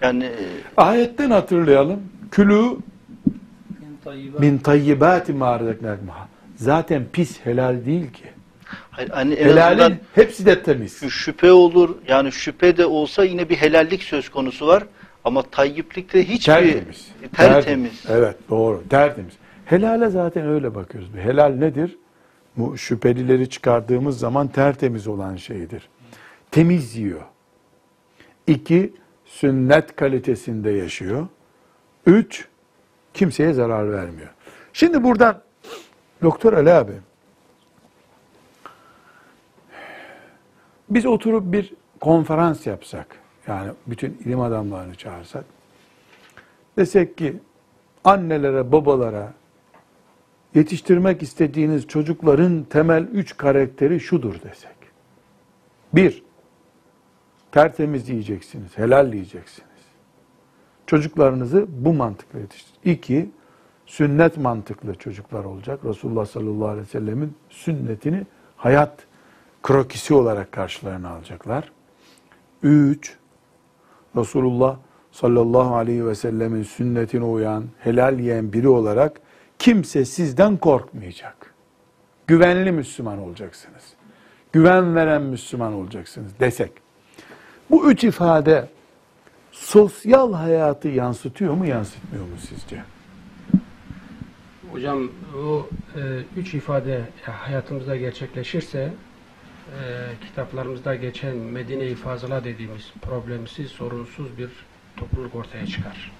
Yani 0.00 0.24
e, 0.24 0.34
Ayetten 0.76 1.30
hatırlayalım. 1.30 2.02
Külü 2.30 2.62
min 4.38 4.58
tayyibati 4.58 5.32
ma. 5.32 5.58
Zaten 6.60 7.04
pis 7.12 7.40
helal 7.46 7.84
değil 7.86 8.12
ki. 8.12 8.24
hayır, 8.90 9.10
hani 9.10 9.34
en 9.34 9.48
Helalin 9.48 9.98
hepsi 10.14 10.46
de 10.46 10.62
temiz. 10.62 11.10
şüphe 11.10 11.52
olur. 11.52 11.96
Yani 12.08 12.32
şüphe 12.32 12.76
de 12.76 12.86
olsa 12.86 13.24
yine 13.24 13.48
bir 13.48 13.56
helallik 13.56 14.02
söz 14.02 14.28
konusu 14.28 14.66
var. 14.66 14.86
Ama 15.24 15.42
tayyiplikte 15.42 16.28
hiçbir 16.28 16.52
Tertemiz. 16.52 17.08
tertemiz. 17.36 18.04
Evet 18.08 18.36
doğru. 18.50 18.82
Tertemiz. 18.90 19.34
Helale 19.64 20.10
zaten 20.10 20.46
öyle 20.46 20.74
bakıyoruz. 20.74 21.10
Helal 21.16 21.48
nedir? 21.54 21.98
Bu 22.56 22.78
şüphelileri 22.78 23.48
çıkardığımız 23.48 24.18
zaman 24.18 24.48
tertemiz 24.48 25.06
olan 25.06 25.36
şeydir. 25.36 25.88
Temiz 26.50 26.96
yiyor. 26.96 27.22
İki, 28.46 28.92
sünnet 29.24 29.96
kalitesinde 29.96 30.70
yaşıyor. 30.70 31.26
Üç, 32.06 32.44
kimseye 33.14 33.52
zarar 33.52 33.92
vermiyor. 33.92 34.28
Şimdi 34.72 35.04
buradan 35.04 35.40
Doktor 36.22 36.52
Ali 36.52 36.72
abi 36.72 36.92
biz 40.90 41.06
oturup 41.06 41.52
bir 41.52 41.72
konferans 42.00 42.66
yapsak 42.66 43.06
yani 43.46 43.72
bütün 43.86 44.18
ilim 44.24 44.40
adamlarını 44.40 44.94
çağırsak 44.94 45.44
desek 46.76 47.18
ki 47.18 47.36
annelere 48.04 48.72
babalara 48.72 49.32
yetiştirmek 50.54 51.22
istediğiniz 51.22 51.86
çocukların 51.86 52.64
temel 52.70 53.02
üç 53.02 53.36
karakteri 53.36 54.00
şudur 54.00 54.34
desek. 54.42 54.76
Bir, 55.92 56.22
tertemiz 57.52 58.08
yiyeceksiniz, 58.08 58.78
helal 58.78 59.12
yiyeceksiniz. 59.12 59.70
Çocuklarınızı 60.86 61.66
bu 61.68 61.92
mantıkla 61.92 62.38
yetiştir. 62.38 62.74
İki, 62.84 63.30
sünnet 63.90 64.36
mantıklı 64.36 64.94
çocuklar 64.94 65.44
olacak. 65.44 65.80
Resulullah 65.84 66.26
sallallahu 66.26 66.68
aleyhi 66.68 66.86
ve 66.86 66.90
sellemin 66.90 67.34
sünnetini 67.48 68.26
hayat 68.56 68.92
krokisi 69.62 70.14
olarak 70.14 70.52
karşılarına 70.52 71.10
alacaklar. 71.10 71.72
Üç, 72.62 73.16
Resulullah 74.16 74.76
sallallahu 75.12 75.74
aleyhi 75.74 76.06
ve 76.06 76.14
sellemin 76.14 76.62
sünnetine 76.62 77.24
uyan, 77.24 77.64
helal 77.78 78.20
yiyen 78.20 78.52
biri 78.52 78.68
olarak 78.68 79.20
kimse 79.58 80.04
sizden 80.04 80.56
korkmayacak. 80.56 81.54
Güvenli 82.26 82.72
Müslüman 82.72 83.18
olacaksınız. 83.18 83.82
Güven 84.52 84.94
veren 84.94 85.22
Müslüman 85.22 85.72
olacaksınız 85.72 86.32
desek. 86.40 86.72
Bu 87.70 87.90
üç 87.90 88.04
ifade 88.04 88.68
sosyal 89.52 90.32
hayatı 90.32 90.88
yansıtıyor 90.88 91.54
mu 91.54 91.66
yansıtmıyor 91.66 92.24
mu 92.24 92.36
sizce? 92.48 92.82
Hocam 94.72 95.10
o 95.46 95.66
e, 95.96 96.00
üç 96.36 96.54
ifade 96.54 97.00
hayatımızda 97.26 97.96
gerçekleşirse 97.96 98.78
e, 98.78 98.92
kitaplarımızda 100.26 100.94
geçen 100.94 101.36
Medine-i 101.36 101.94
Fazıla 101.94 102.44
dediğimiz 102.44 102.92
problemsiz, 103.02 103.70
sorunsuz 103.70 104.38
bir 104.38 104.48
topluluk 104.96 105.34
ortaya 105.34 105.66
çıkar. 105.66 106.12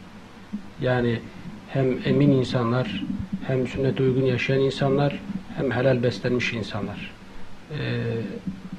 Yani 0.80 1.20
hem 1.68 1.98
emin 2.05 2.30
insanlar, 2.30 3.05
hem 3.46 3.66
sünnet 3.66 4.01
uygun 4.01 4.24
yaşayan 4.24 4.61
insanlar, 4.61 5.20
hem 5.57 5.70
helal 5.70 6.03
beslenmiş 6.03 6.53
insanlar. 6.53 7.12
E, 7.70 8.02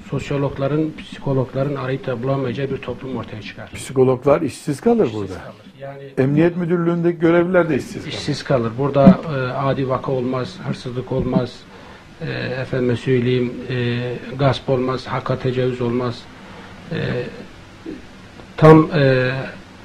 sosyologların, 0.09 0.91
psikologların 0.99 1.75
arayıp 1.75 2.07
da 2.07 2.23
bulamayacağı 2.23 2.69
bir 2.69 2.77
toplum 2.77 3.17
ortaya 3.17 3.41
çıkar. 3.41 3.71
Psikologlar 3.75 4.41
işsiz 4.41 4.81
kalır 4.81 5.05
İşsiz 5.05 5.19
burada. 5.19 5.33
kalır. 5.33 5.55
Yani 5.79 6.03
Emniyet 6.17 6.57
müdürlüğündeki 6.57 7.19
görevliler 7.19 7.69
de 7.69 7.75
işsiz 7.77 7.93
kalır. 8.03 8.07
işsiz 8.07 8.43
kalır. 8.43 8.71
Burada 8.77 9.19
e, 9.35 9.37
adi 9.53 9.89
vaka 9.89 10.11
olmaz, 10.11 10.57
hırsızlık 10.67 11.11
olmaz, 11.11 11.51
e, 12.21 12.31
efendime 12.61 12.95
söyleyeyim 12.95 13.53
e, 13.69 13.99
gasp 14.39 14.69
olmaz, 14.69 15.07
hakka 15.07 15.39
tecavüz 15.39 15.81
olmaz. 15.81 16.19
E, 16.91 16.97
tam 18.57 18.89
e, 18.95 19.31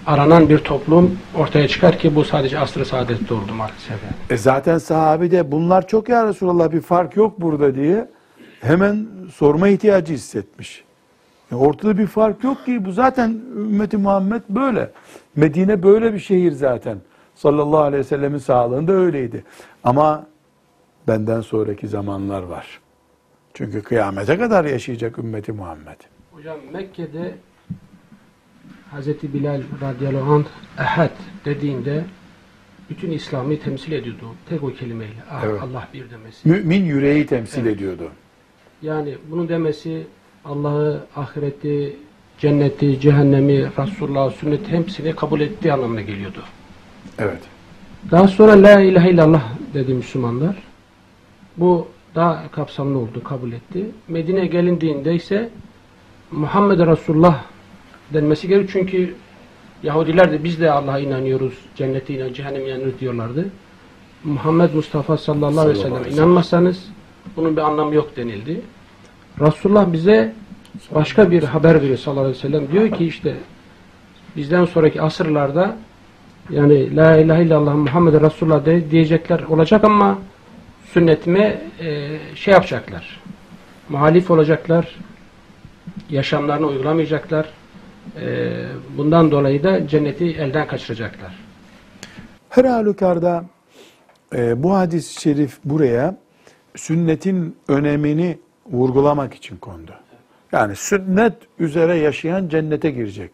aranan 0.06 0.48
bir 0.48 0.58
toplum 0.58 1.18
ortaya 1.34 1.68
çıkar 1.68 1.98
ki 1.98 2.14
bu 2.14 2.24
sadece 2.24 2.58
asr-ı 2.58 2.84
saadette 2.84 3.34
oldu 3.34 3.52
maalesef. 3.56 3.96
E 4.30 4.36
zaten 4.36 4.78
sahabe 4.78 5.30
de 5.30 5.52
bunlar 5.52 5.88
çok 5.88 6.08
ya 6.08 6.26
Resulallah 6.26 6.72
bir 6.72 6.80
fark 6.80 7.16
yok 7.16 7.40
burada 7.40 7.74
diye 7.74 8.08
hemen 8.60 9.06
sorma 9.34 9.68
ihtiyacı 9.68 10.12
hissetmiş. 10.12 10.84
E 11.52 11.54
ortada 11.54 11.98
bir 11.98 12.06
fark 12.06 12.44
yok 12.44 12.64
ki 12.64 12.84
bu 12.84 12.92
zaten 12.92 13.30
ümmeti 13.56 13.96
Muhammed 13.96 14.42
böyle. 14.48 14.90
Medine 15.36 15.82
böyle 15.82 16.14
bir 16.14 16.18
şehir 16.18 16.52
zaten. 16.52 16.98
Sallallahu 17.34 17.80
aleyhi 17.80 18.00
ve 18.00 18.04
sellemin 18.04 18.38
sağlığında 18.38 18.92
öyleydi. 18.92 19.44
Ama 19.84 20.26
benden 21.08 21.40
sonraki 21.40 21.88
zamanlar 21.88 22.42
var. 22.42 22.80
Çünkü 23.54 23.82
kıyamete 23.82 24.38
kadar 24.38 24.64
yaşayacak 24.64 25.18
ümmeti 25.18 25.52
Muhammed. 25.52 25.96
Hocam 26.32 26.56
Mekke'de 26.72 27.34
Hazreti 28.90 29.34
Bilal 29.34 29.62
radıyallahu 29.80 30.32
anh 30.34 30.44
ehad 30.78 31.10
dediğinde 31.44 32.04
bütün 32.90 33.10
İslam'ı 33.10 33.58
temsil 33.60 33.92
ediyordu. 33.92 34.34
Tek 34.48 34.62
o 34.62 34.72
kelimeyle. 34.72 35.14
Ah, 35.30 35.42
Evet. 35.46 35.62
Allah 35.62 35.88
bir 35.94 36.10
demesi. 36.10 36.48
Mümin 36.48 36.84
yüreği 36.84 37.26
temsil 37.26 37.62
Evet. 37.66 37.76
ediyordu. 37.76 38.10
Yani 38.82 39.14
bunu 39.30 39.48
demesi 39.48 40.06
Allah'ı, 40.44 41.00
ahireti, 41.16 41.96
cenneti, 42.38 43.00
cehennemi, 43.00 43.70
Resulullah, 43.78 44.30
sünneti 44.30 44.72
hepsini 44.72 45.16
kabul 45.16 45.40
ettiği 45.40 45.72
anlamına 45.72 46.00
geliyordu. 46.00 46.42
Evet. 47.18 47.40
Daha 48.10 48.28
sonra 48.28 48.62
La 48.62 48.80
ilahe 48.80 49.10
illallah 49.10 49.42
dedi 49.74 49.94
Müslümanlar. 49.94 50.56
Bu 51.56 51.88
daha 52.14 52.50
kapsamlı 52.50 52.98
oldu, 52.98 53.24
kabul 53.24 53.52
etti. 53.52 53.84
Medine 54.08 54.46
gelindiğinde 54.46 55.14
ise 55.14 55.50
Muhammed 56.32 56.78
Resulullah 56.78 57.42
denmesi 58.14 58.48
gerekiyor. 58.48 58.70
Çünkü 58.72 59.14
Yahudiler 59.82 60.32
de 60.32 60.44
biz 60.44 60.60
de 60.60 60.70
Allah'a 60.70 60.98
inanıyoruz, 60.98 61.54
cennete 61.76 62.14
inanıyoruz, 62.14 62.36
cehenneme 62.36 62.68
inanıyoruz 62.68 63.00
diyorlardı. 63.00 63.48
Muhammed 64.24 64.74
Mustafa 64.74 65.16
sallallahu 65.16 65.60
aleyhi 65.60 65.78
ve 65.78 65.82
sellem 65.82 66.12
inanmazsanız 66.12 66.84
bunun 67.36 67.56
bir 67.56 67.62
anlamı 67.62 67.94
yok 67.94 68.16
denildi. 68.16 68.60
Resulullah 69.40 69.92
bize 69.92 70.34
başka 70.94 71.30
bir 71.30 71.42
haber 71.42 71.82
veriyor 71.82 71.98
sallallahu 71.98 72.24
aleyhi 72.24 72.38
ve 72.38 72.48
sellem. 72.48 72.72
Diyor 72.72 72.98
ki 72.98 73.06
işte 73.06 73.34
bizden 74.36 74.64
sonraki 74.64 75.02
asırlarda 75.02 75.76
yani 76.50 76.96
La 76.96 77.16
ilahe 77.16 77.42
illallah 77.42 77.74
Muhammed 77.74 78.20
Resulullah 78.20 78.66
de, 78.66 78.90
diyecekler 78.90 79.40
olacak 79.40 79.84
ama 79.84 80.18
sünnetime 80.92 81.60
e, 81.80 82.18
şey 82.34 82.54
yapacaklar. 82.54 83.20
Muhalif 83.88 84.30
olacaklar. 84.30 84.96
Yaşamlarını 86.10 86.66
uygulamayacaklar. 86.66 87.46
E, 88.20 88.54
bundan 88.96 89.30
dolayı 89.30 89.62
da 89.62 89.88
cenneti 89.88 90.24
elden 90.24 90.66
kaçıracaklar. 90.66 91.34
Her 92.48 92.64
halükarda 92.64 93.44
e, 94.34 94.62
bu 94.62 94.74
hadis-i 94.74 95.20
şerif 95.20 95.58
buraya 95.64 96.16
sünnetin 96.76 97.56
önemini 97.68 98.38
vurgulamak 98.70 99.34
için 99.34 99.56
kondu. 99.56 99.92
Yani 100.52 100.76
sünnet 100.76 101.34
üzere 101.58 101.96
yaşayan 101.96 102.48
cennete 102.48 102.90
girecek. 102.90 103.30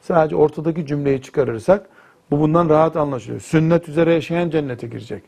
Sadece 0.00 0.36
ortadaki 0.36 0.86
cümleyi 0.86 1.22
çıkarırsak 1.22 1.86
bu 2.30 2.40
bundan 2.40 2.68
rahat 2.68 2.96
anlaşılıyor. 2.96 3.40
Sünnet 3.40 3.88
üzere 3.88 4.14
yaşayan 4.14 4.50
cennete 4.50 4.86
girecek. 4.86 5.22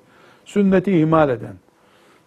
Sünneti 0.44 0.98
ihmal 0.98 1.30
eden, 1.30 1.54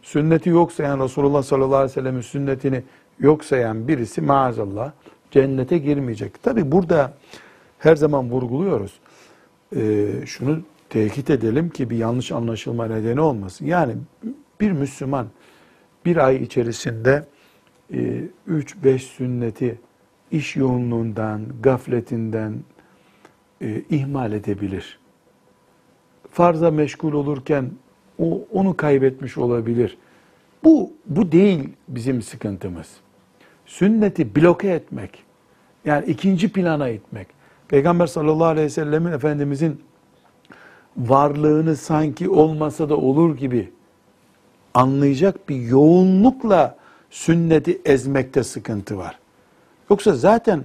sünneti 0.01 0.49
yok 0.49 0.71
sayan 0.71 0.99
Resulullah 0.99 1.43
sallallahu 1.43 1.75
aleyhi 1.75 1.91
ve 1.91 1.93
sellem'in 1.93 2.21
sünnetini 2.21 2.83
yok 3.19 3.45
sayan 3.45 3.87
birisi 3.87 4.21
maazallah 4.21 4.91
cennete 5.31 5.77
girmeyecek. 5.77 6.43
Tabi 6.43 6.71
burada 6.71 7.13
her 7.79 7.95
zaman 7.95 8.29
vurguluyoruz. 8.29 8.99
Ee, 9.75 10.07
şunu 10.25 10.59
tekit 10.89 11.29
edelim 11.29 11.69
ki 11.69 11.89
bir 11.89 11.97
yanlış 11.97 12.31
anlaşılma 12.31 12.85
nedeni 12.85 13.21
olmasın. 13.21 13.65
Yani 13.65 13.95
bir 14.63 14.71
Müslüman 14.71 15.27
bir 16.05 16.17
ay 16.17 16.35
içerisinde 16.35 17.25
3-5 17.91 18.97
sünneti 18.97 19.79
iş 20.31 20.55
yoğunluğundan, 20.55 21.41
gafletinden 21.63 22.53
e, 23.61 23.81
ihmal 23.89 24.33
edebilir. 24.33 24.99
Farza 26.31 26.71
meşgul 26.71 27.13
olurken 27.13 27.71
o 28.19 28.41
onu 28.51 28.77
kaybetmiş 28.77 29.37
olabilir. 29.37 29.97
Bu 30.63 30.91
bu 31.05 31.31
değil 31.31 31.69
bizim 31.87 32.21
sıkıntımız. 32.21 32.87
Sünneti 33.65 34.35
bloke 34.35 34.69
etmek, 34.69 35.23
yani 35.85 36.05
ikinci 36.05 36.51
plana 36.51 36.89
itmek. 36.89 37.27
Peygamber 37.67 38.07
sallallahu 38.07 38.47
aleyhi 38.47 38.65
ve 38.65 38.69
sellemin 38.69 39.11
Efendimizin 39.11 39.81
varlığını 40.97 41.75
sanki 41.75 42.29
olmasa 42.29 42.89
da 42.89 42.97
olur 42.97 43.37
gibi 43.37 43.71
anlayacak 44.73 45.49
bir 45.49 45.55
yoğunlukla 45.55 46.75
sünneti 47.09 47.81
ezmekte 47.85 48.43
sıkıntı 48.43 48.97
var. 48.97 49.19
Yoksa 49.89 50.13
zaten 50.13 50.63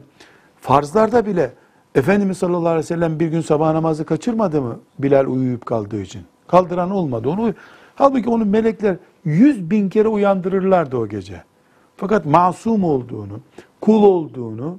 farzlarda 0.61 1.27
bile 1.27 1.53
Efendimiz 1.95 2.39
sallallahu 2.39 2.69
aleyhi 2.69 2.79
ve 2.79 2.83
sellem 2.83 3.21
bir 3.21 3.27
gün 3.27 3.41
sabah 3.41 3.73
namazı 3.73 4.05
kaçırmadı 4.05 4.63
mı 4.63 4.81
Bilal 4.99 5.27
uyuyup 5.27 5.67
kaldığı 5.67 6.01
için? 6.01 6.23
Kaldıran 6.47 6.91
olmadı. 6.91 7.29
Onu 7.29 7.55
Halbuki 7.99 8.31
onu 8.31 8.45
melekler 8.45 8.97
yüz 9.25 9.71
bin 9.71 9.89
kere 9.89 10.09
uyandırırlardı 10.09 10.97
o 10.97 11.09
gece. 11.09 11.43
Fakat 11.97 12.27
masum 12.27 12.85
olduğunu, 12.85 13.41
kul 13.81 14.03
olduğunu, 14.03 14.79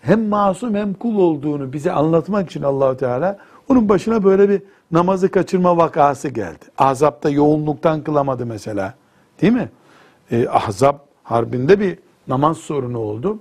hem 0.00 0.28
masum 0.28 0.74
hem 0.74 0.94
kul 0.94 1.18
olduğunu 1.18 1.72
bize 1.72 1.92
anlatmak 1.92 2.50
için 2.50 2.62
Allahu 2.62 2.96
Teala 2.96 3.38
onun 3.70 3.88
başına 3.88 4.24
böyle 4.24 4.48
bir 4.48 4.62
namazı 4.92 5.30
kaçırma 5.30 5.76
vakası 5.76 6.28
geldi. 6.28 6.64
Ahzap'ta 6.78 7.30
yoğunluktan 7.30 8.04
kılamadı 8.04 8.46
mesela. 8.46 8.94
Değil 9.42 9.52
mi? 9.52 9.68
Ee, 10.30 10.48
Ahzab 10.48 10.94
harbinde 11.22 11.80
bir 11.80 11.98
namaz 12.28 12.58
sorunu 12.58 12.98
oldu. 12.98 13.38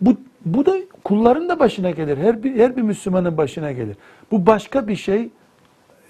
Bu, 0.00 0.16
bu 0.44 0.66
da 0.66 0.76
kulların 1.04 1.48
da 1.48 1.58
başına 1.58 1.90
gelir. 1.90 2.18
Her 2.18 2.42
bir, 2.42 2.58
her 2.58 2.76
bir 2.76 2.82
Müslümanın 2.82 3.36
başına 3.36 3.72
gelir. 3.72 3.96
Bu 4.30 4.46
başka 4.46 4.88
bir 4.88 4.96
şey. 4.96 5.30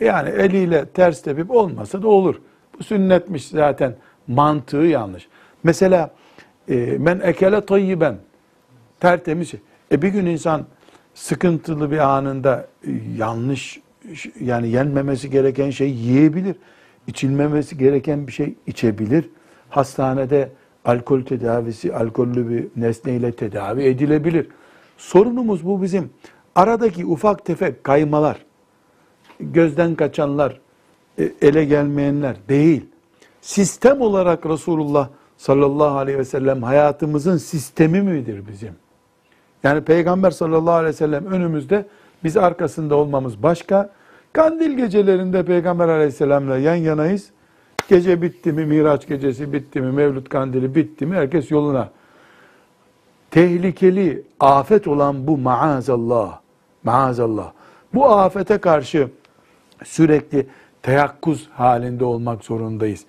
Yani 0.01 0.29
eliyle 0.29 0.87
ters 0.87 1.23
tepip 1.23 1.51
olmasa 1.51 2.03
da 2.03 2.09
olur. 2.09 2.41
Bu 2.79 2.85
sünnetmiş 2.85 3.47
zaten. 3.47 3.95
Mantığı 4.29 4.77
yanlış. 4.77 5.29
Mesela 5.65 6.11
e, 6.69 7.07
ben 7.07 7.21
ekele 7.21 7.67
tayyiben 7.67 8.17
tertemiz. 9.01 9.53
E 9.93 10.03
bir 10.03 10.09
gün 10.09 10.27
insan 10.27 10.67
sıkıntılı 11.15 11.91
bir 11.91 11.99
anında 11.99 12.67
e, 12.87 12.91
yanlış 13.17 13.81
yani 14.41 14.69
yenmemesi 14.69 15.31
gereken 15.31 15.71
şey 15.71 15.91
yiyebilir. 15.91 16.57
İçilmemesi 17.07 17.79
gereken 17.79 18.27
bir 18.27 18.33
şey 18.33 18.55
içebilir. 18.67 19.31
Hastanede 19.71 20.53
alkol 20.85 21.23
tedavisi, 21.23 21.95
alkollü 21.95 22.51
bir 22.51 22.83
nesneyle 22.83 23.33
tedavi 23.33 23.83
edilebilir. 23.83 24.49
Sorunumuz 24.97 25.67
bu 25.67 25.83
bizim. 25.83 26.11
Aradaki 26.55 27.07
ufak 27.07 27.45
tefek 27.45 27.85
kaymalar, 27.85 28.45
gözden 29.41 29.95
kaçanlar, 29.95 30.61
e, 31.19 31.33
ele 31.43 31.65
gelmeyenler 31.65 32.37
değil. 32.49 32.87
Sistem 33.41 34.01
olarak 34.01 34.47
Resulullah 34.47 35.09
sallallahu 35.37 35.99
aleyhi 35.99 36.19
ve 36.19 36.25
sellem 36.25 36.63
hayatımızın 36.63 37.37
sistemi 37.37 38.03
midir 38.03 38.43
bizim? 38.49 38.75
Yani 39.65 39.81
Peygamber 39.81 40.31
sallallahu 40.31 40.75
aleyhi 40.75 40.95
ve 40.95 40.97
sellem 40.97 41.27
önümüzde, 41.27 41.87
biz 42.25 42.37
arkasında 42.37 42.97
olmamız 42.97 43.43
başka. 43.43 43.91
Kandil 44.33 44.77
gecelerinde 44.77 45.45
Peygamber 45.45 45.89
aleyhisselamla 45.89 46.59
yan 46.59 46.75
yanayız. 46.75 47.31
Gece 47.89 48.23
bitti 48.23 48.53
mi, 48.53 48.67
Miraç 48.67 49.09
gecesi 49.09 49.53
bitti 49.53 49.81
mi, 49.81 49.93
Mevlüt 49.93 50.29
kandili 50.29 50.75
bitti 50.75 51.07
mi 51.07 51.17
herkes 51.17 51.51
yoluna. 51.51 51.91
Tehlikeli, 53.31 54.23
afet 54.41 54.89
olan 54.89 55.27
bu 55.27 55.39
maazallah, 55.39 56.39
maazallah. 56.85 57.53
Bu 57.95 58.07
afete 58.07 58.59
karşı 58.59 59.09
sürekli 59.85 60.47
teyakkuz 60.83 61.49
halinde 61.53 62.05
olmak 62.05 62.45
zorundayız. 62.45 63.05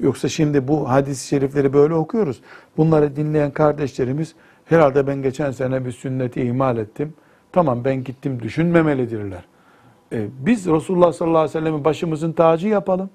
Yoksa 0.00 0.28
şimdi 0.28 0.68
bu 0.68 0.90
hadis-i 0.90 1.28
şerifleri 1.28 1.72
böyle 1.72 1.94
okuyoruz. 1.94 2.40
Bunları 2.76 3.16
dinleyen 3.16 3.50
kardeşlerimiz 3.50 4.34
herhalde 4.66 5.06
ben 5.06 5.22
geçen 5.22 5.50
sene 5.50 5.84
bir 5.84 5.92
sünneti 5.92 6.42
ihmal 6.42 6.76
ettim. 6.76 7.14
Tamam 7.52 7.84
ben 7.84 8.04
gittim 8.04 8.42
düşünmemelidirler. 8.42 9.44
E, 10.12 10.28
biz 10.38 10.66
Resulullah 10.66 11.12
sallallahu 11.12 11.38
aleyhi 11.38 11.58
ve 11.58 11.60
sellem'i 11.60 11.84
başımızın 11.84 12.32
tacı 12.32 12.68
yapalım. 12.68 13.10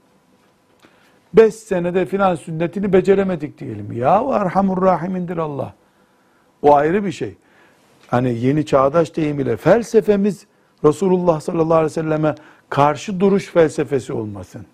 Beş 1.33 1.55
senede 1.55 2.05
filan 2.05 2.35
sünnetini 2.35 2.93
beceremedik 2.93 3.57
diyelim. 3.57 3.91
Ya 3.91 4.23
Erhamur 4.31 4.81
Rahimindir 4.81 5.37
Allah. 5.37 5.73
O 6.61 6.75
ayrı 6.75 7.05
bir 7.05 7.11
şey. 7.11 7.35
Hani 8.07 8.39
yeni 8.39 8.65
çağdaş 8.65 9.15
deyim 9.15 9.39
ile 9.39 9.57
felsefemiz 9.57 10.45
Resulullah 10.83 11.41
sallallahu 11.41 11.73
aleyhi 11.73 11.85
ve 11.85 11.89
selleme 11.89 12.35
karşı 12.69 13.19
duruş 13.19 13.45
felsefesi 13.45 14.13
olmasın. 14.13 14.65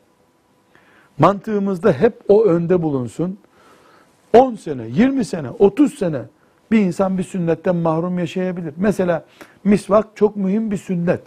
Mantığımızda 1.20 1.94
hep 1.94 2.14
o 2.28 2.46
önde 2.46 2.82
bulunsun. 2.82 3.40
10 4.34 4.56
sene, 4.56 4.88
20 4.88 5.26
sene, 5.26 5.50
30 5.50 5.94
sene 5.94 6.22
bir 6.72 6.80
insan 6.80 7.18
bir 7.18 7.24
sünnetten 7.24 7.76
mahrum 7.76 8.20
yaşayabilir. 8.20 8.74
Mesela 8.78 9.26
misvak 9.64 10.08
çok 10.16 10.36
mühim 10.36 10.72
bir 10.72 10.78
sünnet. 10.78 11.22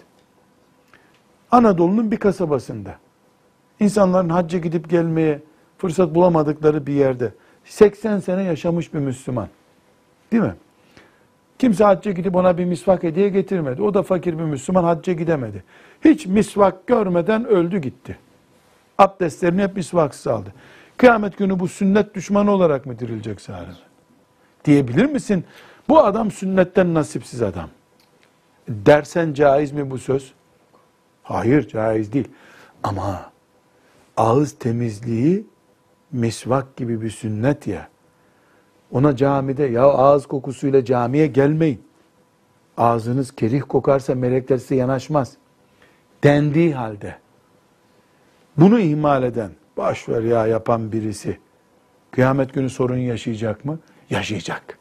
Anadolu'nun 1.50 2.10
bir 2.10 2.16
kasabasında 2.16 2.94
insanların 3.80 4.28
hacca 4.28 4.58
gidip 4.58 4.90
gelmeye 4.90 5.42
fırsat 5.78 6.14
bulamadıkları 6.14 6.86
bir 6.86 6.92
yerde 6.92 7.34
80 7.64 8.18
sene 8.18 8.42
yaşamış 8.42 8.94
bir 8.94 8.98
Müslüman. 8.98 9.48
Değil 10.32 10.42
mi? 10.42 10.54
Kimse 11.58 11.84
hacca 11.84 12.12
gidip 12.12 12.36
ona 12.36 12.58
bir 12.58 12.64
misvak 12.64 13.02
hediye 13.02 13.28
getirmedi. 13.28 13.82
O 13.82 13.94
da 13.94 14.02
fakir 14.02 14.38
bir 14.38 14.44
Müslüman 14.44 14.84
hacca 14.84 15.12
gidemedi. 15.12 15.64
Hiç 16.04 16.26
misvak 16.26 16.86
görmeden 16.86 17.44
öldü 17.44 17.78
gitti. 17.78 18.18
Abdestlerini 18.98 19.62
hep 19.62 19.76
misvaksız 19.76 20.26
aldı. 20.26 20.54
Kıyamet 20.96 21.38
günü 21.38 21.60
bu 21.60 21.68
sünnet 21.68 22.14
düşmanı 22.14 22.50
olarak 22.50 22.86
mı 22.86 22.98
dirilecek 22.98 23.40
sahibi? 23.40 23.70
Diyebilir 24.64 25.04
misin? 25.04 25.44
Bu 25.88 25.98
adam 26.04 26.30
sünnetten 26.30 26.94
nasipsiz 26.94 27.42
adam. 27.42 27.68
Dersen 28.68 29.32
caiz 29.32 29.72
mi 29.72 29.90
bu 29.90 29.98
söz? 29.98 30.32
Hayır 31.22 31.68
caiz 31.68 32.12
değil. 32.12 32.28
Ama 32.82 33.30
ağız 34.16 34.58
temizliği 34.58 35.46
misvak 36.12 36.76
gibi 36.76 37.02
bir 37.02 37.10
sünnet 37.10 37.66
ya. 37.66 37.88
Ona 38.92 39.16
camide 39.16 39.64
ya 39.64 39.84
ağız 39.84 40.26
kokusuyla 40.26 40.84
camiye 40.84 41.26
gelmeyin. 41.26 41.82
Ağzınız 42.76 43.30
kerih 43.36 43.62
kokarsa 43.68 44.14
melekler 44.14 44.56
size 44.56 44.74
yanaşmaz. 44.74 45.36
Dendiği 46.24 46.74
halde 46.74 47.16
bunu 48.56 48.80
ihmal 48.80 49.22
eden, 49.22 49.50
başver 49.76 50.22
ya 50.22 50.46
yapan 50.46 50.92
birisi 50.92 51.38
kıyamet 52.10 52.54
günü 52.54 52.70
sorun 52.70 52.96
yaşayacak 52.96 53.64
mı? 53.64 53.78
Yaşayacak. 54.10 54.78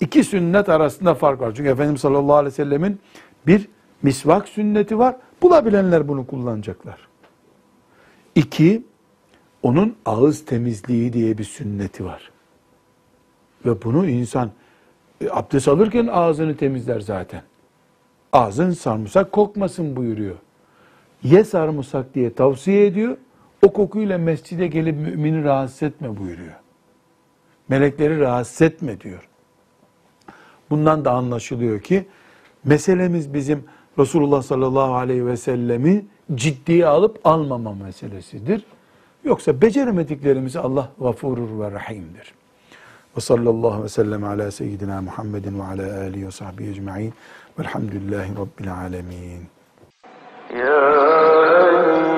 İki 0.00 0.24
sünnet 0.24 0.68
arasında 0.68 1.14
fark 1.14 1.40
var. 1.40 1.52
Çünkü 1.56 1.70
Efendimiz 1.70 2.00
sallallahu 2.00 2.34
aleyhi 2.34 2.52
ve 2.52 2.56
sellemin 2.56 3.00
bir 3.46 3.68
misvak 4.02 4.48
sünneti 4.48 4.98
var. 4.98 5.16
Bulabilenler 5.42 6.08
bunu 6.08 6.26
kullanacaklar. 6.26 7.08
İki, 8.34 8.82
onun 9.62 9.96
ağız 10.06 10.44
temizliği 10.44 11.12
diye 11.12 11.38
bir 11.38 11.44
sünneti 11.44 12.04
var. 12.04 12.30
Ve 13.66 13.82
bunu 13.82 14.08
insan 14.08 14.50
e, 15.20 15.30
abdest 15.30 15.68
alırken 15.68 16.06
ağzını 16.06 16.56
temizler 16.56 17.00
zaten. 17.00 17.42
Ağzın 18.32 18.70
sarımsak 18.70 19.32
kokmasın 19.32 19.96
buyuruyor. 19.96 20.36
Ye 21.22 21.44
sarımsak 21.44 22.14
diye 22.14 22.34
tavsiye 22.34 22.86
ediyor. 22.86 23.16
O 23.66 23.72
kokuyla 23.72 24.18
mescide 24.18 24.66
gelip 24.66 24.96
mümini 24.96 25.44
rahatsız 25.44 25.82
etme 25.82 26.16
buyuruyor. 26.16 26.54
Melekleri 27.68 28.20
rahatsız 28.20 28.62
etme 28.62 29.00
diyor. 29.00 29.28
Bundan 30.70 31.04
da 31.04 31.12
anlaşılıyor 31.12 31.80
ki 31.80 32.06
meselemiz 32.64 33.34
bizim 33.34 33.64
Resulullah 33.98 34.42
sallallahu 34.42 34.94
aleyhi 34.94 35.26
ve 35.26 35.36
sellemi 35.36 36.06
ciddiye 36.34 36.86
alıp 36.86 37.20
almama 37.24 37.74
meselesidir. 37.74 38.64
Yoksa 39.24 39.60
beceremediklerimizi 39.60 40.58
Allah 40.58 40.88
gafurur 41.00 41.60
ve 41.60 41.70
rahimdir. 41.70 42.34
Ve 43.16 43.20
sallallahu 43.20 43.84
ve 43.84 43.88
sellem 43.88 44.24
ala 44.24 44.50
seyyidina 44.50 45.02
Muhammedin 45.02 45.58
ve 45.58 45.62
ala 45.62 46.00
alihi 46.00 46.26
ve 46.26 46.30
sahbihi 46.30 46.70
ecma'in 46.70 47.14
velhamdülillahi 47.58 48.32
rabbil 48.36 48.74
alemin. 48.74 49.58
يا 50.50 52.17